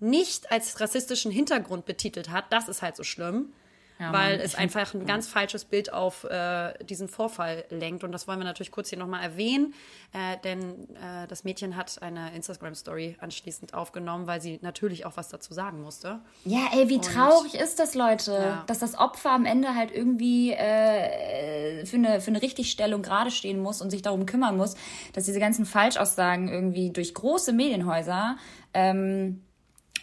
nicht 0.00 0.50
als 0.50 0.80
rassistischen 0.80 1.30
Hintergrund 1.30 1.84
betitelt 1.84 2.30
hat, 2.30 2.46
das 2.50 2.68
ist 2.68 2.82
halt 2.82 2.96
so 2.96 3.04
schlimm. 3.04 3.52
Ja, 4.00 4.12
weil 4.12 4.38
Mann, 4.38 4.46
es 4.46 4.54
einfach 4.56 4.94
ein 4.94 5.06
ganz 5.06 5.28
falsches 5.28 5.66
Bild 5.66 5.92
auf 5.92 6.24
äh, 6.24 6.72
diesen 6.84 7.06
Vorfall 7.06 7.64
lenkt. 7.68 8.02
Und 8.02 8.12
das 8.12 8.26
wollen 8.26 8.38
wir 8.38 8.44
natürlich 8.44 8.72
kurz 8.72 8.88
hier 8.88 8.98
nochmal 8.98 9.22
erwähnen, 9.22 9.74
äh, 10.12 10.38
denn 10.42 10.88
äh, 10.96 11.26
das 11.28 11.44
Mädchen 11.44 11.76
hat 11.76 12.02
eine 12.02 12.34
Instagram-Story 12.34 13.16
anschließend 13.20 13.74
aufgenommen, 13.74 14.26
weil 14.26 14.40
sie 14.40 14.58
natürlich 14.62 15.04
auch 15.04 15.16
was 15.16 15.28
dazu 15.28 15.52
sagen 15.52 15.82
musste. 15.82 16.20
Ja, 16.44 16.70
ey, 16.72 16.88
wie 16.88 16.94
Und, 16.94 17.04
traurig 17.04 17.54
ist 17.54 17.78
das, 17.78 17.94
Leute, 17.94 18.32
ja. 18.32 18.64
dass 18.66 18.78
das 18.78 18.96
Opfer 18.96 19.32
am 19.32 19.44
Ende 19.44 19.74
halt 19.74 19.90
irgendwie 19.90 20.52
äh, 20.52 21.84
für, 21.84 21.96
eine, 21.96 22.20
für 22.20 22.30
eine 22.30 22.40
Richtigstellung 22.40 23.02
gerade 23.02 23.30
stehen 23.30 23.60
muss 23.60 23.82
und 23.82 23.90
sich 23.90 24.00
darum 24.00 24.24
kümmern 24.24 24.56
muss, 24.56 24.76
dass 25.12 25.24
diese 25.24 25.40
ganzen 25.40 25.66
Falschaussagen 25.66 26.48
irgendwie 26.48 26.90
durch 26.90 27.12
große 27.12 27.52
Medienhäuser 27.52 28.36
ähm, 28.72 29.42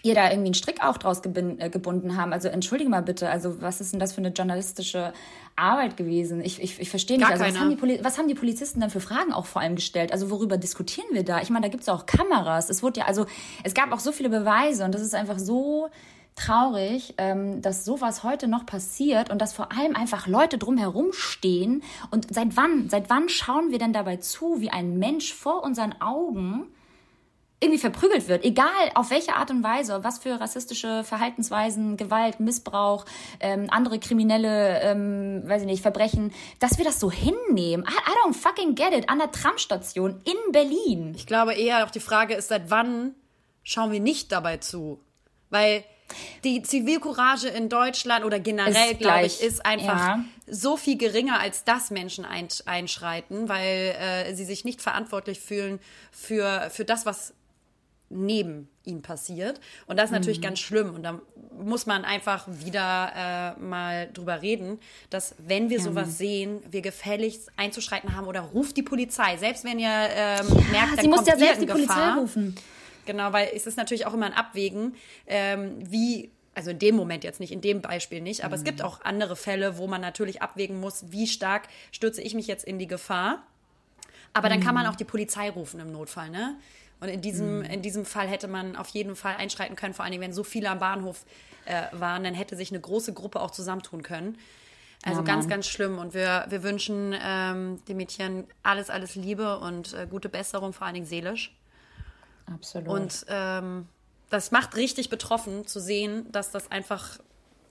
ihr 0.03 0.15
da 0.15 0.29
irgendwie 0.29 0.47
einen 0.47 0.53
Strick 0.53 0.83
auch 0.83 0.97
draus 0.97 1.21
äh, 1.23 1.69
gebunden 1.69 2.17
haben. 2.17 2.33
Also 2.33 2.47
entschuldige 2.47 2.89
mal 2.89 3.01
bitte, 3.01 3.29
also 3.29 3.61
was 3.61 3.81
ist 3.81 3.93
denn 3.93 3.99
das 3.99 4.13
für 4.13 4.19
eine 4.19 4.29
journalistische 4.29 5.13
Arbeit 5.55 5.97
gewesen? 5.97 6.41
Ich, 6.41 6.61
ich, 6.61 6.79
ich 6.79 6.89
verstehe 6.89 7.17
nicht. 7.17 7.27
also 7.27 7.43
was 7.43 7.59
haben, 7.59 7.69
die 7.69 8.03
was 8.03 8.17
haben 8.17 8.27
die 8.27 8.35
Polizisten 8.35 8.79
dann 8.79 8.89
für 8.89 9.01
Fragen 9.01 9.33
auch 9.33 9.45
vor 9.45 9.61
allem 9.61 9.75
gestellt? 9.75 10.11
Also 10.11 10.29
worüber 10.29 10.57
diskutieren 10.57 11.07
wir 11.11 11.23
da? 11.23 11.41
Ich 11.41 11.49
meine, 11.49 11.65
da 11.65 11.69
gibt 11.69 11.83
es 11.83 11.89
auch 11.89 12.05
Kameras. 12.05 12.69
Es 12.69 12.83
wurde 12.83 13.01
ja, 13.01 13.05
also 13.05 13.25
es 13.63 13.73
gab 13.73 13.91
auch 13.91 13.99
so 13.99 14.11
viele 14.11 14.29
Beweise 14.29 14.85
und 14.85 14.93
das 14.93 15.01
ist 15.01 15.15
einfach 15.15 15.39
so 15.39 15.89
traurig, 16.37 17.15
ähm, 17.17 17.61
dass 17.61 17.83
sowas 17.83 18.23
heute 18.23 18.47
noch 18.47 18.65
passiert 18.65 19.29
und 19.29 19.41
dass 19.41 19.53
vor 19.53 19.71
allem 19.71 19.95
einfach 19.95 20.27
Leute 20.27 20.57
drumherum 20.57 21.11
stehen. 21.11 21.83
Und 22.11 22.33
seit 22.33 22.55
wann, 22.55 22.89
seit 22.89 23.09
wann 23.09 23.27
schauen 23.27 23.71
wir 23.71 23.79
denn 23.79 23.91
dabei 23.91 24.17
zu, 24.17 24.61
wie 24.61 24.69
ein 24.69 24.97
Mensch 24.99 25.33
vor 25.33 25.63
unseren 25.63 25.99
Augen 25.99 26.67
irgendwie 27.59 27.79
verprügelt 27.79 28.27
wird, 28.27 28.43
egal 28.43 28.67
auf 28.93 29.09
welche 29.09 29.35
Art 29.35 29.49
und 29.49 29.63
Weise, 29.63 30.03
was 30.03 30.19
für 30.19 30.39
rassistische 30.39 31.03
Verhaltensweisen, 31.03 31.97
Gewalt, 31.97 32.39
Missbrauch, 32.39 33.05
ähm, 33.39 33.67
andere 33.71 33.97
kriminelle, 33.97 34.79
ähm, 34.81 35.41
weiß 35.45 35.61
ich 35.61 35.67
nicht, 35.67 35.81
Verbrechen, 35.81 36.31
dass 36.59 36.77
wir 36.77 36.85
das 36.85 36.99
so 36.99 37.11
hinnehmen. 37.11 37.83
I, 37.87 38.11
I 38.11 38.13
don't 38.23 38.35
fucking 38.35 38.75
get 38.75 38.93
it. 38.93 39.09
An 39.09 39.17
der 39.17 39.31
Tramstation 39.31 40.21
in 40.23 40.51
Berlin. 40.51 41.13
Ich 41.15 41.25
glaube 41.25 41.55
eher 41.55 41.83
auch 41.83 41.89
die 41.89 41.99
Frage 41.99 42.35
ist, 42.35 42.49
seit 42.49 42.69
wann 42.69 43.15
schauen 43.63 43.91
wir 43.91 44.01
nicht 44.01 44.31
dabei 44.31 44.57
zu? 44.57 44.99
Weil 45.49 45.83
die 46.43 46.61
Zivilcourage 46.61 47.47
in 47.47 47.69
Deutschland 47.69 48.23
oder 48.23 48.39
generell, 48.39 48.95
glaube 48.95 49.25
ich, 49.25 49.41
ist 49.41 49.65
einfach 49.65 49.99
ja. 49.99 50.25
so 50.45 50.77
viel 50.77 50.97
geringer, 50.97 51.39
als 51.39 51.63
dass 51.63 51.89
Menschen 51.89 52.23
einschreiten, 52.25 53.49
weil 53.49 53.95
äh, 53.99 54.33
sie 54.35 54.45
sich 54.45 54.63
nicht 54.63 54.81
verantwortlich 54.81 55.39
fühlen 55.39 55.79
für, 56.11 56.69
für 56.71 56.85
das, 56.85 57.05
was 57.05 57.33
neben 58.09 58.69
ihm 58.83 59.01
passiert. 59.01 59.59
Und 59.85 59.97
das 59.97 60.05
ist 60.05 60.11
natürlich 60.11 60.39
mhm. 60.39 60.43
ganz 60.43 60.59
schlimm. 60.59 60.93
Und 60.93 61.03
da 61.03 61.19
muss 61.59 61.85
man 61.85 62.05
einfach 62.05 62.47
wieder 62.47 63.55
äh, 63.57 63.59
mal 63.59 64.09
drüber 64.13 64.41
reden, 64.41 64.79
dass 65.09 65.35
wenn 65.39 65.69
wir 65.69 65.77
ja. 65.77 65.83
sowas 65.83 66.17
sehen, 66.17 66.61
wir 66.69 66.81
gefälligst 66.81 67.51
einzuschreiten 67.57 68.15
haben 68.15 68.27
oder 68.27 68.41
ruft 68.41 68.77
die 68.77 68.83
Polizei. 68.83 69.37
Selbst 69.37 69.65
wenn 69.65 69.79
ihr 69.79 69.89
ähm, 69.89 70.47
ja, 70.47 70.61
merkt, 70.71 71.01
sie 71.01 71.07
muss 71.07 71.27
ja 71.27 71.37
selbst 71.37 71.61
die 71.61 71.65
Gefahr. 71.65 72.15
Polizei 72.15 72.19
rufen. 72.19 72.55
Genau, 73.05 73.31
weil 73.33 73.49
es 73.53 73.65
ist 73.65 73.77
natürlich 73.77 74.05
auch 74.05 74.13
immer 74.13 74.25
ein 74.25 74.33
Abwägen, 74.33 74.95
ähm, 75.25 75.75
wie 75.79 76.31
also 76.53 76.71
in 76.71 76.79
dem 76.79 76.95
Moment 76.95 77.23
jetzt 77.23 77.39
nicht, 77.39 77.51
in 77.51 77.61
dem 77.61 77.81
Beispiel 77.81 78.19
nicht, 78.19 78.43
aber 78.43 78.55
mhm. 78.55 78.61
es 78.61 78.63
gibt 78.63 78.79
mhm. 78.79 78.85
auch 78.85 79.01
andere 79.01 79.35
Fälle, 79.35 79.77
wo 79.77 79.85
man 79.85 80.01
natürlich 80.01 80.41
abwägen 80.41 80.79
muss, 80.79 81.11
wie 81.11 81.27
stark 81.27 81.67
stürze 81.91 82.21
ich 82.21 82.33
mich 82.33 82.47
jetzt 82.47 82.65
in 82.65 82.79
die 82.79 82.87
Gefahr. 82.87 83.43
Aber 84.33 84.49
dann 84.49 84.59
kann 84.59 84.73
man 84.73 84.85
mhm. 84.85 84.91
auch 84.91 84.95
die 84.95 85.03
Polizei 85.03 85.49
rufen 85.49 85.79
im 85.79 85.91
Notfall, 85.91 86.29
ne? 86.29 86.57
Und 86.99 87.09
in 87.09 87.21
diesem, 87.21 87.59
mhm. 87.59 87.65
in 87.65 87.81
diesem 87.81 88.05
Fall 88.05 88.27
hätte 88.27 88.47
man 88.47 88.75
auf 88.75 88.89
jeden 88.89 89.15
Fall 89.15 89.35
einschreiten 89.35 89.75
können, 89.75 89.93
vor 89.93 90.05
allem 90.05 90.19
wenn 90.19 90.33
so 90.33 90.43
viele 90.43 90.69
am 90.69 90.79
Bahnhof 90.79 91.25
äh, 91.65 91.83
waren, 91.91 92.23
dann 92.23 92.33
hätte 92.33 92.55
sich 92.55 92.71
eine 92.71 92.79
große 92.79 93.13
Gruppe 93.13 93.41
auch 93.41 93.51
zusammentun 93.51 94.03
können. 94.03 94.37
Also 95.03 95.19
ja, 95.19 95.25
ganz, 95.25 95.47
ganz 95.47 95.67
schlimm. 95.67 95.99
Und 95.99 96.13
wir, 96.13 96.45
wir 96.49 96.63
wünschen 96.63 97.15
ähm, 97.21 97.83
dem 97.87 97.97
Mädchen 97.97 98.45
alles, 98.63 98.89
alles 98.89 99.15
Liebe 99.15 99.59
und 99.59 99.93
äh, 99.93 100.07
gute 100.09 100.27
Besserung, 100.27 100.73
vor 100.73 100.85
allen 100.85 100.95
Dingen 100.95 101.05
seelisch. 101.05 101.55
Absolut. 102.51 102.87
Und 102.87 103.25
ähm, 103.29 103.87
das 104.29 104.51
macht 104.51 104.75
richtig 104.75 105.09
betroffen 105.09 105.67
zu 105.67 105.79
sehen, 105.79 106.31
dass 106.31 106.51
das 106.51 106.71
einfach 106.71 107.19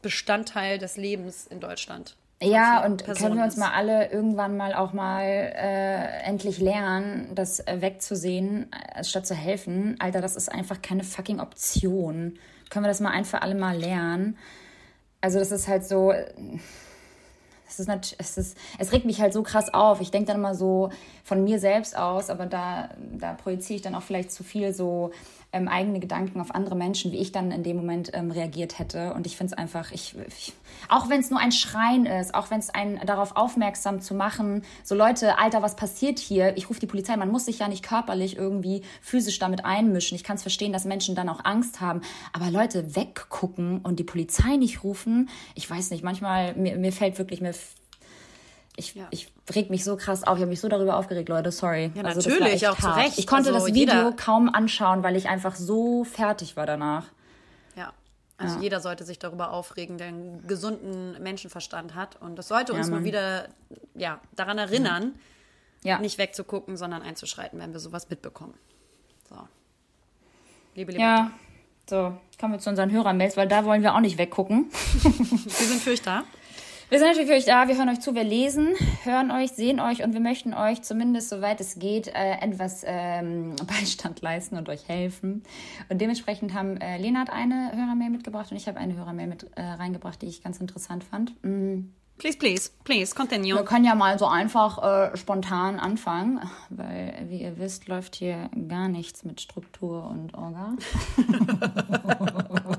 Bestandteil 0.02 0.78
des 0.78 0.96
Lebens 0.96 1.46
in 1.46 1.60
Deutschland 1.60 2.10
ist. 2.10 2.25
Ja, 2.42 2.84
und 2.84 3.04
können 3.04 3.38
wir 3.38 3.44
uns 3.44 3.56
mal 3.56 3.70
alle 3.70 4.10
irgendwann 4.10 4.58
mal 4.58 4.74
auch 4.74 4.92
mal 4.92 5.22
äh, 5.22 6.22
endlich 6.24 6.58
lernen, 6.58 7.30
das 7.34 7.60
äh, 7.60 7.80
wegzusehen, 7.80 8.70
äh, 8.72 9.04
statt 9.04 9.26
zu 9.26 9.34
helfen. 9.34 9.96
Alter, 10.00 10.20
das 10.20 10.36
ist 10.36 10.52
einfach 10.52 10.82
keine 10.82 11.02
fucking 11.02 11.40
Option. 11.40 12.38
Können 12.68 12.84
wir 12.84 12.88
das 12.88 13.00
mal 13.00 13.10
ein 13.10 13.24
für 13.24 13.40
alle 13.40 13.54
mal 13.54 13.76
lernen? 13.76 14.36
Also, 15.22 15.38
das 15.38 15.50
ist 15.50 15.66
halt 15.66 15.84
so. 15.84 16.12
Es 17.68 17.80
ist, 17.80 17.88
nicht, 17.88 18.14
es 18.18 18.38
ist, 18.38 18.56
es 18.78 18.92
regt 18.92 19.04
mich 19.04 19.20
halt 19.20 19.32
so 19.32 19.42
krass 19.42 19.72
auf. 19.72 20.00
Ich 20.00 20.10
denke 20.10 20.28
dann 20.28 20.36
immer 20.36 20.54
so 20.54 20.90
von 21.24 21.42
mir 21.42 21.58
selbst 21.58 21.96
aus, 21.96 22.30
aber 22.30 22.46
da, 22.46 22.90
da 23.18 23.34
projiziere 23.34 23.76
ich 23.76 23.82
dann 23.82 23.94
auch 23.94 24.02
vielleicht 24.02 24.30
zu 24.30 24.44
viel 24.44 24.72
so 24.72 25.10
ähm, 25.52 25.68
eigene 25.68 26.00
Gedanken 26.00 26.40
auf 26.40 26.54
andere 26.54 26.76
Menschen, 26.76 27.12
wie 27.12 27.18
ich 27.18 27.32
dann 27.32 27.50
in 27.50 27.62
dem 27.62 27.76
Moment 27.76 28.10
ähm, 28.14 28.30
reagiert 28.30 28.78
hätte. 28.78 29.14
Und 29.14 29.26
ich 29.26 29.36
finde 29.36 29.54
es 29.54 29.58
einfach, 29.58 29.90
ich, 29.92 30.14
ich 30.28 30.52
auch 30.88 31.08
wenn 31.08 31.20
es 31.20 31.30
nur 31.30 31.40
ein 31.40 31.52
Schreien 31.52 32.04
ist, 32.06 32.34
auch 32.34 32.50
wenn 32.50 32.58
es 32.58 32.70
einen 32.70 32.98
darauf 33.06 33.36
aufmerksam 33.36 34.00
zu 34.00 34.14
machen, 34.14 34.62
so 34.84 34.94
Leute, 34.94 35.38
Alter, 35.38 35.62
was 35.62 35.76
passiert 35.76 36.18
hier? 36.18 36.56
Ich 36.56 36.68
rufe 36.68 36.80
die 36.80 36.86
Polizei. 36.86 37.16
Man 37.16 37.30
muss 37.30 37.46
sich 37.46 37.60
ja 37.60 37.68
nicht 37.68 37.84
körperlich 37.84 38.36
irgendwie 38.36 38.82
physisch 39.00 39.38
damit 39.38 39.64
einmischen. 39.64 40.16
Ich 40.16 40.24
kann 40.24 40.36
es 40.36 40.42
verstehen, 40.42 40.72
dass 40.72 40.84
Menschen 40.84 41.14
dann 41.14 41.28
auch 41.28 41.44
Angst 41.44 41.80
haben. 41.80 42.02
Aber 42.32 42.50
Leute, 42.50 42.94
weggucken 42.94 43.80
und 43.82 43.98
die 43.98 44.04
Polizei 44.04 44.56
nicht 44.56 44.84
rufen, 44.84 45.30
ich 45.54 45.68
weiß 45.68 45.90
nicht, 45.90 46.04
manchmal, 46.04 46.54
mir, 46.54 46.76
mir 46.76 46.92
fällt 46.92 47.18
wirklich, 47.18 47.40
mir 47.40 47.54
ich, 48.76 48.94
ja. 48.94 49.06
ich 49.10 49.32
reg 49.54 49.70
mich 49.70 49.84
so 49.84 49.96
krass 49.96 50.22
auf. 50.22 50.36
Ich 50.36 50.42
habe 50.42 50.50
mich 50.50 50.60
so 50.60 50.68
darüber 50.68 50.96
aufgeregt, 50.96 51.28
Leute. 51.28 51.50
Sorry. 51.50 51.90
Ja, 51.94 52.02
also, 52.02 52.28
natürlich, 52.28 52.68
auch 52.68 52.78
hart. 52.78 52.94
zu 52.94 53.00
Recht. 53.00 53.18
Ich 53.18 53.26
konnte 53.26 53.48
also 53.52 53.66
das 53.66 53.74
Video 53.74 53.94
jeder... 53.94 54.12
kaum 54.12 54.48
anschauen, 54.52 55.02
weil 55.02 55.16
ich 55.16 55.28
einfach 55.28 55.56
so 55.56 56.04
fertig 56.04 56.56
war 56.56 56.66
danach. 56.66 57.06
Ja. 57.74 57.92
Also 58.36 58.56
ja. 58.56 58.62
jeder 58.62 58.80
sollte 58.80 59.04
sich 59.04 59.18
darüber 59.18 59.52
aufregen, 59.52 59.96
der 59.96 60.08
einen 60.08 60.46
gesunden 60.46 61.20
Menschenverstand 61.22 61.94
hat. 61.94 62.20
Und 62.20 62.36
das 62.36 62.48
sollte 62.48 62.74
uns 62.74 62.88
ja, 62.88 62.94
mal 62.94 63.04
wieder 63.04 63.48
ja, 63.94 64.20
daran 64.34 64.58
erinnern, 64.58 65.14
ja. 65.82 65.98
nicht 65.98 66.18
wegzugucken, 66.18 66.76
sondern 66.76 67.00
einzuschreiten, 67.00 67.58
wenn 67.58 67.72
wir 67.72 67.80
sowas 67.80 68.10
mitbekommen. 68.10 68.54
So. 69.30 69.36
Liebe, 70.74 70.92
liebe. 70.92 71.02
Ja. 71.02 71.30
So, 71.88 72.18
kommen 72.38 72.54
wir 72.54 72.58
zu 72.58 72.68
unseren 72.68 72.90
Hörermails, 72.90 73.36
weil 73.36 73.46
da 73.46 73.64
wollen 73.64 73.82
wir 73.82 73.94
auch 73.94 74.00
nicht 74.00 74.18
weggucken. 74.18 74.66
wir 75.02 75.66
sind 75.66 75.80
für 75.80 75.92
euch 75.92 76.02
da. 76.02 76.24
Wir 76.88 77.00
sind 77.00 77.08
natürlich 77.08 77.28
für 77.28 77.34
euch 77.34 77.44
da, 77.44 77.66
wir 77.66 77.76
hören 77.76 77.88
euch 77.88 77.98
zu, 77.98 78.14
wir 78.14 78.22
lesen, 78.22 78.68
hören 79.02 79.32
euch, 79.32 79.50
sehen 79.50 79.80
euch 79.80 80.04
und 80.04 80.12
wir 80.12 80.20
möchten 80.20 80.54
euch 80.54 80.82
zumindest, 80.82 81.30
soweit 81.30 81.60
es 81.60 81.80
geht, 81.80 82.06
äh, 82.06 82.36
etwas 82.40 82.84
ähm, 82.86 83.56
Beistand 83.66 84.22
leisten 84.22 84.56
und 84.56 84.68
euch 84.68 84.86
helfen. 84.86 85.42
Und 85.88 86.00
dementsprechend 86.00 86.54
haben 86.54 86.76
äh, 86.76 86.96
Lena 86.98 87.20
hat 87.20 87.30
eine 87.30 87.72
Hörermail 87.74 88.10
mitgebracht 88.10 88.52
und 88.52 88.56
ich 88.56 88.68
habe 88.68 88.78
eine 88.78 88.94
Hörermail 88.94 89.26
mit 89.26 89.50
äh, 89.56 89.62
reingebracht, 89.62 90.22
die 90.22 90.26
ich 90.26 90.44
ganz 90.44 90.60
interessant 90.60 91.02
fand. 91.02 91.34
Mm. 91.42 91.90
Please, 92.18 92.38
please, 92.38 92.70
please, 92.84 93.14
continue. 93.14 93.56
Wir 93.56 93.64
können 93.64 93.84
ja 93.84 93.94
mal 93.94 94.18
so 94.18 94.26
einfach 94.26 95.10
äh, 95.12 95.16
spontan 95.16 95.78
anfangen, 95.78 96.40
weil, 96.70 97.26
wie 97.28 97.42
ihr 97.42 97.58
wisst, 97.58 97.88
läuft 97.88 98.14
hier 98.14 98.48
gar 98.68 98.88
nichts 98.88 99.24
mit 99.24 99.40
Struktur 99.40 100.08
und 100.08 100.32
Orga. 100.34 100.76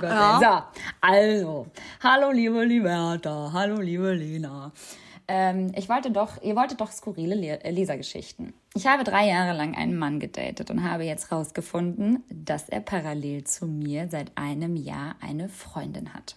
Gott, 0.00 0.10
ja. 0.10 0.70
So, 0.72 0.80
also, 1.00 1.66
hallo 2.02 2.30
liebe 2.30 2.64
Liberta, 2.64 3.50
hallo 3.52 3.80
liebe 3.80 4.12
Lena. 4.12 4.72
Ähm, 5.30 5.72
ich 5.76 5.88
wollte 5.88 6.10
doch, 6.10 6.40
ihr 6.42 6.56
wolltet 6.56 6.80
doch 6.80 6.90
skurrile 6.90 7.34
Le 7.34 7.62
äh, 7.62 7.70
Lesergeschichten. 7.70 8.54
Ich 8.74 8.86
habe 8.86 9.04
drei 9.04 9.28
Jahre 9.28 9.56
lang 9.56 9.74
einen 9.74 9.96
Mann 9.96 10.20
gedatet 10.20 10.70
und 10.70 10.82
habe 10.88 11.04
jetzt 11.04 11.30
rausgefunden, 11.30 12.24
dass 12.30 12.68
er 12.68 12.80
parallel 12.80 13.44
zu 13.44 13.66
mir 13.66 14.08
seit 14.10 14.32
einem 14.36 14.76
Jahr 14.76 15.16
eine 15.20 15.48
Freundin 15.48 16.14
hat. 16.14 16.36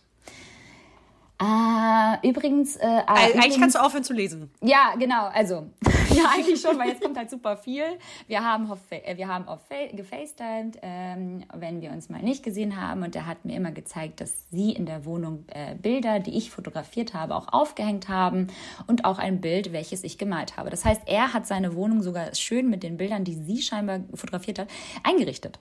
Ah, 1.37 2.19
übrigens. 2.21 2.75
Äh, 2.75 2.85
ah, 2.85 3.13
Eigentlich 3.13 3.35
übrigens, 3.35 3.59
kannst 3.59 3.75
du 3.75 3.79
aufhören 3.79 4.03
zu 4.03 4.13
lesen. 4.13 4.51
Ja, 4.61 4.93
genau. 4.99 5.27
Also, 5.27 5.67
ja, 6.15 6.31
eigentlich 6.33 6.61
schon, 6.61 6.77
weil 6.77 6.89
jetzt 6.89 7.01
kommt 7.01 7.17
halt 7.17 7.29
super 7.29 7.57
viel. 7.57 7.83
Wir 8.27 8.43
haben, 8.43 8.69
auf, 8.69 8.79
äh, 8.89 9.17
wir 9.17 9.27
haben 9.27 9.47
auf 9.47 9.61
gefacetimed, 9.93 10.79
ähm, 10.81 11.43
wenn 11.53 11.81
wir 11.81 11.91
uns 11.91 12.09
mal 12.09 12.21
nicht 12.21 12.43
gesehen 12.43 12.79
haben. 12.79 13.03
Und 13.03 13.15
er 13.15 13.25
hat 13.25 13.45
mir 13.45 13.55
immer 13.55 13.71
gezeigt, 13.71 14.21
dass 14.21 14.49
sie 14.49 14.71
in 14.71 14.85
der 14.85 15.05
Wohnung 15.05 15.45
äh, 15.47 15.75
Bilder, 15.75 16.19
die 16.19 16.37
ich 16.37 16.51
fotografiert 16.51 17.13
habe, 17.13 17.35
auch 17.35 17.47
aufgehängt 17.51 18.09
haben. 18.09 18.47
Und 18.87 19.05
auch 19.05 19.19
ein 19.19 19.41
Bild, 19.41 19.71
welches 19.71 20.03
ich 20.03 20.17
gemalt 20.17 20.57
habe. 20.57 20.69
Das 20.69 20.85
heißt, 20.85 21.03
er 21.05 21.33
hat 21.33 21.47
seine 21.47 21.75
Wohnung 21.75 22.01
sogar 22.01 22.35
schön 22.35 22.69
mit 22.69 22.83
den 22.83 22.97
Bildern, 22.97 23.23
die 23.23 23.35
sie 23.35 23.61
scheinbar 23.61 24.01
fotografiert 24.13 24.59
hat, 24.59 24.67
eingerichtet. 25.03 25.59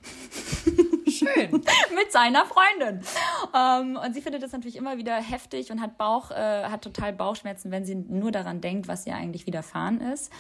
Schön. 1.11 1.51
mit 1.95 2.13
seiner 2.13 2.45
Freundin. 2.47 3.03
Ähm, 3.55 3.99
und 4.03 4.15
sie 4.15 4.23
findet 4.23 4.43
das 4.43 4.53
natürlich 4.53 4.77
immer 4.77 4.97
wieder 4.97 5.17
heftig 5.17 5.71
und 5.71 5.81
hat 5.81 5.99
Bauch, 5.99 6.31
äh, 6.31 6.65
hat 6.65 6.83
total 6.83 7.13
Bauchschmerzen, 7.13 7.71
wenn 7.71 7.85
sie 7.85 7.95
nur 7.95 8.31
daran 8.33 8.61
denkt, 8.61 8.89
was 8.89 9.07
ihr 9.07 9.15
eigentlich 9.15 9.47
widerfahren 9.47 10.01
ist. 10.01 10.33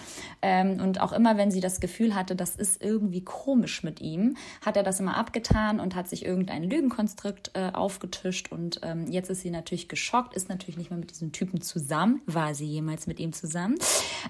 Ähm, 0.43 0.81
und 0.81 1.01
auch 1.01 1.13
immer, 1.13 1.37
wenn 1.37 1.51
sie 1.51 1.61
das 1.61 1.81
Gefühl 1.81 2.15
hatte, 2.15 2.37
das 2.37 2.57
ist 2.57 2.83
irgendwie 2.83 3.23
komisch 3.23 3.83
mit 3.83 4.01
ihm, 4.01 4.37
hat 4.65 4.77
er 4.77 4.83
das 4.83 5.01
immer 5.01 5.17
abgetan 5.17 5.81
und 5.81 5.95
hat 5.95 6.09
sich 6.09 6.25
irgendein 6.25 6.65
Lügenkonstrukt 6.65 7.53
äh, 7.55 7.71
aufgetischt. 7.73 8.53
Und 8.53 8.81
ähm, 8.83 9.07
jetzt 9.11 9.31
ist 9.31 9.43
sie 9.43 9.51
natürlich 9.51 9.89
geschockt, 9.89 10.35
ist 10.35 10.49
natürlich 10.49 10.77
nicht 10.77 10.91
mehr 10.91 10.99
mit 10.99 11.11
diesem 11.11 11.33
Typen 11.33 11.61
zusammen. 11.61 12.23
War 12.27 12.55
sie 12.55 12.67
jemals 12.67 13.07
mit 13.07 13.21
ihm 13.21 13.33
zusammen? 13.33 13.77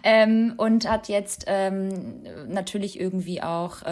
Ähm, 0.03 0.55
und 0.57 0.89
hat 0.89 1.09
jetzt 1.09 1.47
natürlich 2.49 3.01
irgendwie 3.01 3.43
auch 3.43 3.83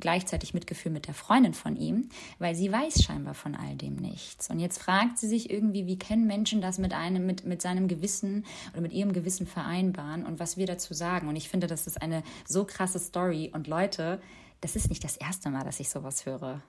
gleichzeitig 0.00 0.54
Mitgefühl 0.54 0.92
mit 0.92 1.06
der 1.06 1.14
Freundin 1.14 1.54
von 1.54 1.76
ihm, 1.76 2.08
weil 2.38 2.54
sie 2.54 2.70
weiß 2.70 3.02
scheinbar 3.02 3.34
von 3.34 3.54
all 3.54 3.76
dem 3.76 3.96
nichts. 3.96 4.50
Und 4.50 4.58
jetzt 4.60 4.78
fragt 4.78 5.18
sie 5.18 5.28
sich 5.28 5.50
irgendwie, 5.50 5.86
wie 5.86 5.98
können 5.98 6.26
Menschen 6.26 6.60
das 6.60 6.78
mit 6.78 6.92
einem, 6.94 7.26
mit, 7.26 7.44
mit 7.44 7.62
seinem 7.62 7.88
Gewissen 7.88 8.44
oder 8.72 8.82
mit 8.82 8.92
ihrem 8.92 9.12
Gewissen 9.12 9.46
vereinbaren 9.46 10.24
und 10.24 10.40
was 10.40 10.56
wir 10.56 10.66
dazu 10.78 10.94
sagen. 10.94 11.28
Und 11.28 11.36
ich 11.36 11.48
finde, 11.48 11.66
das 11.66 11.86
ist 11.86 12.00
eine 12.00 12.22
so 12.46 12.64
krasse 12.64 12.98
Story. 12.98 13.50
Und 13.52 13.66
Leute, 13.66 14.20
das 14.60 14.76
ist 14.76 14.88
nicht 14.88 15.04
das 15.04 15.16
erste 15.16 15.50
Mal, 15.50 15.64
dass 15.64 15.80
ich 15.80 15.90
sowas 15.90 16.24
höre. 16.24 16.62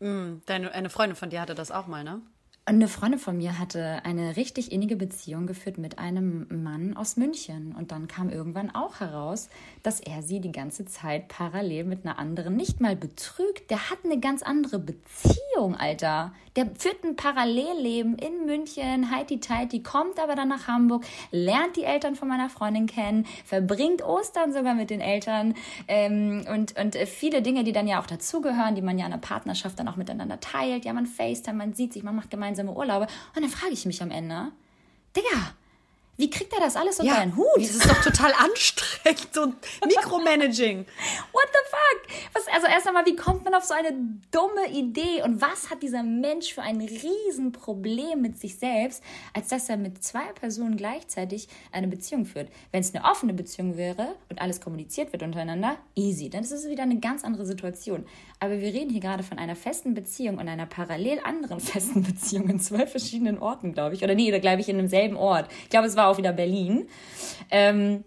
Mm, 0.00 0.42
deine, 0.46 0.72
eine 0.72 0.90
Freundin 0.90 1.16
von 1.16 1.30
dir 1.30 1.40
hatte 1.40 1.54
das 1.54 1.70
auch 1.70 1.86
mal, 1.86 2.04
ne? 2.04 2.20
Eine 2.66 2.88
Freundin 2.88 3.18
von 3.18 3.38
mir 3.38 3.58
hatte 3.58 4.04
eine 4.04 4.36
richtig 4.36 4.70
innige 4.70 4.94
Beziehung 4.94 5.46
geführt 5.46 5.78
mit 5.78 5.98
einem 5.98 6.46
Mann 6.62 6.94
aus 6.96 7.16
München. 7.16 7.74
Und 7.76 7.90
dann 7.90 8.06
kam 8.06 8.28
irgendwann 8.28 8.72
auch 8.72 9.00
heraus, 9.00 9.48
dass 9.82 9.98
er 9.98 10.22
sie 10.22 10.40
die 10.40 10.52
ganze 10.52 10.84
Zeit 10.84 11.26
parallel 11.28 11.84
mit 11.84 12.04
einer 12.04 12.18
anderen 12.18 12.54
nicht 12.54 12.80
mal 12.80 12.94
betrügt. 12.94 13.70
Der 13.70 13.90
hat 13.90 13.98
eine 14.04 14.20
ganz 14.20 14.42
andere 14.42 14.78
Beziehung, 14.78 15.74
Alter. 15.74 16.32
Der 16.54 16.66
führt 16.66 17.02
ein 17.02 17.16
Parallelleben 17.16 18.16
in 18.18 18.44
München, 18.44 19.10
heiti 19.10 19.40
teiti, 19.40 19.82
kommt 19.82 20.20
aber 20.20 20.34
dann 20.34 20.48
nach 20.48 20.66
Hamburg, 20.66 21.04
lernt 21.30 21.76
die 21.76 21.84
Eltern 21.84 22.16
von 22.16 22.28
meiner 22.28 22.50
Freundin 22.50 22.86
kennen, 22.86 23.24
verbringt 23.44 24.02
Ostern 24.02 24.52
sogar 24.52 24.74
mit 24.74 24.90
den 24.90 25.00
Eltern 25.00 25.54
ähm, 25.86 26.44
und, 26.52 26.78
und 26.78 26.96
viele 26.96 27.40
Dinge, 27.40 27.62
die 27.62 27.72
dann 27.72 27.86
ja 27.86 28.00
auch 28.00 28.06
dazugehören, 28.06 28.74
die 28.74 28.82
man 28.82 28.98
ja 28.98 29.06
in 29.06 29.12
einer 29.12 29.20
Partnerschaft 29.20 29.78
dann 29.78 29.86
auch 29.86 29.96
miteinander 29.96 30.40
teilt. 30.40 30.84
Ja, 30.84 30.92
man 30.92 31.06
FaceTime, 31.06 31.56
man 31.56 31.72
sieht 31.72 31.92
sich, 31.92 32.02
man 32.02 32.16
macht 32.16 32.30
gemeinsam 32.30 32.49
gemeinsame 32.50 32.72
Urlaube. 32.72 33.06
Und 33.34 33.42
dann 33.42 33.50
frage 33.50 33.72
ich 33.72 33.86
mich 33.86 34.02
am 34.02 34.10
Ende, 34.10 34.52
Digga, 35.16 35.54
wie 36.16 36.28
kriegt 36.28 36.52
er 36.52 36.60
das 36.60 36.76
alles 36.76 37.00
unter 37.00 37.12
ja, 37.12 37.18
einen 37.18 37.34
Hut? 37.34 37.46
Das 37.56 37.70
ist 37.70 37.88
doch 37.88 38.02
total 38.02 38.32
anstrengend 38.34 39.38
und 39.38 39.56
Mikromanaging. 39.86 40.86
What 41.32 41.48
the 41.52 41.58
fuck? 41.70 42.34
Was, 42.34 42.39
also 42.52 42.66
erst 42.66 42.86
einmal, 42.86 43.06
wie 43.06 43.16
kommt 43.16 43.44
man 43.44 43.54
auf 43.54 43.64
so 43.64 43.74
eine 43.74 43.92
dumme 44.30 44.70
Idee? 44.72 45.22
Und 45.22 45.40
was 45.40 45.70
hat 45.70 45.82
dieser 45.82 46.02
Mensch 46.02 46.54
für 46.54 46.62
ein 46.62 46.80
Riesenproblem 46.80 48.20
mit 48.20 48.38
sich 48.38 48.56
selbst, 48.56 49.02
als 49.34 49.48
dass 49.48 49.68
er 49.68 49.76
mit 49.76 50.02
zwei 50.02 50.32
Personen 50.34 50.76
gleichzeitig 50.76 51.48
eine 51.72 51.88
Beziehung 51.88 52.26
führt? 52.26 52.48
Wenn 52.72 52.80
es 52.80 52.94
eine 52.94 53.04
offene 53.04 53.34
Beziehung 53.34 53.76
wäre 53.76 54.14
und 54.28 54.40
alles 54.40 54.60
kommuniziert 54.60 55.12
wird 55.12 55.22
untereinander, 55.22 55.76
easy. 55.94 56.30
Dann 56.30 56.42
ist 56.42 56.52
es 56.52 56.68
wieder 56.68 56.82
eine 56.82 57.00
ganz 57.00 57.24
andere 57.24 57.46
Situation. 57.46 58.06
Aber 58.38 58.60
wir 58.60 58.72
reden 58.72 58.90
hier 58.90 59.00
gerade 59.00 59.22
von 59.22 59.38
einer 59.38 59.56
festen 59.56 59.94
Beziehung 59.94 60.38
und 60.38 60.48
einer 60.48 60.66
parallel 60.66 61.20
anderen 61.24 61.60
festen 61.60 62.02
Beziehung 62.02 62.48
in 62.48 62.60
zwölf 62.60 62.90
verschiedenen 62.90 63.38
Orten, 63.38 63.72
glaube 63.72 63.94
ich. 63.94 64.02
Oder 64.02 64.14
nee, 64.14 64.30
da 64.30 64.38
glaube 64.38 64.60
ich 64.60 64.68
in 64.68 64.76
demselben 64.76 65.16
Ort. 65.16 65.50
Ich 65.64 65.70
glaube, 65.70 65.86
es 65.86 65.96
war 65.96 66.08
auch 66.08 66.18
wieder 66.18 66.32
Berlin. 66.32 66.88
Ähm, 67.50 68.04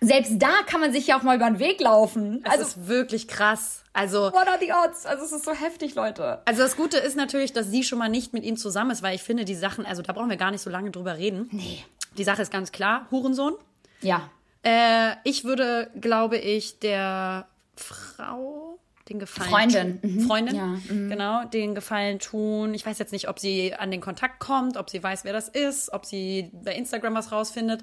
selbst 0.00 0.34
da 0.38 0.50
kann 0.66 0.80
man 0.80 0.92
sich 0.92 1.08
ja 1.08 1.18
auch 1.18 1.22
mal 1.22 1.36
über 1.36 1.46
den 1.46 1.58
Weg 1.58 1.80
laufen. 1.80 2.42
Das 2.42 2.54
also, 2.54 2.64
ist 2.64 2.88
wirklich 2.88 3.28
krass. 3.28 3.82
Also, 3.92 4.32
what 4.32 4.46
are 4.46 4.58
the 4.60 4.72
odds? 4.72 5.04
Also, 5.04 5.24
es 5.24 5.32
ist 5.32 5.44
so 5.44 5.52
heftig, 5.52 5.94
Leute. 5.94 6.40
Also, 6.46 6.62
das 6.62 6.76
Gute 6.76 6.98
ist 6.98 7.16
natürlich, 7.16 7.52
dass 7.52 7.70
sie 7.70 7.84
schon 7.84 7.98
mal 7.98 8.08
nicht 8.08 8.32
mit 8.32 8.44
ihm 8.44 8.56
zusammen 8.56 8.92
ist, 8.92 9.02
weil 9.02 9.14
ich 9.14 9.22
finde, 9.22 9.44
die 9.44 9.54
Sachen, 9.54 9.84
also 9.84 10.02
da 10.02 10.12
brauchen 10.12 10.30
wir 10.30 10.36
gar 10.36 10.50
nicht 10.50 10.62
so 10.62 10.70
lange 10.70 10.90
drüber 10.90 11.18
reden. 11.18 11.48
Nee. 11.52 11.84
Die 12.16 12.24
Sache 12.24 12.42
ist 12.42 12.50
ganz 12.50 12.72
klar: 12.72 13.06
Hurensohn. 13.10 13.54
Ja. 14.00 14.30
Äh, 14.62 15.16
ich 15.24 15.44
würde, 15.44 15.90
glaube 16.00 16.38
ich, 16.38 16.78
der 16.78 17.46
Frau 17.76 18.78
den 19.10 19.18
Gefallen 19.18 19.50
Freundin. 19.50 20.00
tun. 20.00 20.14
Mhm. 20.14 20.20
Freundin, 20.20 20.56
ja. 20.56 20.66
mhm. 20.66 21.10
genau, 21.10 21.44
den 21.44 21.74
Gefallen 21.74 22.20
tun. 22.20 22.74
Ich 22.74 22.86
weiß 22.86 22.98
jetzt 22.98 23.12
nicht, 23.12 23.28
ob 23.28 23.38
sie 23.38 23.74
an 23.74 23.90
den 23.90 24.00
Kontakt 24.00 24.38
kommt, 24.38 24.76
ob 24.76 24.88
sie 24.88 25.02
weiß, 25.02 25.24
wer 25.24 25.32
das 25.32 25.48
ist, 25.48 25.92
ob 25.92 26.06
sie 26.06 26.50
bei 26.52 26.74
Instagram 26.74 27.14
was 27.14 27.32
rausfindet. 27.32 27.82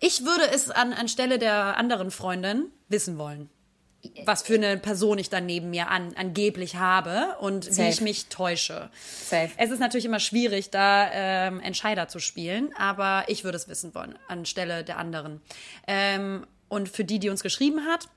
Ich 0.00 0.24
würde 0.24 0.44
es 0.52 0.70
an, 0.70 0.92
anstelle 0.92 1.38
der 1.38 1.76
anderen 1.76 2.10
Freundin 2.10 2.66
wissen 2.88 3.18
wollen. 3.18 3.48
Was 4.24 4.42
für 4.42 4.54
eine 4.54 4.78
Person 4.78 5.18
ich 5.18 5.28
dann 5.28 5.46
neben 5.46 5.70
mir 5.70 5.88
an, 5.88 6.14
angeblich 6.16 6.76
habe 6.76 7.36
und 7.40 7.64
Safe. 7.64 7.78
wie 7.78 7.88
ich 7.90 8.00
mich 8.00 8.26
täusche. 8.26 8.90
Safe. 9.24 9.50
Es 9.56 9.70
ist 9.70 9.80
natürlich 9.80 10.04
immer 10.04 10.20
schwierig, 10.20 10.70
da 10.70 11.10
ähm, 11.12 11.60
Entscheider 11.60 12.06
zu 12.06 12.20
spielen, 12.20 12.70
aber 12.78 13.24
ich 13.26 13.42
würde 13.42 13.56
es 13.56 13.68
wissen 13.68 13.94
wollen, 13.96 14.16
anstelle 14.28 14.84
der 14.84 14.98
anderen. 14.98 15.40
Ähm, 15.88 16.46
und 16.68 16.88
für 16.88 17.04
die, 17.04 17.18
die 17.18 17.28
uns 17.28 17.42
geschrieben 17.42 17.86
hat, 17.86 18.08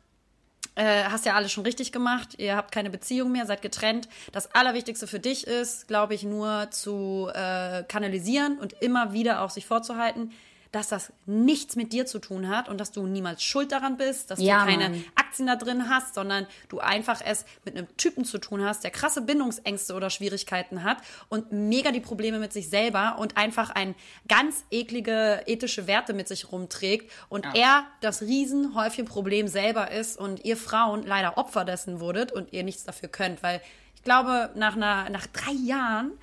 äh, 0.75 1.03
hast 1.05 1.25
ja 1.25 1.33
alles 1.33 1.51
schon 1.51 1.63
richtig 1.63 1.91
gemacht. 1.91 2.35
Ihr 2.37 2.55
habt 2.55 2.71
keine 2.71 2.89
Beziehung 2.89 3.31
mehr, 3.31 3.45
seid 3.45 3.61
getrennt. 3.61 4.07
Das 4.31 4.53
Allerwichtigste 4.53 5.07
für 5.07 5.19
dich 5.19 5.47
ist, 5.47 5.87
glaube 5.87 6.13
ich, 6.13 6.23
nur 6.23 6.69
zu 6.69 7.29
äh, 7.33 7.83
kanalisieren 7.83 8.59
und 8.59 8.73
immer 8.81 9.13
wieder 9.13 9.41
auch 9.41 9.49
sich 9.49 9.65
vorzuhalten 9.65 10.31
dass 10.71 10.87
das 10.87 11.11
nichts 11.25 11.75
mit 11.75 11.91
dir 11.91 12.05
zu 12.05 12.19
tun 12.19 12.47
hat 12.47 12.69
und 12.69 12.79
dass 12.79 12.91
du 12.91 13.05
niemals 13.05 13.43
schuld 13.43 13.71
daran 13.71 13.97
bist, 13.97 14.31
dass 14.31 14.39
ja, 14.39 14.63
du 14.63 14.71
keine 14.71 14.89
Mann. 14.89 15.03
Aktien 15.15 15.47
da 15.47 15.57
drin 15.57 15.89
hast, 15.89 16.15
sondern 16.15 16.47
du 16.69 16.79
einfach 16.79 17.21
es 17.25 17.45
mit 17.65 17.75
einem 17.75 17.87
Typen 17.97 18.23
zu 18.23 18.37
tun 18.37 18.63
hast, 18.63 18.83
der 18.83 18.91
krasse 18.91 19.21
Bindungsängste 19.21 19.93
oder 19.93 20.09
Schwierigkeiten 20.09 20.83
hat 20.83 20.97
und 21.27 21.51
mega 21.51 21.91
die 21.91 21.99
Probleme 21.99 22.39
mit 22.39 22.53
sich 22.53 22.69
selber 22.69 23.17
und 23.19 23.35
einfach 23.35 23.69
ein 23.69 23.95
ganz 24.29 24.63
eklige 24.71 25.43
ethische 25.45 25.87
Werte 25.87 26.13
mit 26.13 26.27
sich 26.29 26.51
rumträgt 26.51 27.11
und 27.27 27.45
ja. 27.45 27.51
er 27.53 27.83
das 27.99 28.21
Riesenhäufchen 28.21 29.05
Problem 29.05 29.47
selber 29.47 29.91
ist 29.91 30.17
und 30.17 30.45
ihr 30.45 30.55
Frauen 30.55 31.03
leider 31.03 31.37
Opfer 31.37 31.65
dessen 31.65 31.99
wurdet 31.99 32.31
und 32.31 32.53
ihr 32.53 32.63
nichts 32.63 32.85
dafür 32.85 33.09
könnt, 33.09 33.43
weil 33.43 33.61
ich 33.95 34.03
glaube, 34.03 34.49
nach, 34.55 34.75
einer, 34.75 35.09
nach 35.09 35.27
drei 35.27 35.51
Jahren 35.51 36.13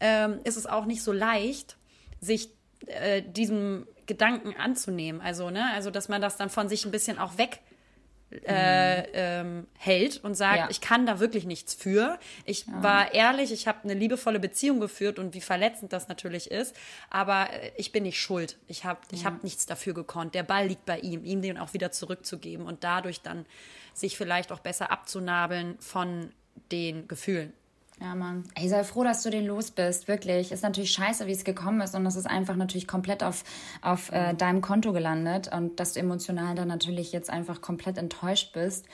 ähm, 0.00 0.38
ist 0.44 0.56
es 0.56 0.66
auch 0.66 0.86
nicht 0.86 1.02
so 1.02 1.12
leicht, 1.12 1.76
sich 2.20 2.55
äh, 2.86 3.22
diesem 3.22 3.86
Gedanken 4.06 4.54
anzunehmen. 4.56 5.20
Also, 5.20 5.50
ne, 5.50 5.70
also 5.72 5.90
dass 5.90 6.08
man 6.08 6.20
das 6.20 6.36
dann 6.36 6.50
von 6.50 6.68
sich 6.68 6.84
ein 6.84 6.90
bisschen 6.90 7.18
auch 7.18 7.38
weg 7.38 7.60
äh, 8.30 9.04
ähm, 9.12 9.66
hält 9.78 10.22
und 10.24 10.34
sagt, 10.34 10.58
ja. 10.58 10.68
ich 10.68 10.80
kann 10.80 11.06
da 11.06 11.20
wirklich 11.20 11.46
nichts 11.46 11.74
für. 11.74 12.18
Ich 12.44 12.66
ja. 12.66 12.82
war 12.82 13.14
ehrlich, 13.14 13.52
ich 13.52 13.68
habe 13.68 13.84
eine 13.84 13.94
liebevolle 13.94 14.40
Beziehung 14.40 14.80
geführt 14.80 15.18
und 15.18 15.34
wie 15.34 15.40
verletzend 15.40 15.92
das 15.92 16.08
natürlich 16.08 16.50
ist, 16.50 16.74
aber 17.08 17.52
äh, 17.52 17.70
ich 17.76 17.92
bin 17.92 18.02
nicht 18.02 18.20
schuld. 18.20 18.58
Ich 18.66 18.84
habe 18.84 18.98
ich 19.12 19.22
ja. 19.22 19.26
hab 19.26 19.44
nichts 19.44 19.66
dafür 19.66 19.94
gekonnt. 19.94 20.34
Der 20.34 20.42
Ball 20.42 20.66
liegt 20.66 20.84
bei 20.86 20.98
ihm, 20.98 21.24
ihm 21.24 21.40
den 21.40 21.56
auch 21.56 21.72
wieder 21.72 21.92
zurückzugeben 21.92 22.66
und 22.66 22.82
dadurch 22.82 23.22
dann 23.22 23.46
sich 23.94 24.16
vielleicht 24.16 24.50
auch 24.50 24.60
besser 24.60 24.90
abzunabeln 24.90 25.76
von 25.78 26.32
den 26.72 27.06
Gefühlen. 27.06 27.52
Ja, 27.98 28.14
Mann. 28.14 28.44
Ey, 28.54 28.68
sei 28.68 28.84
froh, 28.84 29.04
dass 29.04 29.22
du 29.22 29.30
den 29.30 29.46
los 29.46 29.70
bist. 29.70 30.06
Wirklich. 30.06 30.52
Ist 30.52 30.62
natürlich 30.62 30.90
scheiße, 30.92 31.26
wie 31.26 31.32
es 31.32 31.44
gekommen 31.44 31.80
ist. 31.80 31.94
Und 31.94 32.04
das 32.04 32.14
ist 32.14 32.26
einfach 32.26 32.54
natürlich 32.54 32.86
komplett 32.86 33.22
auf, 33.22 33.42
auf 33.80 34.12
äh, 34.12 34.34
deinem 34.34 34.60
Konto 34.60 34.92
gelandet. 34.92 35.50
Und 35.50 35.80
dass 35.80 35.94
du 35.94 36.00
emotional 36.00 36.54
dann 36.54 36.68
natürlich 36.68 37.12
jetzt 37.12 37.30
einfach 37.30 37.62
komplett 37.62 37.96
enttäuscht 37.96 38.52
bist 38.52 38.84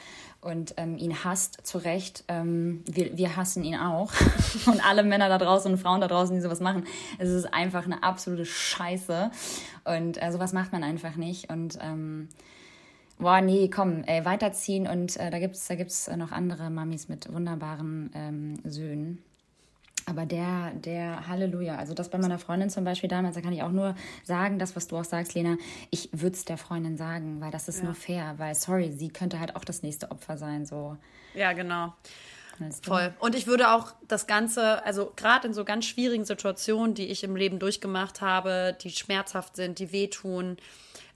und 0.41 0.75
ähm, 0.77 0.99
ihn 0.99 1.25
hasst, 1.25 1.67
zu 1.67 1.79
Recht. 1.79 2.23
Ähm, 2.29 2.85
wir, 2.87 3.17
wir 3.17 3.37
hassen 3.37 3.65
ihn 3.65 3.77
auch. 3.77 4.13
und 4.67 4.87
alle 4.87 5.03
Männer 5.03 5.29
da 5.29 5.39
draußen 5.39 5.73
und 5.73 5.79
Frauen 5.79 6.01
da 6.01 6.07
draußen, 6.07 6.37
die 6.37 6.41
sowas 6.43 6.61
machen. 6.61 6.85
Es 7.19 7.29
ist 7.29 7.53
einfach 7.53 7.87
eine 7.87 8.05
absolute 8.05 8.47
Scheiße. 8.47 9.33
Und 9.85 10.23
äh, 10.23 10.31
sowas 10.31 10.53
macht 10.53 10.71
man 10.71 10.85
einfach 10.85 11.17
nicht. 11.17 11.51
Und 11.51 11.77
ähm, 11.83 12.29
Boah, 13.23 13.41
nee, 13.41 13.69
komm, 13.69 14.03
ey, 14.03 14.25
weiterziehen 14.25 14.89
und 14.89 15.17
äh, 15.17 15.31
da 15.31 15.39
gibt 15.39 15.55
es 15.55 15.69
da 15.69 15.77
gibt's 15.77 16.09
noch 16.09 16.33
andere 16.33 16.71
Mamis 16.71 17.09
mit 17.09 17.33
wunderbaren 17.33 18.11
ähm, 18.15 18.59
Söhnen. 18.65 19.23
Aber 20.07 20.27
der, 20.27 20.73
der 20.75 21.29
Halleluja, 21.29 21.77
also 21.77 21.95
das 21.95 22.09
bei 22.09 22.19
meiner 22.19 22.41
Freundin 22.41 22.69
zum 22.69 22.83
Beispiel 22.83 23.09
damals, 23.09 23.37
da 23.37 23.41
kann 23.41 23.53
ich 23.53 23.63
auch 23.63 23.71
nur 23.71 23.95
sagen, 24.25 24.59
das, 24.59 24.75
was 24.75 24.89
du 24.89 24.97
auch 24.97 25.05
sagst, 25.05 25.35
Lena, 25.35 25.57
ich 25.91 26.09
würde 26.11 26.35
es 26.35 26.45
der 26.45 26.59
Freundin 26.59 26.97
sagen, 26.97 27.41
weil 27.41 27.53
das 27.53 27.69
ist 27.69 27.79
ja. 27.79 27.85
nur 27.85 27.95
fair, 27.95 28.35
weil, 28.39 28.57
sorry, 28.57 28.91
sie 28.91 29.11
könnte 29.11 29.39
halt 29.39 29.55
auch 29.55 29.65
das 29.65 29.85
nächste 29.85 30.11
Opfer 30.11 30.37
sein, 30.37 30.67
so. 30.67 30.97
Ja, 31.35 31.53
genau. 31.53 31.95
Voll. 32.83 33.15
Und 33.21 33.37
ich 33.37 33.47
würde 33.47 33.71
auch 33.71 33.93
das 34.09 34.27
Ganze, 34.27 34.85
also 34.85 35.13
gerade 35.15 35.47
in 35.47 35.55
so 35.55 35.65
ganz 35.65 35.85
schwierigen 35.85 36.25
Situationen, 36.25 36.95
die 36.95 37.07
ich 37.07 37.23
im 37.23 37.37
Leben 37.37 37.61
durchgemacht 37.61 38.21
habe, 38.21 38.77
die 38.83 38.91
schmerzhaft 38.91 39.55
sind, 39.55 39.79
die 39.79 39.93
wehtun, 39.93 40.57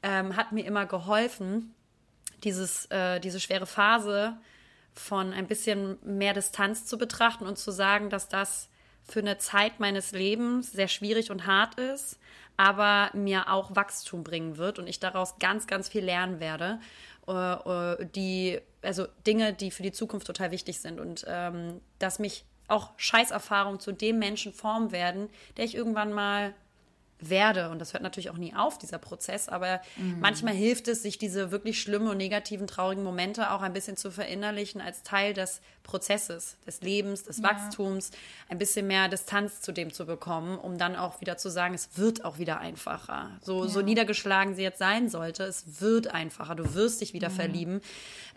ähm, 0.05 0.37
hat 0.37 0.53
mir 0.53 0.65
immer 0.65 0.87
geholfen, 0.87 1.75
dieses, 2.47 2.87
äh, 2.87 3.21
diese 3.21 3.41
schwere 3.41 3.67
Phase 3.67 4.39
von 4.95 5.33
ein 5.33 5.47
bisschen 5.47 5.99
mehr 6.03 6.33
Distanz 6.33 6.87
zu 6.87 6.97
betrachten 6.97 7.47
und 7.47 7.59
zu 7.59 7.71
sagen, 7.71 8.09
dass 8.09 8.29
das 8.29 8.71
für 9.05 9.21
eine 9.21 9.39
Zeit 9.39 9.79
meines 9.79 10.13
Lebens 10.13 10.73
sehr 10.73 10.89
schwierig 10.89 11.31
und 11.31 11.47
hart 11.47 11.79
ist, 11.79 12.19
aber 12.57 13.11
mir 13.13 13.53
auch 13.53 13.77
Wachstum 13.77 14.25
bringen 14.25 14.57
wird 14.57 14.79
und 14.79 14.87
ich 14.87 14.99
daraus 14.99 15.39
ganz, 15.39 15.67
ganz 15.67 15.89
viel 15.89 16.05
lernen 16.05 16.41
werde. 16.41 16.81
Äh, 17.29 17.33
äh, 17.33 18.07
die, 18.15 18.61
also 18.83 19.07
Dinge, 19.27 19.53
die 19.53 19.71
für 19.71 19.83
die 19.83 19.93
Zukunft 19.93 20.27
total 20.27 20.51
wichtig 20.51 20.81
sind 20.81 20.99
und 21.01 21.25
ähm, 21.29 21.81
dass 21.99 22.19
mich 22.19 22.45
auch 22.69 22.91
Scheißerfahrungen 22.97 23.81
zu 23.81 23.93
dem 23.93 24.19
Menschen 24.19 24.53
formen 24.53 24.91
werden, 24.93 25.29
der 25.57 25.65
ich 25.65 25.75
irgendwann 25.75 26.13
mal 26.13 26.55
werde. 27.19 27.71
Und 27.71 27.79
das 27.79 27.93
hört 27.93 28.03
natürlich 28.03 28.31
auch 28.31 28.37
nie 28.37 28.55
auf, 28.55 28.79
dieser 28.79 28.99
Prozess. 28.99 29.49
Aber 29.49 29.81
mhm. 29.97 30.21
manchmal 30.21 30.55
hilft 30.55 30.89
es, 30.89 31.03
sich 31.03 31.19
diese 31.19 31.51
wirklich 31.51 31.81
schlimmen 31.81 32.09
und 32.09 32.19
negativen, 32.19 32.67
traurigen 32.67 33.03
Momente 33.03 33.51
auch 33.51 33.63
ein 33.63 33.73
bisschen 33.73 33.97
zu 33.97 34.11
verinnerlichen 34.11 34.81
als 34.81 35.03
Teil 35.03 35.33
des 35.33 35.61
Prozesses, 35.83 36.57
des 36.67 36.83
Lebens, 36.83 37.25
des 37.25 37.39
ja. 37.39 37.45
Wachstums, 37.45 38.11
ein 38.49 38.59
bisschen 38.59 38.87
mehr 38.87 39.09
Distanz 39.09 39.61
zu 39.61 39.73
dem 39.73 39.93
zu 39.93 40.05
bekommen, 40.05 40.59
um 40.59 40.79
dann 40.79 40.97
auch 40.97 41.21
wieder 41.21 41.37
zu 41.37 41.49
sagen, 41.49 41.75
es 41.75 41.97
wird 41.97 42.25
auch 42.25 42.39
wieder 42.39 42.59
einfacher. 42.59 43.31
So, 43.41 43.65
ja. 43.65 43.71
so 43.71 43.81
niedergeschlagen 43.81 44.55
sie 44.55 44.63
jetzt 44.63 44.79
sein 44.79 45.09
sollte, 45.09 45.45
es 45.45 45.81
wird 45.81 46.09
einfacher. 46.09 46.55
Du 46.55 46.75
wirst 46.75 47.01
dich 47.01 47.13
wieder 47.13 47.31
mhm. 47.31 47.35
verlieben. 47.35 47.81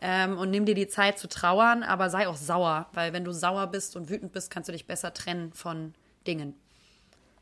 Ähm, 0.02 0.38
und 0.38 0.52
nimm 0.52 0.66
dir 0.66 0.76
die 0.76 0.88
Zeit 0.88 1.20
zu 1.20 1.28
trauern, 1.28 1.84
aber 1.84 2.10
sei 2.10 2.28
auch 2.28 2.38
sauer, 2.38 2.88
weil 2.94 3.12
wenn 3.12 3.26
du 3.26 3.34
sauer 3.34 3.68
bist 3.68 3.98
und 3.98 4.10
wütend 4.10 4.32
bist, 4.32 4.50
kannst 4.50 4.70
du 4.70 4.74
dich 4.74 4.86
besser 4.86 5.14
trennen 5.14 5.52
von 5.52 5.94
Dingen. 6.26 6.56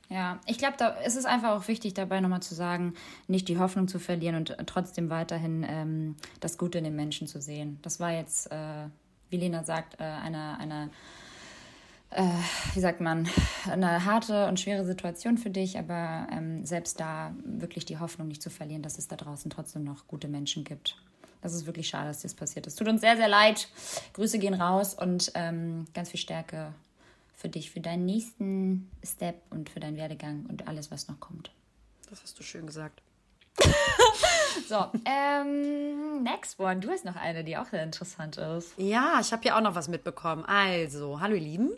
Ja, 0.09 0.39
ich 0.45 0.57
glaube, 0.57 0.75
da 0.77 0.89
ist 0.89 1.17
es 1.17 1.25
einfach 1.25 1.51
auch 1.51 1.67
wichtig, 1.67 1.93
dabei 1.93 2.21
nochmal 2.21 2.41
zu 2.41 2.55
sagen, 2.55 2.93
nicht 3.27 3.49
die 3.49 3.59
Hoffnung 3.59 3.87
zu 3.87 3.99
verlieren 3.99 4.35
und 4.35 4.55
trotzdem 4.65 5.09
weiterhin 5.09 5.65
ähm, 5.67 6.15
das 6.39 6.57
Gute 6.57 6.77
in 6.77 6.85
den 6.85 6.95
Menschen 6.95 7.27
zu 7.27 7.41
sehen. 7.41 7.79
Das 7.81 7.99
war 7.99 8.11
jetzt, 8.11 8.49
äh, 8.51 8.87
wie 9.29 9.37
Lena 9.37 9.63
sagt, 9.63 9.99
äh, 9.99 10.03
eine, 10.03 10.57
eine 10.59 10.89
äh, 12.09 12.23
wie 12.73 12.79
sagt 12.79 13.01
man, 13.01 13.27
eine 13.69 14.05
harte 14.05 14.47
und 14.47 14.59
schwere 14.59 14.85
Situation 14.85 15.37
für 15.37 15.49
dich, 15.49 15.77
aber 15.77 16.27
ähm, 16.31 16.65
selbst 16.65 16.99
da 17.01 17.35
wirklich 17.43 17.83
die 17.83 17.99
Hoffnung 17.99 18.29
nicht 18.29 18.41
zu 18.41 18.49
verlieren, 18.49 18.81
dass 18.83 18.97
es 18.97 19.09
da 19.09 19.17
draußen 19.17 19.51
trotzdem 19.51 19.83
noch 19.83 20.07
gute 20.07 20.29
Menschen 20.29 20.63
gibt. 20.63 20.95
Das 21.41 21.53
ist 21.53 21.65
wirklich 21.65 21.89
schade, 21.89 22.07
dass 22.07 22.21
das 22.21 22.33
passiert 22.33 22.65
ist. 22.65 22.77
Tut 22.77 22.87
uns 22.87 23.01
sehr, 23.01 23.17
sehr 23.17 23.27
leid. 23.27 23.67
Grüße 24.13 24.39
gehen 24.39 24.53
raus 24.53 24.93
und 24.93 25.31
ähm, 25.35 25.85
ganz 25.93 26.09
viel 26.09 26.19
Stärke 26.19 26.73
für 27.37 27.49
dich, 27.49 27.71
für 27.71 27.79
deinen 27.79 28.05
nächsten 28.05 28.89
Step 29.03 29.41
und 29.51 29.69
für 29.69 29.79
deinen 29.79 29.95
Werdegang 29.95 30.45
und 30.49 30.67
alles, 30.67 30.91
was 30.91 31.07
noch 31.07 31.19
kommt. 31.19 31.51
Das 32.09 32.23
hast 32.23 32.37
du 32.39 32.43
schön 32.43 32.65
gesagt. 32.65 33.01
so, 34.67 34.87
ähm, 35.05 36.23
next 36.23 36.59
one. 36.59 36.79
Du 36.79 36.89
hast 36.89 37.05
noch 37.05 37.15
eine, 37.15 37.43
die 37.43 37.55
auch 37.55 37.67
sehr 37.67 37.83
interessant 37.83 38.37
ist. 38.37 38.73
Ja, 38.77 39.19
ich 39.21 39.31
habe 39.31 39.43
hier 39.43 39.55
auch 39.55 39.61
noch 39.61 39.75
was 39.75 39.87
mitbekommen. 39.87 40.45
Also, 40.45 41.21
hallo 41.21 41.35
ihr 41.35 41.41
Lieben. 41.41 41.69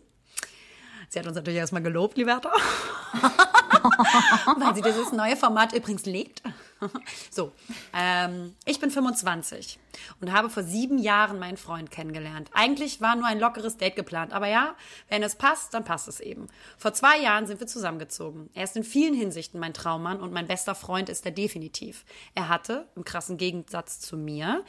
Sie 1.09 1.19
hat 1.19 1.25
uns 1.25 1.35
natürlich 1.35 1.59
erstmal 1.59 1.81
gelobt, 1.81 2.17
Liberta. 2.17 2.51
Weil 4.59 4.75
sie 4.75 4.81
dieses 4.81 5.11
neue 5.11 5.35
Format 5.35 5.73
übrigens 5.73 6.05
legt. 6.05 6.41
so, 7.31 7.51
ähm, 7.93 8.55
ich 8.65 8.79
bin 8.79 8.91
25 8.91 9.79
und 10.21 10.31
habe 10.31 10.49
vor 10.49 10.63
sieben 10.63 10.97
Jahren 10.97 11.39
meinen 11.39 11.57
Freund 11.57 11.91
kennengelernt. 11.91 12.49
Eigentlich 12.53 13.01
war 13.01 13.15
nur 13.15 13.27
ein 13.27 13.39
lockeres 13.39 13.77
Date 13.77 13.95
geplant, 13.95 14.33
aber 14.33 14.47
ja, 14.47 14.75
wenn 15.09 15.23
es 15.23 15.35
passt, 15.35 15.73
dann 15.73 15.83
passt 15.83 16.07
es 16.07 16.19
eben. 16.19 16.47
Vor 16.77 16.93
zwei 16.93 17.19
Jahren 17.19 17.47
sind 17.47 17.59
wir 17.59 17.67
zusammengezogen. 17.67 18.49
Er 18.53 18.63
ist 18.63 18.75
in 18.75 18.83
vielen 18.83 19.13
Hinsichten 19.13 19.59
mein 19.59 19.73
Traummann 19.73 20.21
und 20.21 20.33
mein 20.33 20.47
bester 20.47 20.75
Freund 20.75 21.09
ist 21.09 21.25
er 21.25 21.31
definitiv. 21.31 22.05
Er 22.35 22.49
hatte, 22.49 22.87
im 22.95 23.03
krassen 23.03 23.37
Gegensatz 23.37 23.99
zu 23.99 24.17
mir, 24.17 24.63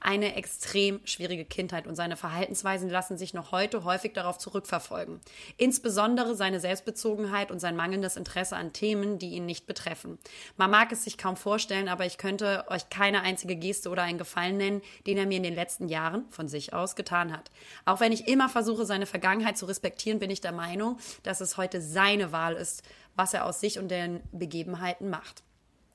eine 0.00 0.34
extrem 0.36 1.00
schwierige 1.04 1.44
Kindheit 1.44 1.86
und 1.86 1.96
seine 1.96 2.16
Verhaltensweisen 2.16 2.90
lassen 2.90 3.18
sich 3.18 3.34
noch 3.34 3.52
heute 3.52 3.84
häufig 3.84 4.12
darauf 4.12 4.38
zurückverfolgen. 4.38 5.20
Insbesondere 5.56 6.34
seine 6.34 6.60
Selbstbezogenheit 6.60 7.50
und 7.50 7.58
sein 7.58 7.76
mangelndes 7.76 8.16
Interesse 8.16 8.56
an 8.56 8.72
Themen, 8.72 9.18
die 9.18 9.30
ihn 9.30 9.46
nicht 9.46 9.66
betreffen. 9.66 10.18
Man 10.56 10.70
mag 10.70 10.92
es 10.92 11.04
sich 11.04 11.18
kaum 11.18 11.36
vorstellen, 11.36 11.88
aber 11.88 12.06
ich 12.06 12.18
könnte 12.18 12.64
euch 12.68 12.88
keine 12.88 13.22
einzige 13.22 13.56
Geste 13.56 13.90
oder 13.90 14.02
einen 14.02 14.18
Gefallen 14.18 14.56
nennen, 14.64 14.82
den 15.06 15.18
er 15.18 15.26
mir 15.26 15.36
in 15.36 15.42
den 15.42 15.54
letzten 15.54 15.88
Jahren 15.88 16.24
von 16.30 16.48
sich 16.48 16.72
aus 16.72 16.96
getan 16.96 17.32
hat. 17.32 17.50
Auch 17.84 18.00
wenn 18.00 18.12
ich 18.12 18.28
immer 18.28 18.48
versuche, 18.48 18.86
seine 18.86 19.06
Vergangenheit 19.06 19.58
zu 19.58 19.66
respektieren, 19.66 20.18
bin 20.18 20.30
ich 20.30 20.40
der 20.40 20.52
Meinung, 20.52 20.98
dass 21.22 21.40
es 21.40 21.56
heute 21.56 21.80
seine 21.80 22.32
Wahl 22.32 22.54
ist, 22.54 22.82
was 23.16 23.34
er 23.34 23.46
aus 23.46 23.60
sich 23.60 23.78
und 23.78 23.90
den 23.90 24.20
Begebenheiten 24.32 25.10
macht. 25.10 25.42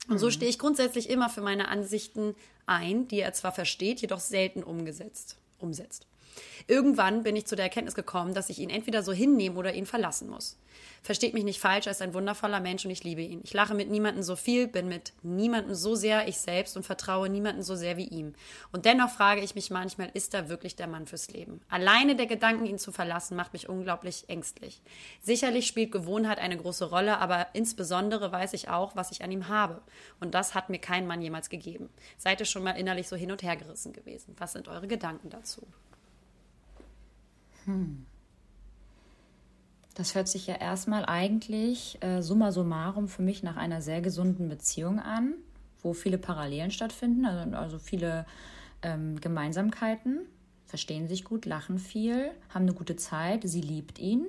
Und 0.08 0.18
so 0.18 0.26
mhm. 0.26 0.30
stehe 0.32 0.50
ich 0.50 0.58
grundsätzlich 0.58 1.10
immer 1.10 1.28
für 1.28 1.42
meine 1.42 1.68
Ansichten 1.68 2.34
ein, 2.66 3.08
die 3.08 3.20
er 3.20 3.32
zwar 3.32 3.52
versteht, 3.52 4.00
jedoch 4.00 4.20
selten 4.20 4.62
umgesetzt, 4.62 5.36
umsetzt. 5.58 6.06
Irgendwann 6.66 7.22
bin 7.22 7.36
ich 7.36 7.46
zu 7.46 7.56
der 7.56 7.64
Erkenntnis 7.64 7.94
gekommen, 7.94 8.34
dass 8.34 8.50
ich 8.50 8.58
ihn 8.58 8.70
entweder 8.70 9.02
so 9.02 9.12
hinnehmen 9.12 9.56
oder 9.56 9.74
ihn 9.74 9.86
verlassen 9.86 10.28
muss. 10.28 10.56
Versteht 11.02 11.34
mich 11.34 11.44
nicht 11.44 11.60
falsch, 11.60 11.86
er 11.86 11.92
ist 11.92 12.02
ein 12.02 12.14
wundervoller 12.14 12.60
Mensch 12.60 12.84
und 12.84 12.90
ich 12.90 13.04
liebe 13.04 13.22
ihn. 13.22 13.40
Ich 13.42 13.54
lache 13.54 13.74
mit 13.74 13.90
niemandem 13.90 14.22
so 14.22 14.36
viel, 14.36 14.68
bin 14.68 14.86
mit 14.88 15.12
niemandem 15.22 15.74
so 15.74 15.94
sehr 15.94 16.28
ich 16.28 16.38
selbst 16.38 16.76
und 16.76 16.84
vertraue 16.84 17.28
niemandem 17.28 17.62
so 17.62 17.74
sehr 17.74 17.96
wie 17.96 18.06
ihm. 18.06 18.34
Und 18.70 18.84
dennoch 18.84 19.10
frage 19.10 19.40
ich 19.40 19.54
mich 19.54 19.70
manchmal, 19.70 20.10
ist 20.12 20.34
er 20.34 20.48
wirklich 20.48 20.76
der 20.76 20.86
Mann 20.86 21.06
fürs 21.06 21.30
Leben? 21.30 21.60
Alleine 21.68 22.16
der 22.16 22.26
Gedanken, 22.26 22.66
ihn 22.66 22.78
zu 22.78 22.92
verlassen, 22.92 23.36
macht 23.36 23.52
mich 23.52 23.68
unglaublich 23.68 24.24
ängstlich. 24.28 24.82
Sicherlich 25.22 25.66
spielt 25.66 25.92
Gewohnheit 25.92 26.38
eine 26.38 26.56
große 26.56 26.90
Rolle, 26.90 27.18
aber 27.18 27.48
insbesondere 27.54 28.30
weiß 28.30 28.52
ich 28.52 28.68
auch, 28.68 28.94
was 28.94 29.10
ich 29.10 29.24
an 29.24 29.32
ihm 29.32 29.48
habe. 29.48 29.80
Und 30.20 30.34
das 30.34 30.54
hat 30.54 30.68
mir 30.68 30.78
kein 30.78 31.06
Mann 31.06 31.22
jemals 31.22 31.48
gegeben. 31.48 31.88
Seid 32.18 32.40
ihr 32.40 32.46
schon 32.46 32.62
mal 32.62 32.72
innerlich 32.72 33.08
so 33.08 33.16
hin 33.16 33.32
und 33.32 33.42
her 33.42 33.56
gerissen 33.56 33.92
gewesen? 33.92 34.36
Was 34.38 34.52
sind 34.52 34.68
eure 34.68 34.86
Gedanken 34.86 35.30
dazu? 35.30 35.66
Hm. 37.70 38.06
Das 39.94 40.14
hört 40.14 40.28
sich 40.28 40.46
ja 40.46 40.54
erstmal 40.54 41.04
eigentlich 41.04 41.98
äh, 42.02 42.22
summa 42.22 42.52
summarum 42.52 43.08
für 43.08 43.22
mich 43.22 43.42
nach 43.42 43.56
einer 43.56 43.82
sehr 43.82 44.00
gesunden 44.00 44.48
Beziehung 44.48 44.98
an, 44.98 45.34
wo 45.82 45.92
viele 45.92 46.16
Parallelen 46.16 46.70
stattfinden, 46.70 47.26
also, 47.26 47.56
also 47.56 47.78
viele 47.78 48.24
ähm, 48.82 49.20
Gemeinsamkeiten, 49.20 50.20
verstehen 50.66 51.08
sich 51.08 51.24
gut, 51.24 51.44
lachen 51.44 51.78
viel, 51.78 52.30
haben 52.48 52.62
eine 52.62 52.74
gute 52.74 52.96
Zeit, 52.96 53.42
sie 53.44 53.60
liebt 53.60 53.98
ihn. 53.98 54.26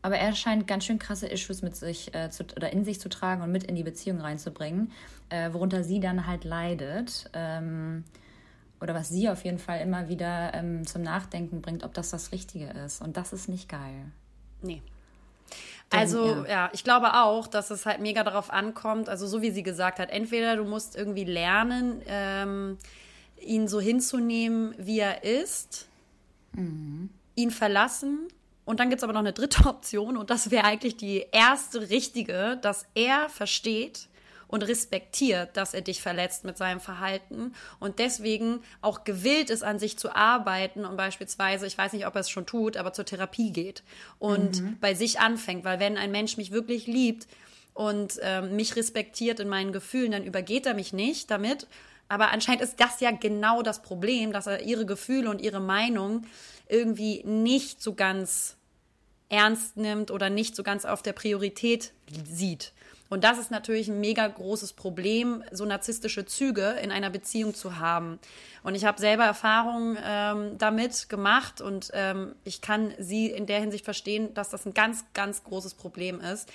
Aber 0.00 0.16
er 0.16 0.34
scheint 0.34 0.66
ganz 0.66 0.84
schön 0.84 0.98
krasse 0.98 1.28
Issues 1.28 1.62
mit 1.62 1.76
sich 1.76 2.12
äh, 2.12 2.28
zu, 2.30 2.44
oder 2.56 2.72
in 2.72 2.84
sich 2.84 2.98
zu 2.98 3.08
tragen 3.08 3.42
und 3.42 3.52
mit 3.52 3.62
in 3.64 3.76
die 3.76 3.84
Beziehung 3.84 4.20
reinzubringen, 4.20 4.90
äh, 5.28 5.52
worunter 5.52 5.84
sie 5.84 6.00
dann 6.00 6.26
halt 6.26 6.42
leidet. 6.42 7.30
Ähm, 7.34 8.02
oder 8.82 8.94
was 8.94 9.08
sie 9.08 9.28
auf 9.28 9.44
jeden 9.44 9.58
Fall 9.58 9.80
immer 9.80 10.08
wieder 10.08 10.52
ähm, 10.54 10.86
zum 10.86 11.02
Nachdenken 11.02 11.62
bringt, 11.62 11.84
ob 11.84 11.94
das 11.94 12.10
das 12.10 12.32
Richtige 12.32 12.66
ist. 12.66 13.00
Und 13.00 13.16
das 13.16 13.32
ist 13.32 13.48
nicht 13.48 13.68
geil. 13.68 14.06
Nee. 14.60 14.82
Also 15.90 16.44
ja. 16.44 16.46
ja. 16.48 16.70
ich 16.72 16.82
glaube 16.82 17.14
auch, 17.14 17.46
dass 17.46 17.70
es 17.70 17.86
halt 17.86 18.00
mega 18.00 18.24
darauf 18.24 18.50
ankommt, 18.50 19.08
also 19.08 19.26
so 19.26 19.42
wie 19.42 19.50
sie 19.50 19.62
gesagt 19.62 19.98
hat, 19.98 20.10
entweder 20.10 20.56
du 20.56 20.64
musst 20.64 20.96
irgendwie 20.96 21.24
lernen, 21.24 22.02
ähm, 22.06 22.78
ihn 23.40 23.68
so 23.68 23.80
hinzunehmen, 23.80 24.74
wie 24.78 25.00
er 25.00 25.22
ist, 25.22 25.88
mhm. 26.52 27.10
ihn 27.34 27.50
verlassen 27.50 28.28
und 28.64 28.80
dann 28.80 28.88
gibt 28.88 29.00
es 29.00 29.04
aber 29.04 29.12
noch 29.12 29.20
eine 29.20 29.32
dritte 29.32 29.64
Option 29.68 30.16
und 30.16 30.30
das 30.30 30.50
wäre 30.50 30.64
eigentlich 30.64 30.96
die 30.96 31.26
erste 31.30 31.90
richtige, 31.90 32.58
dass 32.62 32.86
er 32.94 33.28
versteht, 33.28 34.08
und 34.52 34.62
respektiert, 34.62 35.56
dass 35.56 35.72
er 35.72 35.80
dich 35.80 36.02
verletzt 36.02 36.44
mit 36.44 36.58
seinem 36.58 36.78
Verhalten 36.78 37.54
und 37.80 37.98
deswegen 37.98 38.60
auch 38.82 39.02
gewillt 39.02 39.48
ist, 39.48 39.64
an 39.64 39.78
sich 39.78 39.96
zu 39.96 40.14
arbeiten 40.14 40.84
und 40.84 40.98
beispielsweise, 40.98 41.66
ich 41.66 41.78
weiß 41.78 41.94
nicht, 41.94 42.06
ob 42.06 42.14
er 42.14 42.20
es 42.20 42.28
schon 42.28 42.44
tut, 42.44 42.76
aber 42.76 42.92
zur 42.92 43.06
Therapie 43.06 43.50
geht 43.50 43.82
und 44.18 44.60
mhm. 44.60 44.76
bei 44.78 44.92
sich 44.92 45.20
anfängt, 45.20 45.64
weil 45.64 45.80
wenn 45.80 45.96
ein 45.96 46.10
Mensch 46.10 46.36
mich 46.36 46.50
wirklich 46.50 46.86
liebt 46.86 47.26
und 47.72 48.18
äh, 48.20 48.42
mich 48.42 48.76
respektiert 48.76 49.40
in 49.40 49.48
meinen 49.48 49.72
Gefühlen, 49.72 50.12
dann 50.12 50.22
übergeht 50.22 50.66
er 50.66 50.74
mich 50.74 50.92
nicht 50.92 51.30
damit. 51.30 51.66
Aber 52.10 52.30
anscheinend 52.30 52.60
ist 52.60 52.78
das 52.78 53.00
ja 53.00 53.10
genau 53.10 53.62
das 53.62 53.80
Problem, 53.80 54.34
dass 54.34 54.46
er 54.46 54.60
ihre 54.60 54.84
Gefühle 54.84 55.30
und 55.30 55.40
ihre 55.40 55.60
Meinung 55.60 56.26
irgendwie 56.68 57.22
nicht 57.24 57.82
so 57.82 57.94
ganz 57.94 58.58
ernst 59.30 59.78
nimmt 59.78 60.10
oder 60.10 60.28
nicht 60.28 60.54
so 60.54 60.62
ganz 60.62 60.84
auf 60.84 61.00
der 61.00 61.14
Priorität 61.14 61.94
sieht. 62.30 62.74
Und 63.12 63.24
das 63.24 63.36
ist 63.36 63.50
natürlich 63.50 63.88
ein 63.88 64.00
mega 64.00 64.26
großes 64.26 64.72
Problem, 64.72 65.44
so 65.52 65.66
narzisstische 65.66 66.24
Züge 66.24 66.78
in 66.82 66.90
einer 66.90 67.10
Beziehung 67.10 67.52
zu 67.52 67.78
haben. 67.78 68.18
Und 68.62 68.74
ich 68.74 68.86
habe 68.86 68.98
selber 68.98 69.24
Erfahrungen 69.24 69.98
ähm, 70.02 70.56
damit 70.56 71.10
gemacht 71.10 71.60
und 71.60 71.90
ähm, 71.92 72.34
ich 72.44 72.62
kann 72.62 72.94
sie 72.98 73.26
in 73.26 73.44
der 73.44 73.60
Hinsicht 73.60 73.84
verstehen, 73.84 74.32
dass 74.32 74.48
das 74.48 74.64
ein 74.64 74.72
ganz, 74.72 75.04
ganz 75.12 75.44
großes 75.44 75.74
Problem 75.74 76.22
ist. 76.22 76.50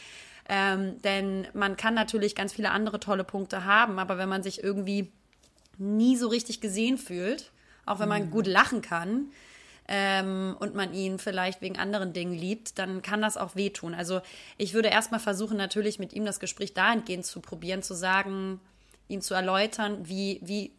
Ähm, 0.49 0.99
denn 1.03 1.47
man 1.53 1.77
kann 1.77 1.93
natürlich 1.93 2.33
ganz 2.33 2.53
viele 2.53 2.71
andere 2.71 2.99
tolle 2.99 3.23
Punkte 3.23 3.65
haben, 3.65 3.99
aber 3.99 4.17
wenn 4.17 4.27
man 4.27 4.41
sich 4.41 4.63
irgendwie 4.63 5.11
nie 5.77 6.17
so 6.17 6.27
richtig 6.27 6.59
gesehen 6.59 6.97
fühlt, 6.97 7.51
auch 7.85 7.99
wenn 7.99 8.09
man 8.09 8.25
mhm. 8.25 8.31
gut 8.31 8.47
lachen 8.47 8.81
kann, 8.81 9.27
ähm, 9.87 10.55
und 10.59 10.75
man 10.75 10.93
ihn 10.93 11.19
vielleicht 11.19 11.61
wegen 11.61 11.77
anderen 11.77 12.13
Dingen 12.13 12.33
liebt, 12.33 12.77
dann 12.77 13.01
kann 13.01 13.21
das 13.21 13.37
auch 13.37 13.55
wehtun. 13.55 13.93
Also 13.93 14.21
ich 14.57 14.73
würde 14.73 14.89
erstmal 14.89 15.19
versuchen, 15.19 15.57
natürlich 15.57 15.99
mit 15.99 16.13
ihm 16.13 16.25
das 16.25 16.39
Gespräch 16.39 16.73
dahingehend 16.73 17.25
zu 17.25 17.39
probieren, 17.39 17.83
zu 17.83 17.93
sagen, 17.93 18.59
ihm 19.07 19.21
zu 19.21 19.33
erläutern, 19.33 20.07
wie, 20.07 20.39
wie, 20.43 20.71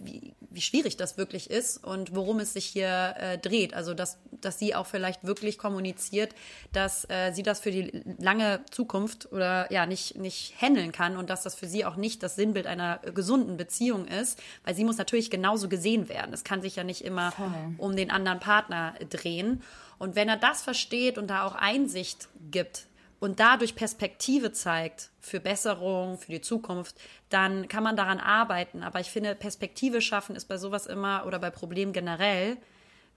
wie, 0.00 0.34
wie 0.56 0.60
schwierig 0.62 0.96
das 0.96 1.16
wirklich 1.16 1.50
ist 1.50 1.84
und 1.84 2.16
worum 2.16 2.40
es 2.40 2.54
sich 2.54 2.64
hier 2.64 3.14
äh, 3.18 3.38
dreht. 3.38 3.74
Also, 3.74 3.94
dass, 3.94 4.18
dass 4.40 4.58
sie 4.58 4.74
auch 4.74 4.86
vielleicht 4.86 5.24
wirklich 5.24 5.58
kommuniziert, 5.58 6.34
dass 6.72 7.08
äh, 7.08 7.32
sie 7.32 7.42
das 7.42 7.60
für 7.60 7.70
die 7.70 8.02
lange 8.18 8.64
Zukunft 8.70 9.30
oder 9.30 9.70
ja 9.70 9.86
nicht, 9.86 10.16
nicht 10.16 10.54
handeln 10.60 10.90
kann 10.90 11.16
und 11.16 11.30
dass 11.30 11.42
das 11.42 11.54
für 11.54 11.66
sie 11.68 11.84
auch 11.84 11.96
nicht 11.96 12.22
das 12.22 12.34
Sinnbild 12.34 12.66
einer 12.66 12.98
gesunden 12.98 13.56
Beziehung 13.56 14.08
ist, 14.08 14.42
weil 14.64 14.74
sie 14.74 14.84
muss 14.84 14.96
natürlich 14.96 15.30
genauso 15.30 15.68
gesehen 15.68 16.08
werden. 16.08 16.32
Es 16.32 16.42
kann 16.42 16.62
sich 16.62 16.76
ja 16.76 16.84
nicht 16.84 17.04
immer 17.04 17.32
Voll. 17.32 17.52
um 17.78 17.94
den 17.94 18.10
anderen 18.10 18.40
Partner 18.40 18.94
drehen. 19.10 19.62
Und 19.98 20.16
wenn 20.16 20.28
er 20.28 20.36
das 20.36 20.62
versteht 20.62 21.18
und 21.18 21.28
da 21.28 21.46
auch 21.46 21.54
Einsicht 21.54 22.28
gibt, 22.50 22.86
und 23.26 23.40
dadurch 23.40 23.74
Perspektive 23.74 24.52
zeigt 24.52 25.10
für 25.18 25.40
Besserung, 25.40 26.16
für 26.16 26.30
die 26.30 26.40
Zukunft, 26.40 26.94
dann 27.28 27.66
kann 27.66 27.82
man 27.82 27.96
daran 27.96 28.20
arbeiten. 28.20 28.84
Aber 28.84 29.00
ich 29.00 29.10
finde, 29.10 29.34
Perspektive 29.34 30.00
schaffen 30.00 30.36
ist 30.36 30.44
bei 30.44 30.58
sowas 30.58 30.86
immer 30.86 31.24
oder 31.26 31.40
bei 31.40 31.50
Problemen 31.50 31.92
generell 31.92 32.56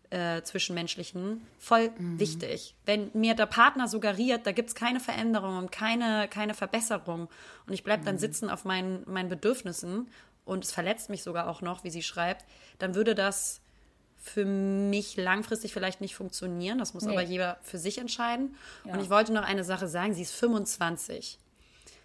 äh, 0.10 0.42
zwischenmenschlichen 0.42 1.46
voll 1.60 1.92
mhm. 1.96 2.20
wichtig. 2.20 2.74
Wenn 2.88 3.12
mir 3.14 3.36
der 3.36 3.46
Partner 3.46 3.88
suggeriert, 3.88 4.48
da 4.48 4.52
gibt 4.52 4.70
es 4.70 4.76
keine 4.76 5.00
Veränderung 5.00 5.58
und 5.60 5.72
keine, 5.72 6.28
keine 6.28 6.56
Verbesserung 6.56 7.30
und 7.68 7.74
ich 7.74 7.84
bleibe 7.84 8.04
dann 8.04 8.16
mhm. 8.16 8.20
sitzen 8.20 8.50
auf 8.50 8.66
meinen, 8.66 9.04
meinen 9.06 9.30
Bedürfnissen 9.30 10.08
und 10.44 10.64
es 10.64 10.72
verletzt 10.72 11.12
mich 11.12 11.22
sogar 11.22 11.48
auch 11.48 11.62
noch, 11.62 11.84
wie 11.84 11.92
sie 11.92 12.02
schreibt, 12.02 12.48
dann 12.80 12.96
würde 12.96 13.14
das 13.14 13.62
für 14.20 14.46
mich 14.46 15.16
langfristig 15.16 15.74
vielleicht 15.74 16.02
nicht 16.02 16.16
funktionieren. 16.16 16.78
Das 16.78 16.94
muss 16.94 17.04
nee. 17.04 17.14
aber 17.14 17.22
jeder 17.22 17.58
für 17.64 17.78
sich 17.78 17.98
entscheiden. 17.98 18.56
Ja. 18.84 18.94
Und 18.94 19.02
ich 19.02 19.10
wollte 19.10 19.34
noch 19.34 19.44
eine 19.44 19.64
Sache 19.64 19.88
sagen. 19.88 20.14
Sie 20.14 20.22
ist 20.22 20.34
25. 20.34 21.40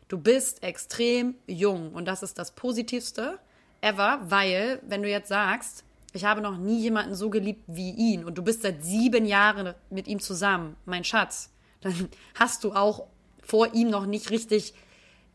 Du 0.09 0.19
bist 0.19 0.63
extrem 0.63 1.35
jung 1.47 1.93
und 1.93 2.05
das 2.07 2.23
ist 2.23 2.39
das 2.39 2.53
Positivste 2.53 3.39
ever, 3.81 4.21
weil 4.25 4.81
wenn 4.87 5.03
du 5.03 5.09
jetzt 5.09 5.29
sagst, 5.29 5.85
ich 6.13 6.25
habe 6.25 6.41
noch 6.41 6.57
nie 6.57 6.81
jemanden 6.81 7.15
so 7.15 7.31
geliebt 7.31 7.65
wie 7.67 7.91
ihn 7.91 8.25
und 8.25 8.39
du 8.39 8.43
bist 8.43 8.63
seit 8.63 8.85
sieben 8.85 9.25
Jahren 9.25 9.75
mit 9.91 10.07
ihm 10.07 10.21
zusammen, 10.21 10.77
mein 10.85 11.05
Schatz, 11.05 11.51
dann 11.81 12.09
hast 12.35 12.65
du 12.65 12.73
auch 12.73 13.09
vor 13.43 13.75
ihm 13.75 13.91
noch 13.91 14.07
nicht 14.07 14.31
richtig 14.31 14.75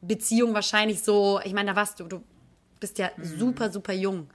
Beziehung 0.01 0.53
wahrscheinlich 0.53 1.01
so, 1.01 1.41
ich 1.43 1.53
meine, 1.53 1.71
da 1.71 1.75
warst 1.75 1.99
du, 1.99 2.05
du 2.05 2.23
bist 2.79 2.97
ja 2.97 3.11
mhm. 3.17 3.37
super, 3.37 3.71
super 3.71 3.93
jung 3.93 4.29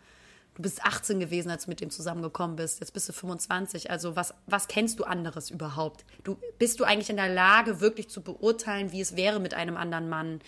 du 0.54 0.62
bist 0.62 0.84
18 0.84 1.20
gewesen, 1.20 1.50
als 1.50 1.64
du 1.64 1.70
mit 1.70 1.80
dem 1.80 1.90
zusammengekommen 1.90 2.56
bist. 2.56 2.80
Jetzt 2.80 2.92
bist 2.92 3.08
du 3.08 3.12
25. 3.12 3.90
Also 3.90 4.16
was, 4.16 4.34
was 4.46 4.68
kennst 4.68 4.98
du 4.98 5.04
anderes 5.04 5.50
überhaupt? 5.50 6.04
Du, 6.22 6.38
bist 6.58 6.80
du 6.80 6.84
eigentlich 6.84 7.10
in 7.10 7.16
der 7.16 7.28
Lage, 7.28 7.80
wirklich 7.80 8.08
zu 8.08 8.22
beurteilen, 8.22 8.92
wie 8.92 9.00
es 9.00 9.16
wäre 9.16 9.40
mit 9.40 9.54
einem 9.54 9.76
anderen 9.76 10.08
Mann? 10.08 10.40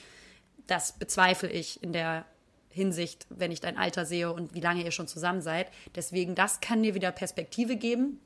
Das 0.67 0.93
bezweifle 0.93 1.51
ich 1.51 1.83
in 1.83 1.93
der 1.93 2.25
Hinsicht, 2.71 3.27
wenn 3.31 3.51
ich 3.51 3.61
dein 3.61 3.79
Alter 3.79 4.05
sehe 4.05 4.33
und 4.33 4.55
wie 4.55 4.61
lange 4.61 4.85
ihr 4.85 4.91
schon 4.91 5.09
zusammen 5.09 5.41
seid. 5.41 5.71
Deswegen, 5.95 6.35
das 6.35 6.61
kann 6.61 6.83
dir 6.83 6.95
wieder 6.95 7.11
Perspektive 7.11 7.77
geben, 7.77 8.21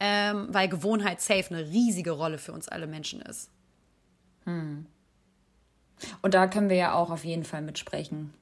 ähm, 0.00 0.48
weil 0.50 0.68
Gewohnheit 0.68 1.20
safe 1.20 1.54
eine 1.54 1.68
riesige 1.68 2.12
Rolle 2.12 2.38
für 2.38 2.52
uns 2.52 2.68
alle 2.68 2.86
Menschen 2.86 3.20
ist. 3.20 3.50
Hm. 4.44 4.86
Und 6.22 6.34
da 6.34 6.46
können 6.46 6.68
wir 6.68 6.76
ja 6.76 6.94
auch 6.94 7.10
auf 7.10 7.24
jeden 7.24 7.44
Fall 7.44 7.62
mitsprechen. 7.62 8.32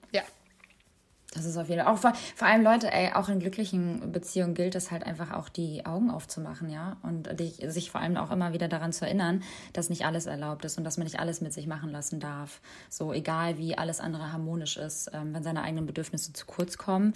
Das 1.34 1.46
ist 1.46 1.56
auf 1.56 1.68
jeden 1.68 1.82
Fall. 1.82 1.92
Auch 1.92 1.98
vor, 1.98 2.12
vor 2.34 2.46
allem 2.46 2.62
Leute, 2.62 2.92
ey, 2.92 3.12
auch 3.14 3.28
in 3.28 3.40
glücklichen 3.40 4.12
Beziehungen 4.12 4.54
gilt 4.54 4.74
es 4.74 4.90
halt 4.90 5.04
einfach 5.04 5.32
auch 5.32 5.48
die 5.48 5.86
Augen 5.86 6.10
aufzumachen, 6.10 6.68
ja. 6.68 6.96
Und 7.02 7.40
dich, 7.40 7.56
sich 7.68 7.90
vor 7.90 8.00
allem 8.00 8.16
auch 8.16 8.30
immer 8.30 8.52
wieder 8.52 8.68
daran 8.68 8.92
zu 8.92 9.06
erinnern, 9.06 9.42
dass 9.72 9.88
nicht 9.88 10.04
alles 10.04 10.26
erlaubt 10.26 10.64
ist 10.64 10.76
und 10.76 10.84
dass 10.84 10.98
man 10.98 11.04
nicht 11.04 11.20
alles 11.20 11.40
mit 11.40 11.52
sich 11.52 11.66
machen 11.66 11.90
lassen 11.90 12.20
darf. 12.20 12.60
So 12.90 13.12
egal 13.12 13.56
wie 13.56 13.78
alles 13.78 14.00
andere 14.00 14.32
harmonisch 14.32 14.76
ist, 14.76 15.10
ähm, 15.14 15.32
wenn 15.34 15.42
seine 15.42 15.62
eigenen 15.62 15.86
Bedürfnisse 15.86 16.32
zu 16.32 16.44
kurz 16.44 16.76
kommen. 16.76 17.14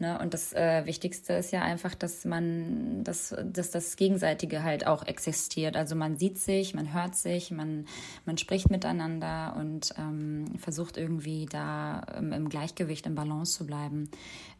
Ne? 0.00 0.18
Und 0.20 0.34
das 0.34 0.52
äh, 0.52 0.86
Wichtigste 0.86 1.34
ist 1.34 1.52
ja 1.52 1.62
einfach, 1.62 1.94
dass 1.94 2.24
man, 2.24 3.04
dass, 3.04 3.34
dass 3.44 3.70
das 3.70 3.96
Gegenseitige 3.96 4.62
halt 4.62 4.86
auch 4.86 5.06
existiert. 5.06 5.76
Also 5.76 5.94
man 5.94 6.16
sieht 6.16 6.38
sich, 6.38 6.74
man 6.74 6.92
hört 6.92 7.14
sich, 7.14 7.50
man, 7.50 7.86
man 8.26 8.38
spricht 8.38 8.70
miteinander 8.70 9.54
und 9.58 9.94
ähm, 9.98 10.46
versucht 10.58 10.96
irgendwie 10.96 11.46
da 11.46 12.02
ähm, 12.16 12.32
im 12.32 12.48
Gleichgewicht, 12.48 13.06
im 13.06 13.14
Balance 13.14 13.23
zu 13.54 13.66
bleiben. 13.66 14.10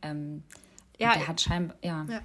Ähm, 0.02 0.42
ja, 0.98 1.14
der 1.14 1.28
hat 1.28 1.40
scheinbar, 1.40 1.76
ja. 1.82 2.06
ja. 2.08 2.20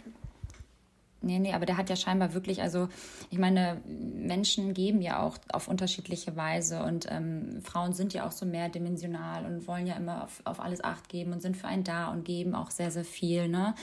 Nee, 1.21 1.39
nee, 1.39 1.53
aber 1.53 1.65
der 1.65 1.75
hat 1.75 1.89
ja 1.89 1.97
scheinbar 1.97 2.33
wirklich, 2.33 2.61
also 2.61 2.87
ich 3.29 3.37
meine, 3.37 3.81
Menschen 3.85 4.73
geben 4.73 5.01
ja 5.01 5.21
auch 5.21 5.37
auf 5.51 5.67
unterschiedliche 5.67 6.37
Weise 6.37 6.81
und 6.83 7.07
ähm, 7.11 7.61
Frauen 7.61 7.91
sind 7.91 8.13
ja 8.13 8.25
auch 8.25 8.31
so 8.31 8.45
mehrdimensional 8.45 9.45
und 9.45 9.67
wollen 9.67 9.85
ja 9.85 9.95
immer 9.95 10.23
auf, 10.23 10.41
auf 10.45 10.61
alles 10.61 10.81
Acht 10.81 11.09
geben 11.09 11.33
und 11.33 11.41
sind 11.41 11.57
für 11.57 11.67
einen 11.67 11.83
da 11.83 12.07
und 12.07 12.23
geben 12.23 12.55
auch 12.55 12.71
sehr, 12.71 12.89
sehr 12.89 13.03
viel. 13.03 13.49
Ne? 13.49 13.75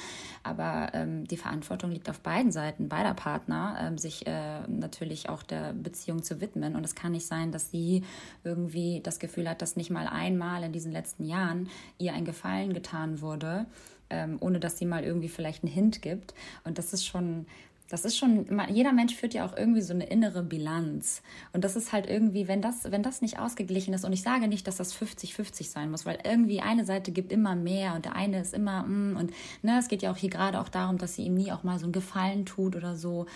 Aber 0.44 0.90
ähm, 0.94 1.26
die 1.26 1.36
Verantwortung 1.36 1.90
liegt 1.90 2.08
auf 2.08 2.20
beiden 2.20 2.52
Seiten, 2.52 2.88
beider 2.88 3.12
Partner, 3.12 3.76
ähm, 3.82 3.98
sich 3.98 4.26
äh, 4.26 4.66
natürlich 4.66 5.28
auch 5.28 5.42
der 5.42 5.74
Beziehung 5.74 6.22
zu 6.22 6.40
widmen. 6.40 6.74
Und 6.74 6.84
es 6.84 6.94
kann 6.94 7.12
nicht 7.12 7.26
sein, 7.26 7.52
dass 7.52 7.70
sie 7.70 8.02
irgendwie 8.44 9.02
das 9.02 9.18
Gefühl 9.18 9.46
hat, 9.46 9.60
dass 9.60 9.76
nicht 9.76 9.90
mal 9.90 10.06
einmal 10.06 10.62
in 10.62 10.72
diesen 10.72 10.90
letzten 10.90 11.26
Jahren 11.26 11.68
ihr 11.98 12.14
ein 12.14 12.24
Gefallen 12.24 12.72
getan 12.72 13.20
wurde 13.20 13.66
ähm, 14.10 14.36
ohne 14.40 14.60
dass 14.60 14.78
sie 14.78 14.86
mal 14.86 15.04
irgendwie 15.04 15.28
vielleicht 15.28 15.64
einen 15.64 15.72
Hint 15.72 16.02
gibt. 16.02 16.34
Und 16.64 16.78
das 16.78 16.92
ist 16.92 17.06
schon, 17.06 17.46
das 17.88 18.04
ist 18.04 18.16
schon, 18.16 18.46
jeder 18.68 18.92
Mensch 18.92 19.14
führt 19.14 19.34
ja 19.34 19.46
auch 19.46 19.56
irgendwie 19.56 19.80
so 19.80 19.94
eine 19.94 20.06
innere 20.06 20.42
Bilanz. 20.42 21.22
Und 21.52 21.64
das 21.64 21.76
ist 21.76 21.92
halt 21.92 22.08
irgendwie, 22.08 22.48
wenn 22.48 22.60
das, 22.60 22.90
wenn 22.90 23.02
das 23.02 23.22
nicht 23.22 23.38
ausgeglichen 23.38 23.94
ist, 23.94 24.04
und 24.04 24.12
ich 24.12 24.22
sage 24.22 24.48
nicht, 24.48 24.66
dass 24.66 24.76
das 24.76 24.94
50-50 24.94 25.64
sein 25.70 25.90
muss, 25.90 26.04
weil 26.04 26.18
irgendwie 26.24 26.60
eine 26.60 26.84
Seite 26.84 27.12
gibt 27.12 27.32
immer 27.32 27.54
mehr 27.54 27.94
und 27.94 28.04
der 28.04 28.16
eine 28.16 28.40
ist 28.40 28.54
immer, 28.54 28.82
mm, 28.82 29.16
und 29.16 29.32
ne, 29.62 29.78
es 29.78 29.88
geht 29.88 30.02
ja 30.02 30.10
auch 30.10 30.16
hier 30.16 30.30
gerade 30.30 30.60
auch 30.60 30.68
darum, 30.68 30.98
dass 30.98 31.14
sie 31.14 31.22
ihm 31.22 31.34
nie 31.34 31.52
auch 31.52 31.62
mal 31.62 31.78
so 31.78 31.86
einen 31.86 31.92
Gefallen 31.92 32.44
tut 32.44 32.74
oder 32.74 32.96
so. 32.96 33.26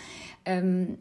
Ähm, 0.45 0.99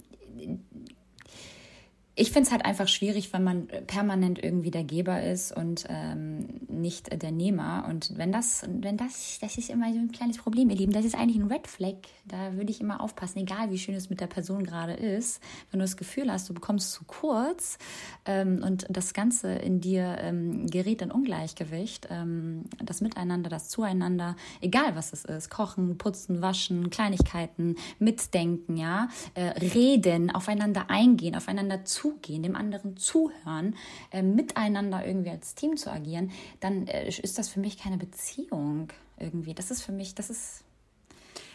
ich 2.20 2.34
finde 2.34 2.48
es 2.48 2.52
halt 2.52 2.66
einfach 2.66 2.90
schwierig, 2.90 3.32
wenn 3.32 3.46
man 3.46 3.68
permanent 3.88 4.44
irgendwie 4.44 4.72
der 4.72 4.84
Geber 4.84 5.24
ist 5.24 5.56
und 5.56 5.86
ähm, 5.88 6.60
nicht 6.68 7.22
der 7.22 7.32
Nehmer. 7.32 7.86
Und 7.88 8.18
wenn 8.18 8.34
das, 8.34 8.64
wenn 8.68 8.98
das, 8.98 9.40
das 9.40 9.58
ist 9.58 9.70
immer 9.70 9.92
so 9.94 10.00
ein 10.00 10.12
kleines 10.12 10.38
Problem, 10.38 10.70
ihr 10.70 10.76
Lieben, 10.76 10.92
das 10.92 11.06
ist 11.06 11.16
eigentlich 11.16 11.38
ein 11.38 11.50
Red 11.50 11.68
Flag. 11.68 11.96
Da 12.26 12.54
würde 12.56 12.72
ich 12.72 12.82
immer 12.82 13.00
aufpassen, 13.00 13.40
egal 13.40 13.72
wie 13.72 13.78
schön 13.78 13.96
es 13.96 14.10
mit 14.10 14.20
der 14.20 14.28
Person 14.28 14.66
gerade 14.66 14.94
ist. 14.94 15.42
Wenn 15.72 15.80
du 15.80 15.86
das 15.86 15.96
Gefühl 15.96 16.30
hast, 16.30 16.50
du 16.50 16.54
bekommst 16.54 16.92
zu 16.92 17.06
kurz 17.06 17.78
ähm, 18.26 18.64
und 18.66 18.86
das 18.90 19.14
Ganze 19.14 19.54
in 19.54 19.80
dir 19.80 20.18
ähm, 20.20 20.68
gerät 20.68 21.02
in 21.02 21.12
Ungleichgewicht, 21.12 22.10
ähm, 22.12 22.66
das 22.84 23.00
Miteinander, 23.00 23.50
das 23.50 23.70
Zueinander, 23.70 24.36
egal 24.60 24.96
was 24.96 25.14
es 25.14 25.24
ist, 25.24 25.50
kochen, 25.50 25.98
putzen, 25.98 26.42
waschen, 26.42 26.90
Kleinigkeiten, 26.90 27.78
mitdenken, 27.98 28.76
ja, 28.76 29.08
äh, 29.36 29.58
reden, 29.74 30.32
aufeinander 30.32 30.90
eingehen, 30.90 31.36
aufeinander 31.36 31.86
zu 31.86 32.09
zugehen, 32.10 32.44
dem 32.44 32.56
anderen 32.56 32.98
zuhören, 32.98 33.76
äh, 34.12 34.22
miteinander 34.22 35.06
irgendwie 35.06 35.30
als 35.30 35.56
Team 35.56 35.78
zu 35.78 35.92
agieren, 35.92 36.32
dann 36.60 36.88
äh, 36.88 37.08
ist 37.08 37.38
das 37.38 37.50
für 37.50 37.60
mich 37.60 37.78
keine 37.78 37.98
Beziehung 37.98 38.90
irgendwie. 39.18 39.54
Das 39.54 39.72
ist 39.72 39.82
für 39.82 39.92
mich, 39.92 40.16
das 40.16 40.30
ist. 40.30 40.64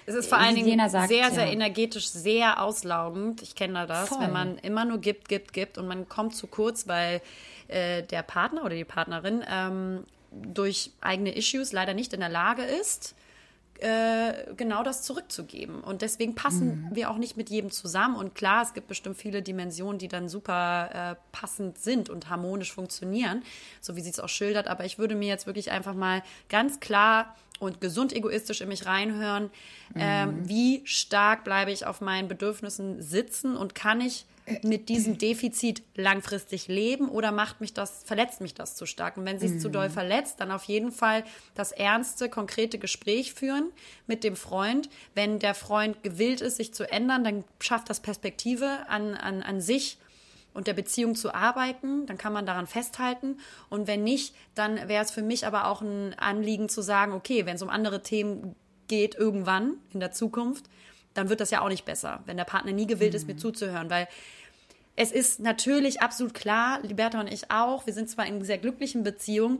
Es 0.06 0.14
ist 0.14 0.28
vor 0.28 0.36
allen 0.36 0.54
Dingen 0.54 0.86
sagt, 0.90 1.08
sehr, 1.08 1.30
sehr 1.30 1.46
ja. 1.46 1.52
energetisch, 1.52 2.08
sehr 2.08 2.60
auslaugend. 2.60 3.40
Ich 3.40 3.54
kenne 3.54 3.86
das, 3.86 4.10
Voll. 4.10 4.20
wenn 4.20 4.32
man 4.32 4.58
immer 4.58 4.84
nur 4.84 4.98
gibt, 4.98 5.30
gibt, 5.30 5.54
gibt 5.54 5.78
und 5.78 5.88
man 5.88 6.10
kommt 6.10 6.36
zu 6.36 6.46
kurz, 6.46 6.86
weil 6.86 7.22
äh, 7.68 8.02
der 8.02 8.22
Partner 8.22 8.64
oder 8.64 8.74
die 8.74 8.84
Partnerin 8.84 9.42
ähm, 9.50 10.04
durch 10.30 10.90
eigene 11.00 11.34
Issues 11.34 11.72
leider 11.72 11.94
nicht 11.94 12.12
in 12.12 12.20
der 12.20 12.28
Lage 12.28 12.64
ist, 12.64 13.14
äh, 13.84 14.54
genau 14.56 14.82
das 14.82 15.02
zurückzugeben. 15.02 15.82
Und 15.82 16.00
deswegen 16.00 16.34
passen 16.34 16.88
mhm. 16.88 16.96
wir 16.96 17.10
auch 17.10 17.18
nicht 17.18 17.36
mit 17.36 17.50
jedem 17.50 17.70
zusammen. 17.70 18.16
Und 18.16 18.34
klar, 18.34 18.62
es 18.62 18.72
gibt 18.72 18.88
bestimmt 18.88 19.18
viele 19.18 19.42
Dimensionen, 19.42 19.98
die 19.98 20.08
dann 20.08 20.30
super 20.30 20.90
äh, 21.12 21.16
passend 21.32 21.76
sind 21.76 22.08
und 22.08 22.30
harmonisch 22.30 22.72
funktionieren, 22.72 23.42
so 23.82 23.94
wie 23.94 24.00
sie 24.00 24.08
es 24.08 24.20
auch 24.20 24.30
schildert. 24.30 24.68
Aber 24.68 24.86
ich 24.86 24.98
würde 24.98 25.14
mir 25.14 25.28
jetzt 25.28 25.46
wirklich 25.46 25.70
einfach 25.70 25.92
mal 25.92 26.22
ganz 26.48 26.80
klar 26.80 27.36
und 27.58 27.82
gesund 27.82 28.14
egoistisch 28.14 28.62
in 28.62 28.68
mich 28.68 28.86
reinhören, 28.86 29.50
ähm, 29.94 30.30
mhm. 30.30 30.38
ähm, 30.38 30.48
wie 30.48 30.82
stark 30.86 31.44
bleibe 31.44 31.70
ich 31.70 31.84
auf 31.84 32.00
meinen 32.00 32.26
Bedürfnissen 32.26 33.02
sitzen 33.02 33.54
und 33.54 33.74
kann 33.74 34.00
ich 34.00 34.24
mit 34.62 34.90
diesem 34.90 35.16
Defizit 35.16 35.82
langfristig 35.94 36.68
leben 36.68 37.08
oder 37.08 37.32
macht 37.32 37.60
mich 37.60 37.72
das, 37.72 38.02
verletzt 38.04 38.40
mich 38.40 38.54
das 38.54 38.76
zu 38.76 38.84
stark? 38.84 39.16
Und 39.16 39.24
wenn 39.24 39.38
sie 39.38 39.46
es 39.46 39.52
mhm. 39.52 39.60
zu 39.60 39.68
doll 39.70 39.88
verletzt, 39.88 40.40
dann 40.40 40.50
auf 40.50 40.64
jeden 40.64 40.92
Fall 40.92 41.24
das 41.54 41.72
ernste, 41.72 42.28
konkrete 42.28 42.78
Gespräch 42.78 43.32
führen 43.32 43.70
mit 44.06 44.22
dem 44.22 44.36
Freund. 44.36 44.90
Wenn 45.14 45.38
der 45.38 45.54
Freund 45.54 46.02
gewillt 46.02 46.42
ist, 46.42 46.56
sich 46.56 46.74
zu 46.74 46.90
ändern, 46.90 47.24
dann 47.24 47.44
schafft 47.60 47.88
das 47.88 48.00
Perspektive 48.00 48.86
an, 48.88 49.14
an, 49.14 49.42
an 49.42 49.60
sich 49.62 49.98
und 50.52 50.66
der 50.66 50.74
Beziehung 50.74 51.14
zu 51.16 51.34
arbeiten, 51.34 52.06
dann 52.06 52.18
kann 52.18 52.32
man 52.32 52.46
daran 52.46 52.66
festhalten. 52.66 53.38
Und 53.70 53.86
wenn 53.86 54.04
nicht, 54.04 54.34
dann 54.54 54.88
wäre 54.88 55.04
es 55.04 55.10
für 55.10 55.22
mich 55.22 55.46
aber 55.46 55.66
auch 55.66 55.80
ein 55.80 56.14
Anliegen 56.18 56.68
zu 56.68 56.82
sagen, 56.82 57.12
okay, 57.12 57.46
wenn 57.46 57.56
es 57.56 57.62
um 57.62 57.70
andere 57.70 58.02
Themen 58.02 58.54
geht 58.88 59.14
irgendwann 59.14 59.78
in 59.92 60.00
der 60.00 60.12
Zukunft, 60.12 60.66
dann 61.14 61.28
wird 61.28 61.40
das 61.40 61.50
ja 61.50 61.62
auch 61.62 61.68
nicht 61.68 61.84
besser, 61.84 62.22
wenn 62.26 62.36
der 62.36 62.44
Partner 62.44 62.72
nie 62.72 62.86
gewillt 62.86 63.14
ist, 63.14 63.26
mir 63.26 63.36
zuzuhören, 63.36 63.90
weil 63.90 64.08
es 64.96 65.10
ist 65.10 65.40
natürlich 65.40 66.02
absolut 66.02 66.34
klar, 66.34 66.80
Liberta 66.82 67.20
und 67.20 67.32
ich 67.32 67.50
auch, 67.50 67.86
wir 67.86 67.92
sind 67.92 68.08
zwar 68.08 68.26
in 68.26 68.44
sehr 68.44 68.58
glücklichen 68.58 69.02
Beziehungen, 69.02 69.58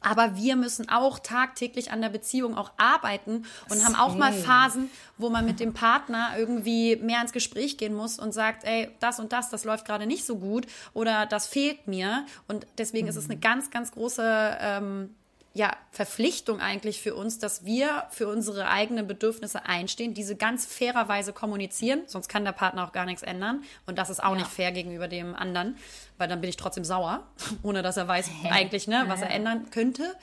aber 0.00 0.36
wir 0.36 0.56
müssen 0.56 0.88
auch 0.88 1.18
tagtäglich 1.18 1.90
an 1.90 2.00
der 2.00 2.10
Beziehung 2.10 2.56
auch 2.56 2.70
arbeiten 2.76 3.44
und 3.70 3.84
haben 3.84 3.94
auch 3.94 4.14
mal 4.14 4.32
Phasen, 4.32 4.90
wo 5.18 5.30
man 5.30 5.44
mit 5.44 5.58
dem 5.58 5.72
Partner 5.72 6.34
irgendwie 6.36 6.96
mehr 6.96 7.20
ins 7.22 7.32
Gespräch 7.32 7.76
gehen 7.78 7.94
muss 7.94 8.18
und 8.18 8.32
sagt, 8.32 8.64
ey, 8.64 8.90
das 9.00 9.18
und 9.18 9.32
das, 9.32 9.50
das 9.50 9.64
läuft 9.64 9.84
gerade 9.84 10.06
nicht 10.06 10.24
so 10.24 10.36
gut 10.36 10.66
oder 10.92 11.26
das 11.26 11.46
fehlt 11.46 11.88
mir. 11.88 12.26
Und 12.46 12.66
deswegen 12.78 13.08
ist 13.08 13.16
es 13.16 13.24
eine 13.28 13.38
ganz, 13.38 13.70
ganz 13.70 13.90
große 13.92 14.58
ähm, 14.60 15.14
ja, 15.56 15.74
Verpflichtung 15.90 16.60
eigentlich 16.60 17.00
für 17.00 17.14
uns, 17.14 17.38
dass 17.38 17.64
wir 17.64 18.04
für 18.10 18.28
unsere 18.28 18.68
eigenen 18.68 19.06
Bedürfnisse 19.06 19.64
einstehen, 19.64 20.12
diese 20.12 20.36
ganz 20.36 20.66
fairerweise 20.66 21.32
kommunizieren, 21.32 22.02
sonst 22.06 22.28
kann 22.28 22.44
der 22.44 22.52
Partner 22.52 22.86
auch 22.86 22.92
gar 22.92 23.06
nichts 23.06 23.22
ändern. 23.22 23.64
Und 23.86 23.96
das 23.96 24.10
ist 24.10 24.22
auch 24.22 24.32
ja. 24.32 24.40
nicht 24.40 24.48
fair 24.48 24.70
gegenüber 24.70 25.08
dem 25.08 25.34
anderen, 25.34 25.78
weil 26.18 26.28
dann 26.28 26.42
bin 26.42 26.50
ich 26.50 26.58
trotzdem 26.58 26.84
sauer, 26.84 27.26
ohne 27.62 27.80
dass 27.80 27.96
er 27.96 28.06
weiß 28.06 28.28
eigentlich, 28.50 28.86
ne, 28.86 29.04
was 29.06 29.22
er 29.22 29.30
ändern 29.30 29.70
könnte. 29.70 30.14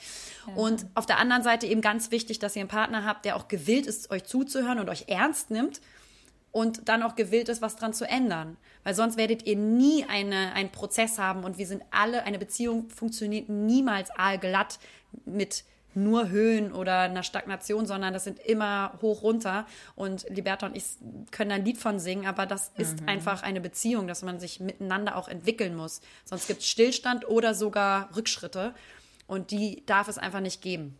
Ja. 0.46 0.54
Und 0.54 0.86
auf 0.94 1.04
der 1.04 1.18
anderen 1.18 1.42
Seite 1.42 1.66
eben 1.66 1.80
ganz 1.80 2.12
wichtig, 2.12 2.38
dass 2.38 2.54
ihr 2.54 2.60
einen 2.60 2.68
Partner 2.68 3.04
habt, 3.04 3.24
der 3.24 3.34
auch 3.34 3.48
gewillt 3.48 3.86
ist, 3.86 4.12
euch 4.12 4.22
zuzuhören 4.22 4.78
und 4.78 4.88
euch 4.88 5.06
ernst 5.08 5.50
nimmt 5.50 5.80
und 6.52 6.88
dann 6.88 7.02
auch 7.02 7.16
gewillt 7.16 7.48
ist, 7.48 7.60
was 7.60 7.74
dran 7.74 7.92
zu 7.92 8.08
ändern. 8.08 8.56
Weil 8.84 8.94
sonst 8.94 9.16
werdet 9.16 9.44
ihr 9.44 9.56
nie 9.56 10.04
eine, 10.04 10.52
einen 10.52 10.70
Prozess 10.70 11.18
haben 11.18 11.42
und 11.42 11.58
wir 11.58 11.66
sind 11.66 11.82
alle, 11.90 12.22
eine 12.22 12.38
Beziehung 12.38 12.88
funktioniert 12.90 13.48
niemals 13.48 14.12
allglatt 14.12 14.78
mit 15.24 15.64
nur 15.96 16.28
Höhen 16.28 16.72
oder 16.72 17.00
einer 17.00 17.22
Stagnation, 17.22 17.86
sondern 17.86 18.12
das 18.12 18.24
sind 18.24 18.38
immer 18.40 18.98
hoch 19.00 19.22
runter. 19.22 19.66
Und 19.94 20.28
Liberta 20.28 20.66
und 20.66 20.76
ich 20.76 20.84
können 21.30 21.52
ein 21.52 21.64
Lied 21.64 21.78
von 21.78 21.98
singen, 21.98 22.26
aber 22.26 22.46
das 22.46 22.72
ist 22.76 23.00
mhm. 23.00 23.08
einfach 23.08 23.42
eine 23.42 23.60
Beziehung, 23.60 24.08
dass 24.08 24.22
man 24.22 24.40
sich 24.40 24.60
miteinander 24.60 25.16
auch 25.16 25.28
entwickeln 25.28 25.76
muss. 25.76 26.00
Sonst 26.24 26.48
gibt 26.48 26.60
es 26.60 26.68
Stillstand 26.68 27.28
oder 27.28 27.54
sogar 27.54 28.14
Rückschritte. 28.16 28.74
Und 29.26 29.50
die 29.52 29.84
darf 29.86 30.08
es 30.08 30.18
einfach 30.18 30.40
nicht 30.40 30.60
geben. 30.60 30.98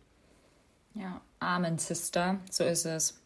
Ja, 0.95 1.21
Amen, 1.39 1.77
Sister. 1.77 2.39
So 2.49 2.63
ist 2.63 2.85
es. 2.85 3.21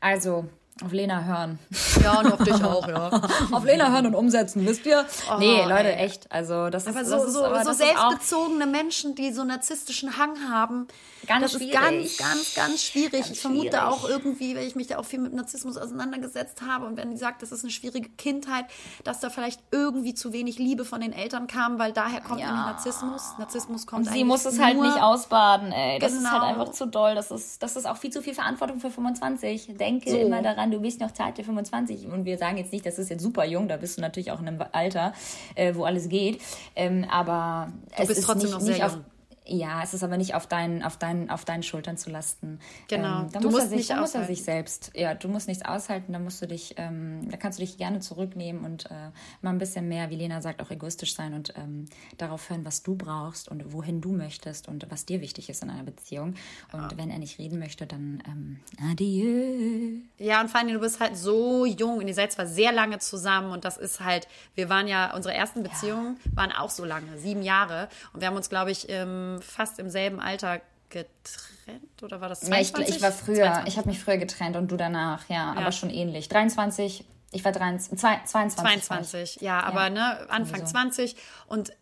Also, 0.00 0.48
auf 0.84 0.92
Lena 0.92 1.24
hören. 1.24 1.58
Ja, 2.02 2.20
und 2.20 2.32
auf 2.32 2.42
dich 2.42 2.62
auch, 2.62 2.86
ja. 2.86 3.10
auf 3.50 3.64
Lena 3.64 3.90
hören 3.90 4.06
und 4.06 4.14
umsetzen, 4.14 4.66
wisst 4.66 4.86
ihr? 4.86 5.04
Oh, 5.30 5.38
nee, 5.38 5.62
Leute, 5.64 5.94
ey. 5.94 6.06
echt. 6.06 6.30
Also, 6.30 6.70
das 6.70 6.86
aber 6.86 7.00
ist 7.00 7.08
so, 7.08 7.16
das 7.16 7.32
so, 7.32 7.44
aber 7.44 7.64
so 7.64 7.72
selbstbezogene 7.72 8.66
Menschen, 8.66 9.14
die 9.14 9.32
so 9.32 9.44
narzisstischen 9.44 10.18
Hang 10.18 10.50
haben. 10.50 10.86
Ganz 11.26 11.42
das 11.42 11.52
schwierig. 11.60 12.04
ist 12.04 12.18
ganz, 12.18 12.18
ganz, 12.18 12.54
ganz 12.54 12.82
schwierig. 12.82 13.12
Ganz 13.12 13.30
ich 13.30 13.40
vermute 13.40 13.68
schwierig. 13.68 13.82
auch 13.82 14.08
irgendwie, 14.08 14.56
weil 14.56 14.66
ich 14.66 14.76
mich 14.76 14.86
da 14.86 14.98
auch 14.98 15.04
viel 15.04 15.18
mit 15.18 15.34
Narzissmus 15.34 15.76
auseinandergesetzt 15.76 16.62
habe 16.62 16.86
und 16.86 16.96
wenn 16.96 17.10
die 17.10 17.16
sagt, 17.16 17.42
das 17.42 17.52
ist 17.52 17.64
eine 17.64 17.72
schwierige 17.72 18.08
Kindheit, 18.10 18.64
dass 19.04 19.20
da 19.20 19.30
vielleicht 19.30 19.60
irgendwie 19.70 20.14
zu 20.14 20.32
wenig 20.32 20.58
Liebe 20.58 20.84
von 20.84 21.00
den 21.00 21.12
Eltern 21.12 21.46
kam, 21.46 21.78
weil 21.78 21.92
daher 21.92 22.20
kommt 22.20 22.40
ja. 22.40 22.52
Narzissmus. 22.52 23.34
Narzissmus 23.38 23.86
kommt 23.86 24.06
und 24.06 24.12
sie 24.12 24.24
muss 24.24 24.44
es 24.44 24.58
halt 24.58 24.80
nicht 24.80 25.02
ausbaden, 25.02 25.72
ey. 25.72 25.98
Das 25.98 26.12
genau. 26.12 26.22
ist 26.22 26.30
halt 26.30 26.42
genau. 26.42 26.60
einfach 26.60 26.72
zu 26.72 26.86
doll. 26.86 27.14
Das 27.14 27.30
ist, 27.30 27.62
das 27.62 27.76
ist 27.76 27.86
auch 27.86 27.96
viel 27.96 28.10
zu 28.10 28.22
viel 28.22 28.34
Verantwortung 28.34 28.80
für 28.80 28.90
25. 28.90 29.76
Denke 29.76 30.10
so. 30.10 30.16
immer 30.16 30.42
daran, 30.42 30.67
du 30.70 30.80
bist 30.80 31.00
noch 31.00 31.10
zarte 31.12 31.44
25 31.44 32.06
und 32.06 32.24
wir 32.24 32.38
sagen 32.38 32.56
jetzt 32.56 32.72
nicht, 32.72 32.86
das 32.86 32.98
ist 32.98 33.10
jetzt 33.10 33.22
super 33.22 33.44
jung, 33.44 33.68
da 33.68 33.76
bist 33.76 33.96
du 33.96 34.00
natürlich 34.00 34.30
auch 34.30 34.40
in 34.40 34.48
einem 34.48 34.64
Alter, 34.72 35.12
äh, 35.54 35.74
wo 35.74 35.84
alles 35.84 36.08
geht. 36.08 36.40
Ähm, 36.76 37.04
aber 37.10 37.72
du 37.96 38.02
es 38.02 38.08
bist 38.08 38.20
ist 38.20 38.26
trotzdem 38.26 38.50
nicht, 38.50 38.52
noch 38.52 38.60
sehr 38.60 38.74
nicht 38.74 38.82
jung. 38.82 39.00
auf 39.00 39.17
ja, 39.48 39.82
es 39.82 39.94
ist 39.94 40.02
aber 40.02 40.16
nicht 40.16 40.34
auf 40.34 40.46
deinen, 40.46 40.82
auf 40.82 40.96
deinen, 40.96 41.30
auf 41.30 41.44
deinen 41.44 41.62
Schultern 41.62 41.96
zu 41.96 42.10
lasten. 42.10 42.60
Genau. 42.88 43.22
Ähm, 43.22 43.32
da 43.32 43.40
du 43.40 43.46
muss 43.46 43.54
musst 43.54 43.64
er 43.64 43.68
sich, 43.68 43.78
nicht 43.78 43.90
da 43.90 44.00
muss 44.00 44.14
er 44.14 44.24
sich 44.24 44.42
selbst. 44.42 44.92
Ja, 44.94 45.14
du 45.14 45.28
musst 45.28 45.48
nichts 45.48 45.64
aushalten. 45.64 46.12
Da 46.12 46.18
musst 46.18 46.40
du 46.42 46.46
dich, 46.46 46.74
ähm, 46.76 47.28
da 47.30 47.36
kannst 47.36 47.58
du 47.58 47.62
dich 47.62 47.78
gerne 47.78 48.00
zurücknehmen 48.00 48.64
und 48.64 48.86
äh, 48.86 49.10
mal 49.42 49.50
ein 49.50 49.58
bisschen 49.58 49.88
mehr, 49.88 50.10
wie 50.10 50.16
Lena 50.16 50.42
sagt, 50.42 50.60
auch 50.62 50.70
egoistisch 50.70 51.14
sein 51.14 51.34
und 51.34 51.54
ähm, 51.56 51.86
darauf 52.18 52.50
hören, 52.50 52.64
was 52.64 52.82
du 52.82 52.94
brauchst 52.94 53.48
und 53.48 53.72
wohin 53.72 54.00
du 54.00 54.12
möchtest 54.12 54.68
und 54.68 54.86
was 54.90 55.06
dir 55.06 55.20
wichtig 55.20 55.48
ist 55.48 55.62
in 55.62 55.70
einer 55.70 55.84
Beziehung. 55.84 56.34
Und 56.72 56.92
ja. 56.92 56.96
wenn 56.96 57.10
er 57.10 57.18
nicht 57.18 57.38
reden 57.38 57.58
möchte, 57.58 57.86
dann 57.86 58.22
ähm, 58.26 58.60
adieu. 58.90 60.00
Ja, 60.18 60.40
und 60.40 60.48
vor 60.48 60.60
allem, 60.60 60.72
du 60.72 60.80
bist 60.80 61.00
halt 61.00 61.16
so 61.16 61.64
jung 61.64 61.98
und 61.98 62.08
ihr 62.08 62.14
seid 62.14 62.32
zwar 62.32 62.46
sehr 62.46 62.72
lange 62.72 62.98
zusammen 62.98 63.52
und 63.52 63.64
das 63.64 63.76
ist 63.76 64.00
halt, 64.00 64.28
wir 64.54 64.68
waren 64.68 64.88
ja, 64.88 65.14
unsere 65.14 65.34
ersten 65.34 65.62
Beziehungen 65.62 66.18
ja. 66.24 66.36
waren 66.36 66.52
auch 66.52 66.70
so 66.70 66.84
lange, 66.84 67.18
sieben 67.18 67.42
Jahre. 67.42 67.88
Und 68.12 68.20
wir 68.20 68.28
haben 68.28 68.36
uns, 68.36 68.48
glaube 68.48 68.70
ich, 68.70 68.88
im 68.88 69.37
fast 69.44 69.78
im 69.78 69.90
selben 69.90 70.20
Alter 70.20 70.60
getrennt 70.90 72.02
oder 72.02 72.20
war 72.20 72.28
das 72.28 72.40
22? 72.40 72.78
Ja, 72.78 72.88
ich, 72.88 72.96
ich 72.96 73.02
war 73.02 73.12
früher, 73.12 73.44
22. 73.44 73.72
ich 73.72 73.78
habe 73.78 73.88
mich 73.88 74.00
früher 74.00 74.16
getrennt 74.16 74.56
und 74.56 74.70
du 74.70 74.76
danach, 74.76 75.28
ja, 75.28 75.54
ja, 75.54 75.60
aber 75.60 75.72
schon 75.72 75.90
ähnlich. 75.90 76.28
23, 76.28 77.04
ich 77.32 77.44
war 77.44 77.52
23, 77.52 77.98
22. 77.98 78.56
22, 78.56 79.40
ja, 79.40 79.60
aber 79.60 79.84
ja, 79.84 79.90
ne, 79.90 80.30
Anfang 80.30 80.60
so. 80.60 80.72
20 80.72 81.16
und 81.46 81.72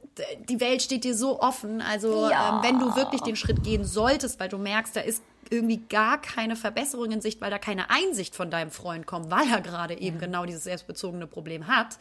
die 0.49 0.61
Welt 0.61 0.83
steht 0.83 1.05
dir 1.05 1.15
so 1.15 1.41
offen, 1.41 1.81
also 1.81 2.31
ja. 2.31 2.57
ähm, 2.57 2.63
wenn 2.63 2.79
du 2.79 2.97
wirklich 2.97 3.21
den 3.21 3.37
Schritt 3.37 3.63
gehen 3.63 3.85
solltest, 3.85 4.41
weil 4.41 4.49
du 4.49 4.59
merkst, 4.59 4.97
da 4.97 5.01
ist 5.01 5.23
irgendwie 5.51 5.79
gar 5.89 6.21
keine 6.21 6.57
Verbesserung 6.57 7.11
in 7.13 7.21
Sicht, 7.21 7.41
weil 7.41 7.51
da 7.51 7.59
keine 7.59 7.91
Einsicht 7.91 8.35
von 8.35 8.51
deinem 8.51 8.71
Freund 8.71 9.07
kommt, 9.07 9.31
weil 9.31 9.49
er 9.51 9.61
gerade 9.61 9.99
eben 9.99 10.19
genau 10.19 10.45
dieses 10.45 10.65
selbstbezogene 10.65 11.27
Problem 11.27 11.67
hat, 11.67 11.99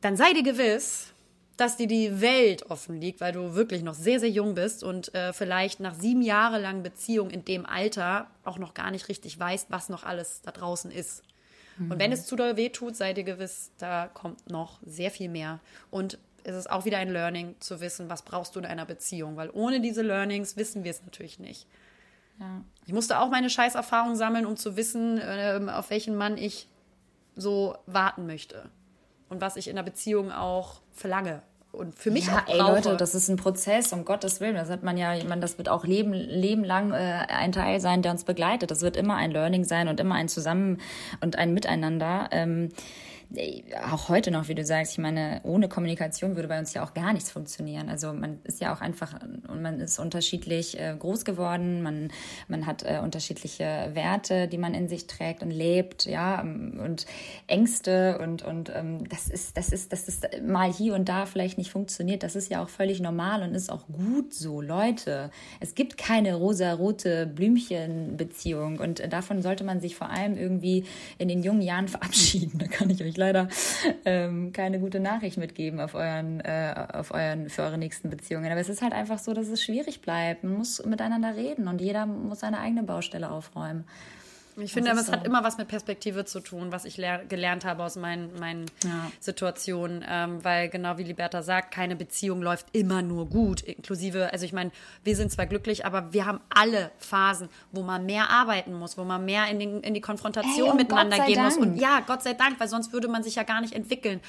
dann 0.00 0.16
sei 0.16 0.32
dir 0.32 0.42
gewiss, 0.42 1.12
dass 1.56 1.76
dir 1.76 1.86
die 1.86 2.20
Welt 2.20 2.70
offen 2.70 3.00
liegt, 3.00 3.20
weil 3.20 3.32
du 3.32 3.54
wirklich 3.54 3.82
noch 3.82 3.94
sehr, 3.94 4.20
sehr 4.20 4.30
jung 4.30 4.54
bist 4.54 4.84
und 4.84 5.14
äh, 5.14 5.32
vielleicht 5.32 5.80
nach 5.80 5.94
sieben 5.94 6.22
Jahre 6.22 6.60
langen 6.60 6.82
Beziehung 6.82 7.30
in 7.30 7.44
dem 7.44 7.64
Alter 7.64 8.26
auch 8.44 8.58
noch 8.58 8.74
gar 8.74 8.90
nicht 8.90 9.08
richtig 9.08 9.38
weißt, 9.38 9.70
was 9.70 9.88
noch 9.88 10.04
alles 10.04 10.42
da 10.42 10.50
draußen 10.50 10.90
ist. 10.90 11.22
Mhm. 11.78 11.92
Und 11.92 11.98
wenn 11.98 12.12
es 12.12 12.26
zu 12.26 12.36
doll 12.36 12.56
weh 12.56 12.68
tut, 12.68 12.94
sei 12.94 13.14
dir 13.14 13.24
gewiss, 13.24 13.70
da 13.78 14.08
kommt 14.12 14.50
noch 14.50 14.80
sehr 14.84 15.10
viel 15.10 15.30
mehr. 15.30 15.60
Und 15.90 16.18
es 16.44 16.54
ist 16.54 16.70
auch 16.70 16.84
wieder 16.84 16.98
ein 16.98 17.10
Learning 17.10 17.56
zu 17.58 17.80
wissen, 17.80 18.10
was 18.10 18.22
brauchst 18.22 18.54
du 18.54 18.60
in 18.60 18.66
einer 18.66 18.84
Beziehung, 18.84 19.36
weil 19.36 19.50
ohne 19.50 19.80
diese 19.80 20.02
Learnings 20.02 20.56
wissen 20.56 20.84
wir 20.84 20.90
es 20.90 21.02
natürlich 21.02 21.38
nicht. 21.38 21.66
Ja. 22.38 22.62
Ich 22.84 22.92
musste 22.92 23.18
auch 23.18 23.30
meine 23.30 23.48
Scheißerfahrung 23.48 24.14
sammeln, 24.14 24.44
um 24.44 24.56
zu 24.56 24.76
wissen, 24.76 25.18
äh, 25.18 25.58
auf 25.72 25.88
welchen 25.88 26.16
Mann 26.16 26.36
ich 26.36 26.68
so 27.34 27.76
warten 27.86 28.26
möchte 28.26 28.70
und 29.28 29.40
was 29.40 29.56
ich 29.56 29.68
in 29.68 29.76
der 29.76 29.82
Beziehung 29.82 30.32
auch 30.32 30.80
verlange 30.92 31.42
und 31.76 31.94
für 31.94 32.10
mich 32.10 32.26
ja, 32.26 32.38
auch 32.38 32.44
brauche. 32.44 32.52
Ey 32.52 32.58
Leute, 32.58 32.96
das 32.96 33.14
ist 33.14 33.28
ein 33.28 33.36
Prozess, 33.36 33.92
um 33.92 34.04
Gottes 34.04 34.40
Willen. 34.40 34.54
Das 34.54 34.70
hat 34.70 34.82
man 34.82 34.96
ja, 34.96 35.14
ich 35.14 35.28
meine, 35.28 35.40
das 35.40 35.58
wird 35.58 35.68
auch 35.68 35.84
Leben, 35.84 36.12
Leben 36.12 36.64
lang 36.64 36.92
äh, 36.92 37.26
ein 37.28 37.52
Teil 37.52 37.80
sein, 37.80 38.02
der 38.02 38.12
uns 38.12 38.24
begleitet. 38.24 38.70
Das 38.70 38.82
wird 38.82 38.96
immer 38.96 39.16
ein 39.16 39.30
Learning 39.30 39.64
sein 39.64 39.88
und 39.88 40.00
immer 40.00 40.14
ein 40.14 40.28
Zusammen 40.28 40.78
und 41.20 41.36
ein 41.36 41.52
Miteinander. 41.52 42.28
Ähm, 42.32 42.70
auch 43.90 44.08
heute 44.08 44.30
noch, 44.30 44.48
wie 44.48 44.54
du 44.54 44.64
sagst, 44.64 44.92
ich 44.92 44.98
meine, 44.98 45.40
ohne 45.42 45.68
Kommunikation 45.68 46.36
würde 46.36 46.48
bei 46.48 46.58
uns 46.58 46.72
ja 46.74 46.84
auch 46.84 46.94
gar 46.94 47.12
nichts 47.12 47.30
funktionieren. 47.30 47.88
Also 47.88 48.12
man 48.12 48.38
ist 48.44 48.60
ja 48.60 48.72
auch 48.72 48.80
einfach 48.80 49.14
und 49.48 49.62
man 49.62 49.80
ist 49.80 49.98
unterschiedlich 49.98 50.78
äh, 50.78 50.94
groß 50.96 51.24
geworden, 51.24 51.82
man, 51.82 52.12
man 52.46 52.66
hat 52.66 52.84
äh, 52.84 53.00
unterschiedliche 53.02 53.90
Werte, 53.92 54.46
die 54.46 54.58
man 54.58 54.74
in 54.74 54.88
sich 54.88 55.08
trägt 55.08 55.42
und 55.42 55.50
lebt, 55.50 56.06
ja, 56.06 56.40
und 56.40 57.06
Ängste 57.48 58.18
und, 58.18 58.42
und 58.42 58.70
ähm, 58.74 59.08
das 59.08 59.28
ist, 59.28 59.56
das 59.56 59.70
ist, 59.70 59.92
das 59.92 60.06
ist 60.06 60.28
mal 60.46 60.72
hier 60.72 60.94
und 60.94 61.08
da 61.08 61.26
vielleicht 61.26 61.58
nicht 61.58 61.72
funktioniert. 61.72 62.22
Das 62.22 62.36
ist 62.36 62.50
ja 62.50 62.62
auch 62.62 62.68
völlig 62.68 63.00
normal 63.00 63.42
und 63.42 63.54
ist 63.54 63.70
auch 63.70 63.86
gut 63.88 64.34
so. 64.34 64.60
Leute, 64.60 65.30
es 65.58 65.74
gibt 65.74 65.98
keine 65.98 66.36
rosa-rote 66.36 67.26
Blümchenbeziehung 67.26 68.78
und 68.78 69.12
davon 69.12 69.42
sollte 69.42 69.64
man 69.64 69.80
sich 69.80 69.96
vor 69.96 70.10
allem 70.10 70.36
irgendwie 70.36 70.84
in 71.18 71.28
den 71.28 71.42
jungen 71.42 71.62
Jahren 71.62 71.88
verabschieden. 71.96 72.58
Da 72.58 72.68
kann 72.68 72.88
ich 72.88 73.02
euch 73.02 73.15
leider 73.16 73.48
ähm, 74.04 74.52
keine 74.52 74.78
gute 74.80 75.00
Nachricht 75.00 75.36
mitgeben 75.36 75.80
auf 75.80 75.94
euren, 75.94 76.40
äh, 76.40 76.74
auf 76.92 77.12
euren, 77.12 77.48
für 77.48 77.62
eure 77.62 77.78
nächsten 77.78 78.10
Beziehungen. 78.10 78.50
Aber 78.50 78.60
es 78.60 78.68
ist 78.68 78.82
halt 78.82 78.92
einfach 78.92 79.18
so, 79.18 79.32
dass 79.34 79.48
es 79.48 79.62
schwierig 79.62 80.02
bleibt. 80.02 80.44
Man 80.44 80.54
muss 80.54 80.84
miteinander 80.84 81.36
reden 81.36 81.68
und 81.68 81.80
jeder 81.80 82.06
muss 82.06 82.40
seine 82.40 82.60
eigene 82.60 82.82
Baustelle 82.82 83.30
aufräumen. 83.30 83.84
Ich 84.58 84.72
finde, 84.72 84.90
es 84.92 85.06
so. 85.06 85.12
hat 85.12 85.26
immer 85.26 85.44
was 85.44 85.58
mit 85.58 85.68
Perspektive 85.68 86.24
zu 86.24 86.40
tun, 86.40 86.72
was 86.72 86.84
ich 86.86 86.96
gelernt 86.96 87.64
habe 87.64 87.82
aus 87.82 87.96
meinen, 87.96 88.38
meinen 88.38 88.66
ja. 88.84 89.10
Situationen. 89.20 90.04
Ähm, 90.08 90.42
weil 90.42 90.68
genau 90.68 90.96
wie 90.96 91.02
Liberta 91.02 91.42
sagt, 91.42 91.74
keine 91.74 91.94
Beziehung 91.94 92.40
läuft 92.40 92.66
immer 92.72 93.02
nur 93.02 93.28
gut. 93.28 93.60
Inklusive, 93.60 94.32
also 94.32 94.46
ich 94.46 94.52
meine, 94.52 94.70
wir 95.04 95.14
sind 95.14 95.30
zwar 95.30 95.46
glücklich, 95.46 95.84
aber 95.84 96.12
wir 96.12 96.24
haben 96.24 96.40
alle 96.48 96.90
Phasen, 96.98 97.48
wo 97.70 97.82
man 97.82 98.06
mehr 98.06 98.30
arbeiten 98.30 98.72
muss, 98.72 98.96
wo 98.96 99.04
man 99.04 99.24
mehr 99.24 99.46
in, 99.48 99.58
den, 99.58 99.80
in 99.82 99.92
die 99.92 100.00
Konfrontation 100.00 100.68
hey, 100.68 100.76
miteinander 100.76 101.26
gehen 101.26 101.36
Dank. 101.36 101.56
muss. 101.56 101.58
Und 101.58 101.76
ja, 101.76 102.00
Gott 102.00 102.22
sei 102.22 102.32
Dank, 102.32 102.58
weil 102.58 102.68
sonst 102.68 102.92
würde 102.92 103.08
man 103.08 103.22
sich 103.22 103.34
ja 103.34 103.42
gar 103.42 103.60
nicht 103.60 103.74
entwickeln. 103.74 104.20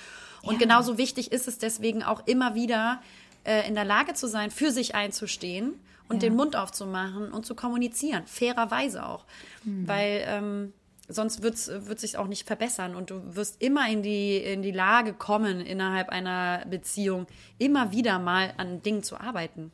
Und 0.41 0.53
ja. 0.53 0.59
genauso 0.59 0.97
wichtig 0.97 1.31
ist 1.31 1.47
es 1.47 1.57
deswegen 1.57 2.03
auch 2.03 2.27
immer 2.27 2.53
wieder 2.53 3.01
äh, 3.45 3.67
in 3.67 3.75
der 3.75 3.85
Lage 3.85 4.13
zu 4.13 4.27
sein, 4.27 4.51
für 4.51 4.71
sich 4.71 4.93
einzustehen 4.93 5.73
und 6.09 6.23
ja. 6.23 6.29
den 6.29 6.35
Mund 6.35 6.55
aufzumachen 6.55 7.31
und 7.31 7.45
zu 7.45 7.55
kommunizieren, 7.55 8.25
fairerweise 8.25 9.05
auch. 9.05 9.25
Mhm. 9.63 9.87
Weil 9.87 10.23
ähm, 10.25 10.73
sonst 11.07 11.41
wird's, 11.41 11.69
wird 11.69 11.99
sich 11.99 12.17
auch 12.17 12.27
nicht 12.27 12.45
verbessern 12.45 12.95
und 12.95 13.09
du 13.09 13.35
wirst 13.35 13.61
immer 13.61 13.89
in 13.89 14.03
die, 14.03 14.37
in 14.37 14.61
die 14.61 14.71
Lage 14.71 15.13
kommen, 15.13 15.61
innerhalb 15.61 16.09
einer 16.09 16.65
Beziehung 16.69 17.27
immer 17.57 17.91
wieder 17.91 18.19
mal 18.19 18.53
an 18.57 18.81
Dingen 18.81 19.03
zu 19.03 19.19
arbeiten. 19.19 19.71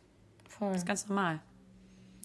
Voll. 0.48 0.70
Das 0.70 0.80
ist 0.80 0.88
ganz 0.88 1.08
normal. 1.08 1.40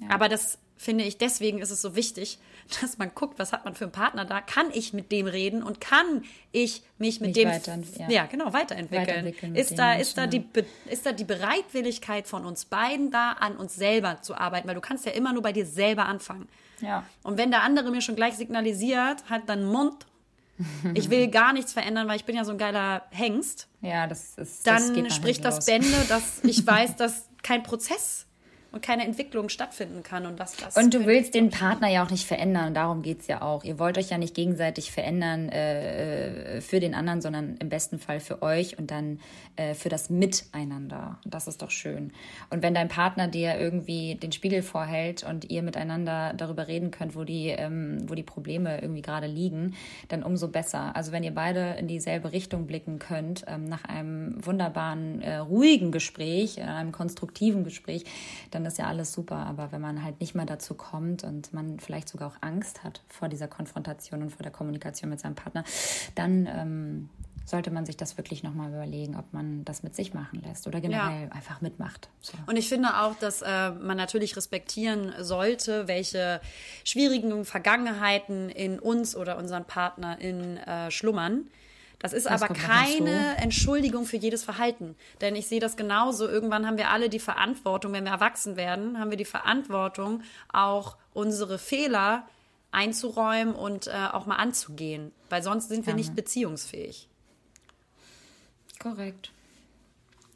Ja. 0.00 0.10
Aber 0.10 0.28
das 0.28 0.58
finde 0.78 1.04
ich, 1.04 1.18
deswegen 1.18 1.58
ist 1.58 1.70
es 1.70 1.82
so 1.82 1.94
wichtig, 1.94 2.38
dass 2.80 2.96
man 2.98 3.10
guckt, 3.14 3.38
was 3.38 3.52
hat 3.52 3.64
man 3.64 3.74
für 3.74 3.84
einen 3.84 3.92
Partner 3.92 4.24
da, 4.24 4.40
kann 4.40 4.68
ich 4.72 4.92
mit 4.92 5.10
dem 5.12 5.26
reden 5.26 5.62
und 5.62 5.80
kann 5.80 6.22
ich 6.52 6.82
mich 6.98 7.20
mit 7.20 7.34
Mich 7.34 7.44
dem 7.44 7.48
weiter- 7.50 7.78
ja. 7.98 8.08
ja. 8.08 8.26
genau 8.26 8.52
weiterentwickeln. 8.52 9.06
Weiterentwickeln 9.08 9.54
ist 9.56 9.78
da 9.78 9.88
Menschen, 9.88 10.00
ist 10.02 10.16
da 10.18 10.26
die 10.26 10.44
ist 10.90 11.04
da 11.04 11.12
die 11.12 11.24
Bereitwilligkeit 11.24 12.26
von 12.26 12.44
uns 12.46 12.64
beiden 12.64 13.10
da 13.10 13.32
an 13.32 13.56
uns 13.56 13.74
selber 13.74 14.22
zu 14.22 14.34
arbeiten, 14.36 14.68
weil 14.68 14.74
du 14.74 14.80
kannst 14.80 15.04
ja 15.04 15.12
immer 15.12 15.32
nur 15.32 15.42
bei 15.42 15.52
dir 15.52 15.66
selber 15.66 16.06
anfangen. 16.06 16.48
Ja. 16.80 17.04
Und 17.24 17.38
wenn 17.38 17.50
der 17.50 17.62
andere 17.62 17.90
mir 17.90 18.00
schon 18.02 18.14
gleich 18.16 18.34
signalisiert, 18.34 19.24
halt 19.28 19.48
deinen 19.48 19.64
Mund, 19.66 20.06
ich 20.94 21.10
will 21.10 21.28
gar 21.30 21.52
nichts 21.52 21.72
verändern, 21.72 22.06
weil 22.06 22.16
ich 22.16 22.24
bin 22.24 22.36
ja 22.36 22.44
so 22.44 22.52
ein 22.52 22.58
geiler 22.58 23.02
Hengst, 23.10 23.66
Ja, 23.80 24.06
das 24.06 24.34
ist. 24.36 24.64
das 24.66 24.86
dann 24.92 25.02
nach 25.04 25.10
spricht 25.10 25.44
das. 25.44 25.66
Bände, 25.66 25.88
dass 26.08 26.44
ich 26.44 26.64
weiß, 26.66 26.94
dass 26.96 27.28
kein 27.42 27.62
Prozess 27.62 28.26
und 28.78 28.82
keine 28.82 29.04
Entwicklung 29.04 29.48
stattfinden 29.48 30.04
kann 30.04 30.24
und 30.24 30.38
dass 30.38 30.56
das 30.56 30.76
Und 30.76 30.94
du 30.94 31.04
willst 31.04 31.34
den 31.34 31.50
Partner 31.50 31.88
ja 31.88 32.04
auch 32.04 32.10
nicht 32.10 32.26
verändern, 32.26 32.74
darum 32.74 33.02
geht's 33.02 33.26
ja 33.26 33.42
auch. 33.42 33.64
Ihr 33.64 33.78
wollt 33.78 33.98
euch 33.98 34.10
ja 34.10 34.18
nicht 34.18 34.34
gegenseitig 34.34 34.92
verändern 34.92 35.48
äh, 35.48 36.58
äh, 36.58 36.60
für 36.60 36.78
den 36.78 36.94
anderen, 36.94 37.20
sondern 37.20 37.56
im 37.56 37.68
besten 37.68 37.98
Fall 37.98 38.20
für 38.20 38.40
euch 38.40 38.78
und 38.78 38.90
dann 38.92 39.18
äh, 39.56 39.74
für 39.74 39.88
das 39.88 40.10
Miteinander. 40.10 41.18
Und 41.24 41.34
das 41.34 41.48
ist 41.48 41.60
doch 41.62 41.70
schön. 41.70 42.12
Und 42.50 42.62
wenn 42.62 42.72
dein 42.72 42.86
Partner 42.88 43.26
dir 43.26 43.58
irgendwie 43.58 44.14
den 44.14 44.30
Spiegel 44.30 44.62
vorhält 44.62 45.24
und 45.24 45.50
ihr 45.50 45.62
miteinander 45.62 46.32
darüber 46.36 46.68
reden 46.68 46.92
könnt, 46.92 47.16
wo 47.16 47.24
die, 47.24 47.48
ähm, 47.48 48.08
wo 48.08 48.14
die 48.14 48.22
Probleme 48.22 48.80
irgendwie 48.80 49.02
gerade 49.02 49.26
liegen, 49.26 49.74
dann 50.06 50.22
umso 50.22 50.46
besser. 50.46 50.94
Also 50.94 51.10
wenn 51.10 51.24
ihr 51.24 51.34
beide 51.34 51.74
in 51.80 51.88
dieselbe 51.88 52.32
Richtung 52.32 52.66
blicken 52.66 53.00
könnt, 53.00 53.44
ähm, 53.48 53.64
nach 53.64 53.84
einem 53.84 54.36
wunderbaren, 54.44 55.20
äh, 55.20 55.38
ruhigen 55.38 55.90
Gespräch, 55.90 56.58
äh, 56.58 56.62
einem 56.62 56.92
konstruktiven 56.92 57.64
Gespräch, 57.64 58.04
dann 58.52 58.67
ist 58.68 58.78
ja 58.78 58.86
alles 58.86 59.12
super. 59.12 59.36
Aber 59.36 59.72
wenn 59.72 59.80
man 59.80 60.02
halt 60.02 60.20
nicht 60.20 60.34
mal 60.34 60.46
dazu 60.46 60.74
kommt 60.74 61.24
und 61.24 61.52
man 61.52 61.80
vielleicht 61.80 62.08
sogar 62.08 62.28
auch 62.28 62.36
Angst 62.40 62.84
hat 62.84 63.02
vor 63.08 63.28
dieser 63.28 63.48
Konfrontation 63.48 64.22
und 64.22 64.30
vor 64.30 64.42
der 64.42 64.52
Kommunikation 64.52 65.10
mit 65.10 65.20
seinem 65.20 65.34
Partner, 65.34 65.64
dann 66.14 66.46
ähm, 66.46 67.08
sollte 67.48 67.70
man 67.70 67.86
sich 67.86 67.96
das 67.96 68.18
wirklich 68.18 68.42
nochmal 68.42 68.68
überlegen, 68.68 69.16
ob 69.16 69.32
man 69.32 69.64
das 69.64 69.82
mit 69.82 69.94
sich 69.94 70.12
machen 70.12 70.42
lässt 70.42 70.66
oder 70.66 70.80
generell 70.80 71.30
einfach 71.30 71.62
mitmacht. 71.62 72.10
So. 72.20 72.34
Und 72.46 72.56
ich 72.56 72.68
finde 72.68 73.00
auch, 73.00 73.14
dass 73.16 73.40
äh, 73.40 73.70
man 73.70 73.96
natürlich 73.96 74.36
respektieren 74.36 75.14
sollte, 75.20 75.88
welche 75.88 76.42
schwierigen 76.84 77.46
Vergangenheiten 77.46 78.50
in 78.50 78.78
uns 78.78 79.16
oder 79.16 79.38
unseren 79.38 79.64
PartnerInnen 79.64 80.58
äh, 80.58 80.90
schlummern. 80.90 81.48
Das 81.98 82.12
ist 82.12 82.26
Das 82.26 82.42
aber 82.42 82.54
keine 82.54 83.36
Entschuldigung 83.38 84.04
für 84.04 84.16
jedes 84.16 84.44
Verhalten. 84.44 84.94
Denn 85.20 85.34
ich 85.34 85.48
sehe 85.48 85.60
das 85.60 85.76
genauso. 85.76 86.28
Irgendwann 86.28 86.66
haben 86.66 86.76
wir 86.78 86.90
alle 86.90 87.08
die 87.08 87.18
Verantwortung, 87.18 87.92
wenn 87.92 88.04
wir 88.04 88.12
erwachsen 88.12 88.56
werden, 88.56 88.98
haben 89.00 89.10
wir 89.10 89.16
die 89.16 89.24
Verantwortung, 89.24 90.22
auch 90.52 90.96
unsere 91.12 91.58
Fehler 91.58 92.28
einzuräumen 92.70 93.54
und 93.54 93.88
äh, 93.88 94.08
auch 94.12 94.26
mal 94.26 94.36
anzugehen. 94.36 95.10
Weil 95.28 95.42
sonst 95.42 95.68
sind 95.68 95.78
wir 95.86 95.94
Gerne. 95.94 96.00
nicht 96.00 96.14
beziehungsfähig. 96.14 97.08
Korrekt. 98.78 99.32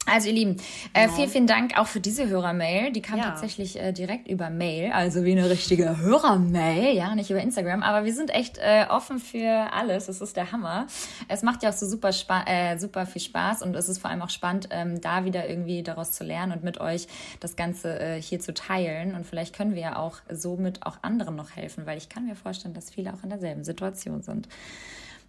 Also 0.05 0.27
ihr 0.27 0.33
Lieben, 0.35 0.57
äh, 0.93 1.07
vielen, 1.07 1.29
vielen 1.29 1.47
Dank 1.47 1.77
auch 1.77 1.87
für 1.87 2.01
diese 2.01 2.27
Hörermail. 2.27 2.91
Die 2.91 3.01
kam 3.01 3.19
Ja. 3.19 3.23
tatsächlich 3.29 3.79
äh, 3.79 3.93
direkt 3.93 4.27
über 4.27 4.49
Mail, 4.49 4.91
also 4.91 5.23
wie 5.23 5.31
eine 5.31 5.49
richtige 5.49 5.97
Hörermail, 5.97 6.93
ja, 6.93 7.15
nicht 7.15 7.29
über 7.29 7.39
Instagram. 7.39 7.83
Aber 7.83 8.03
wir 8.05 8.13
sind 8.13 8.29
echt 8.29 8.57
äh, 8.57 8.85
offen 8.89 9.19
für 9.19 9.71
alles. 9.71 10.09
Es 10.09 10.19
ist 10.19 10.35
der 10.35 10.51
Hammer. 10.51 10.87
Es 11.29 11.41
macht 11.41 11.63
ja 11.63 11.69
auch 11.69 11.73
so 11.73 11.85
super, 11.87 12.11
spa 12.11 12.43
äh, 12.45 12.77
super 12.77 13.05
viel 13.05 13.21
Spaß 13.21 13.61
und 13.61 13.75
es 13.77 13.87
ist 13.87 13.99
vor 13.99 14.09
allem 14.09 14.21
auch 14.21 14.29
spannend, 14.29 14.67
ähm, 14.71 14.99
da 14.99 15.23
wieder 15.23 15.47
irgendwie 15.49 15.83
daraus 15.83 16.11
zu 16.11 16.25
lernen 16.25 16.51
und 16.51 16.63
mit 16.63 16.81
euch 16.81 17.07
das 17.39 17.55
Ganze 17.55 17.97
äh, 17.99 18.21
hier 18.21 18.41
zu 18.41 18.53
teilen. 18.53 19.15
Und 19.15 19.25
vielleicht 19.25 19.55
können 19.55 19.73
wir 19.73 19.81
ja 19.81 19.95
auch 19.95 20.17
somit 20.29 20.85
auch 20.85 20.97
anderen 21.01 21.37
noch 21.37 21.51
helfen, 21.55 21.85
weil 21.85 21.97
ich 21.97 22.09
kann 22.09 22.25
mir 22.25 22.35
vorstellen, 22.35 22.73
dass 22.73 22.89
viele 22.91 23.13
auch 23.13 23.23
in 23.23 23.29
derselben 23.29 23.63
Situation 23.63 24.21
sind. 24.21 24.49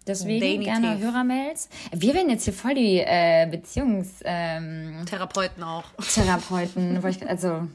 Deswegen 0.07 0.63
gerne 0.63 0.99
Hörermails. 0.99 1.69
Wir 1.91 2.13
werden 2.13 2.29
jetzt 2.29 2.43
hier 2.45 2.53
voll 2.53 2.75
die 2.75 2.99
äh, 2.99 3.47
Beziehungstherapeuten, 3.49 5.05
Therapeuten 5.05 5.63
auch. 5.63 5.85
ich, 7.09 7.27
also 7.27 7.67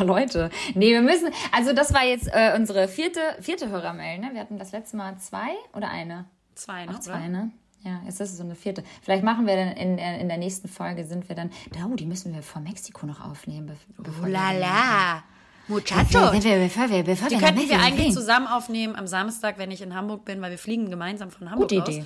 oh 0.00 0.02
Leute, 0.02 0.50
nee, 0.74 0.90
wir 0.92 1.02
müssen. 1.02 1.28
Also 1.52 1.72
das 1.72 1.92
war 1.92 2.04
jetzt 2.04 2.28
äh, 2.32 2.54
unsere 2.56 2.88
vierte 2.88 3.20
vierte 3.40 3.68
Hörermail. 3.68 4.18
Ne? 4.18 4.30
Wir 4.32 4.40
hatten 4.40 4.58
das 4.58 4.72
letzte 4.72 4.96
Mal 4.96 5.18
zwei 5.18 5.50
oder 5.74 5.90
eine. 5.90 6.24
Zwei, 6.54 6.86
ne? 6.86 6.92
Ach, 6.94 7.00
zwei, 7.00 7.28
ne? 7.28 7.50
Ja, 7.82 8.00
jetzt 8.06 8.18
ist 8.20 8.30
es 8.30 8.38
so 8.38 8.44
eine 8.44 8.54
vierte. 8.54 8.82
Vielleicht 9.02 9.24
machen 9.24 9.46
wir 9.46 9.56
dann 9.56 9.72
in, 9.72 9.98
in, 9.98 10.20
in 10.20 10.28
der 10.28 10.38
nächsten 10.38 10.68
Folge 10.68 11.04
sind 11.04 11.28
wir 11.28 11.36
dann. 11.36 11.50
Oh, 11.86 11.94
die 11.94 12.06
müssen 12.06 12.32
wir 12.34 12.42
vor 12.42 12.62
Mexiko 12.62 13.04
noch 13.06 13.20
aufnehmen. 13.22 13.66
be- 13.66 13.76
Bevor 13.98 14.24
wir- 14.24 14.32
Lala. 14.32 15.16
Bevor 15.16 15.22
Muchachos. 15.68 16.08
Die 16.08 17.38
könnten 17.38 17.68
wir 17.68 17.80
eigentlich 17.80 18.12
zusammen 18.12 18.46
aufnehmen 18.46 18.96
am 18.96 19.06
Samstag, 19.06 19.58
wenn 19.58 19.70
ich 19.70 19.82
in 19.82 19.94
Hamburg 19.94 20.24
bin, 20.24 20.40
weil 20.42 20.50
wir 20.50 20.58
fliegen 20.58 20.90
gemeinsam 20.90 21.30
von 21.30 21.50
Hamburg 21.50 21.70
Gute 21.70 21.82
aus. 21.82 21.88
Idee. 21.88 22.04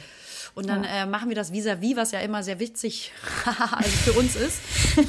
Und 0.55 0.69
dann 0.69 0.83
äh, 0.83 1.07
machen 1.07 1.29
wir 1.29 1.37
das 1.37 1.53
vis-à-vis, 1.53 1.95
was 1.97 2.11
ja 2.11 2.21
immer 2.21 2.43
sehr 2.43 2.59
witzig 2.59 3.13
also 3.45 3.91
für 3.91 4.13
uns 4.19 4.35
ist. 4.35 4.61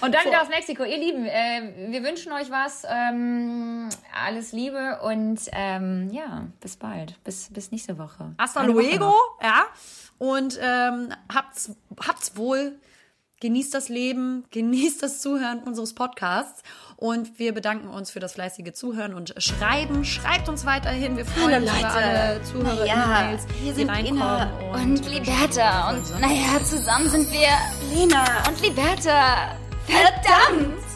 Und 0.00 0.14
dann 0.14 0.26
wieder 0.26 0.42
aus 0.42 0.48
Mexiko. 0.48 0.84
Ihr 0.84 0.98
Lieben, 0.98 1.24
äh, 1.26 1.90
wir 1.90 2.02
wünschen 2.02 2.30
euch 2.32 2.50
was. 2.50 2.84
Ähm, 2.88 3.88
alles 4.14 4.52
Liebe 4.52 5.00
und 5.02 5.40
ähm, 5.52 6.10
ja, 6.12 6.46
bis 6.60 6.76
bald. 6.76 7.22
Bis, 7.24 7.48
bis 7.50 7.72
nächste 7.72 7.98
Woche. 7.98 8.34
Hasta 8.38 8.60
Eine 8.60 8.74
Woche 8.74 8.82
luego, 8.82 9.06
noch. 9.06 9.38
ja. 9.42 9.64
Und 10.18 10.58
ähm, 10.62 11.08
habt's, 11.32 11.70
habt's 12.06 12.36
wohl. 12.36 12.78
Genießt 13.40 13.74
das 13.74 13.88
Leben, 13.88 14.44
genießt 14.50 15.02
das 15.02 15.20
Zuhören 15.20 15.60
unseres 15.64 15.94
Podcasts. 15.94 16.62
Und 16.96 17.38
wir 17.38 17.52
bedanken 17.52 17.88
uns 17.88 18.10
für 18.10 18.20
das 18.20 18.32
fleißige 18.32 18.72
Zuhören 18.72 19.12
und 19.12 19.34
Schreiben. 19.36 20.04
Schreibt 20.04 20.48
uns 20.48 20.64
weiterhin. 20.64 21.16
Wir 21.18 21.26
freuen 21.26 21.62
uns 21.62 21.78
über 21.78 21.94
alle 21.94 22.42
Zuhörer, 22.42 22.86
E-Mails, 22.86 23.46
hier 23.62 23.72
die 23.72 23.80
sind 23.80 23.90
reinkommen. 23.90 24.16
Ina 24.16 24.50
und 24.72 25.06
Liberta. 25.10 25.90
Und 25.90 26.20
naja, 26.20 26.64
zusammen 26.64 27.10
sind 27.10 27.30
wir 27.30 27.48
Lena 27.92 28.24
und 28.48 28.62
Liberta. 28.62 29.56
Verdammt! 29.86 30.86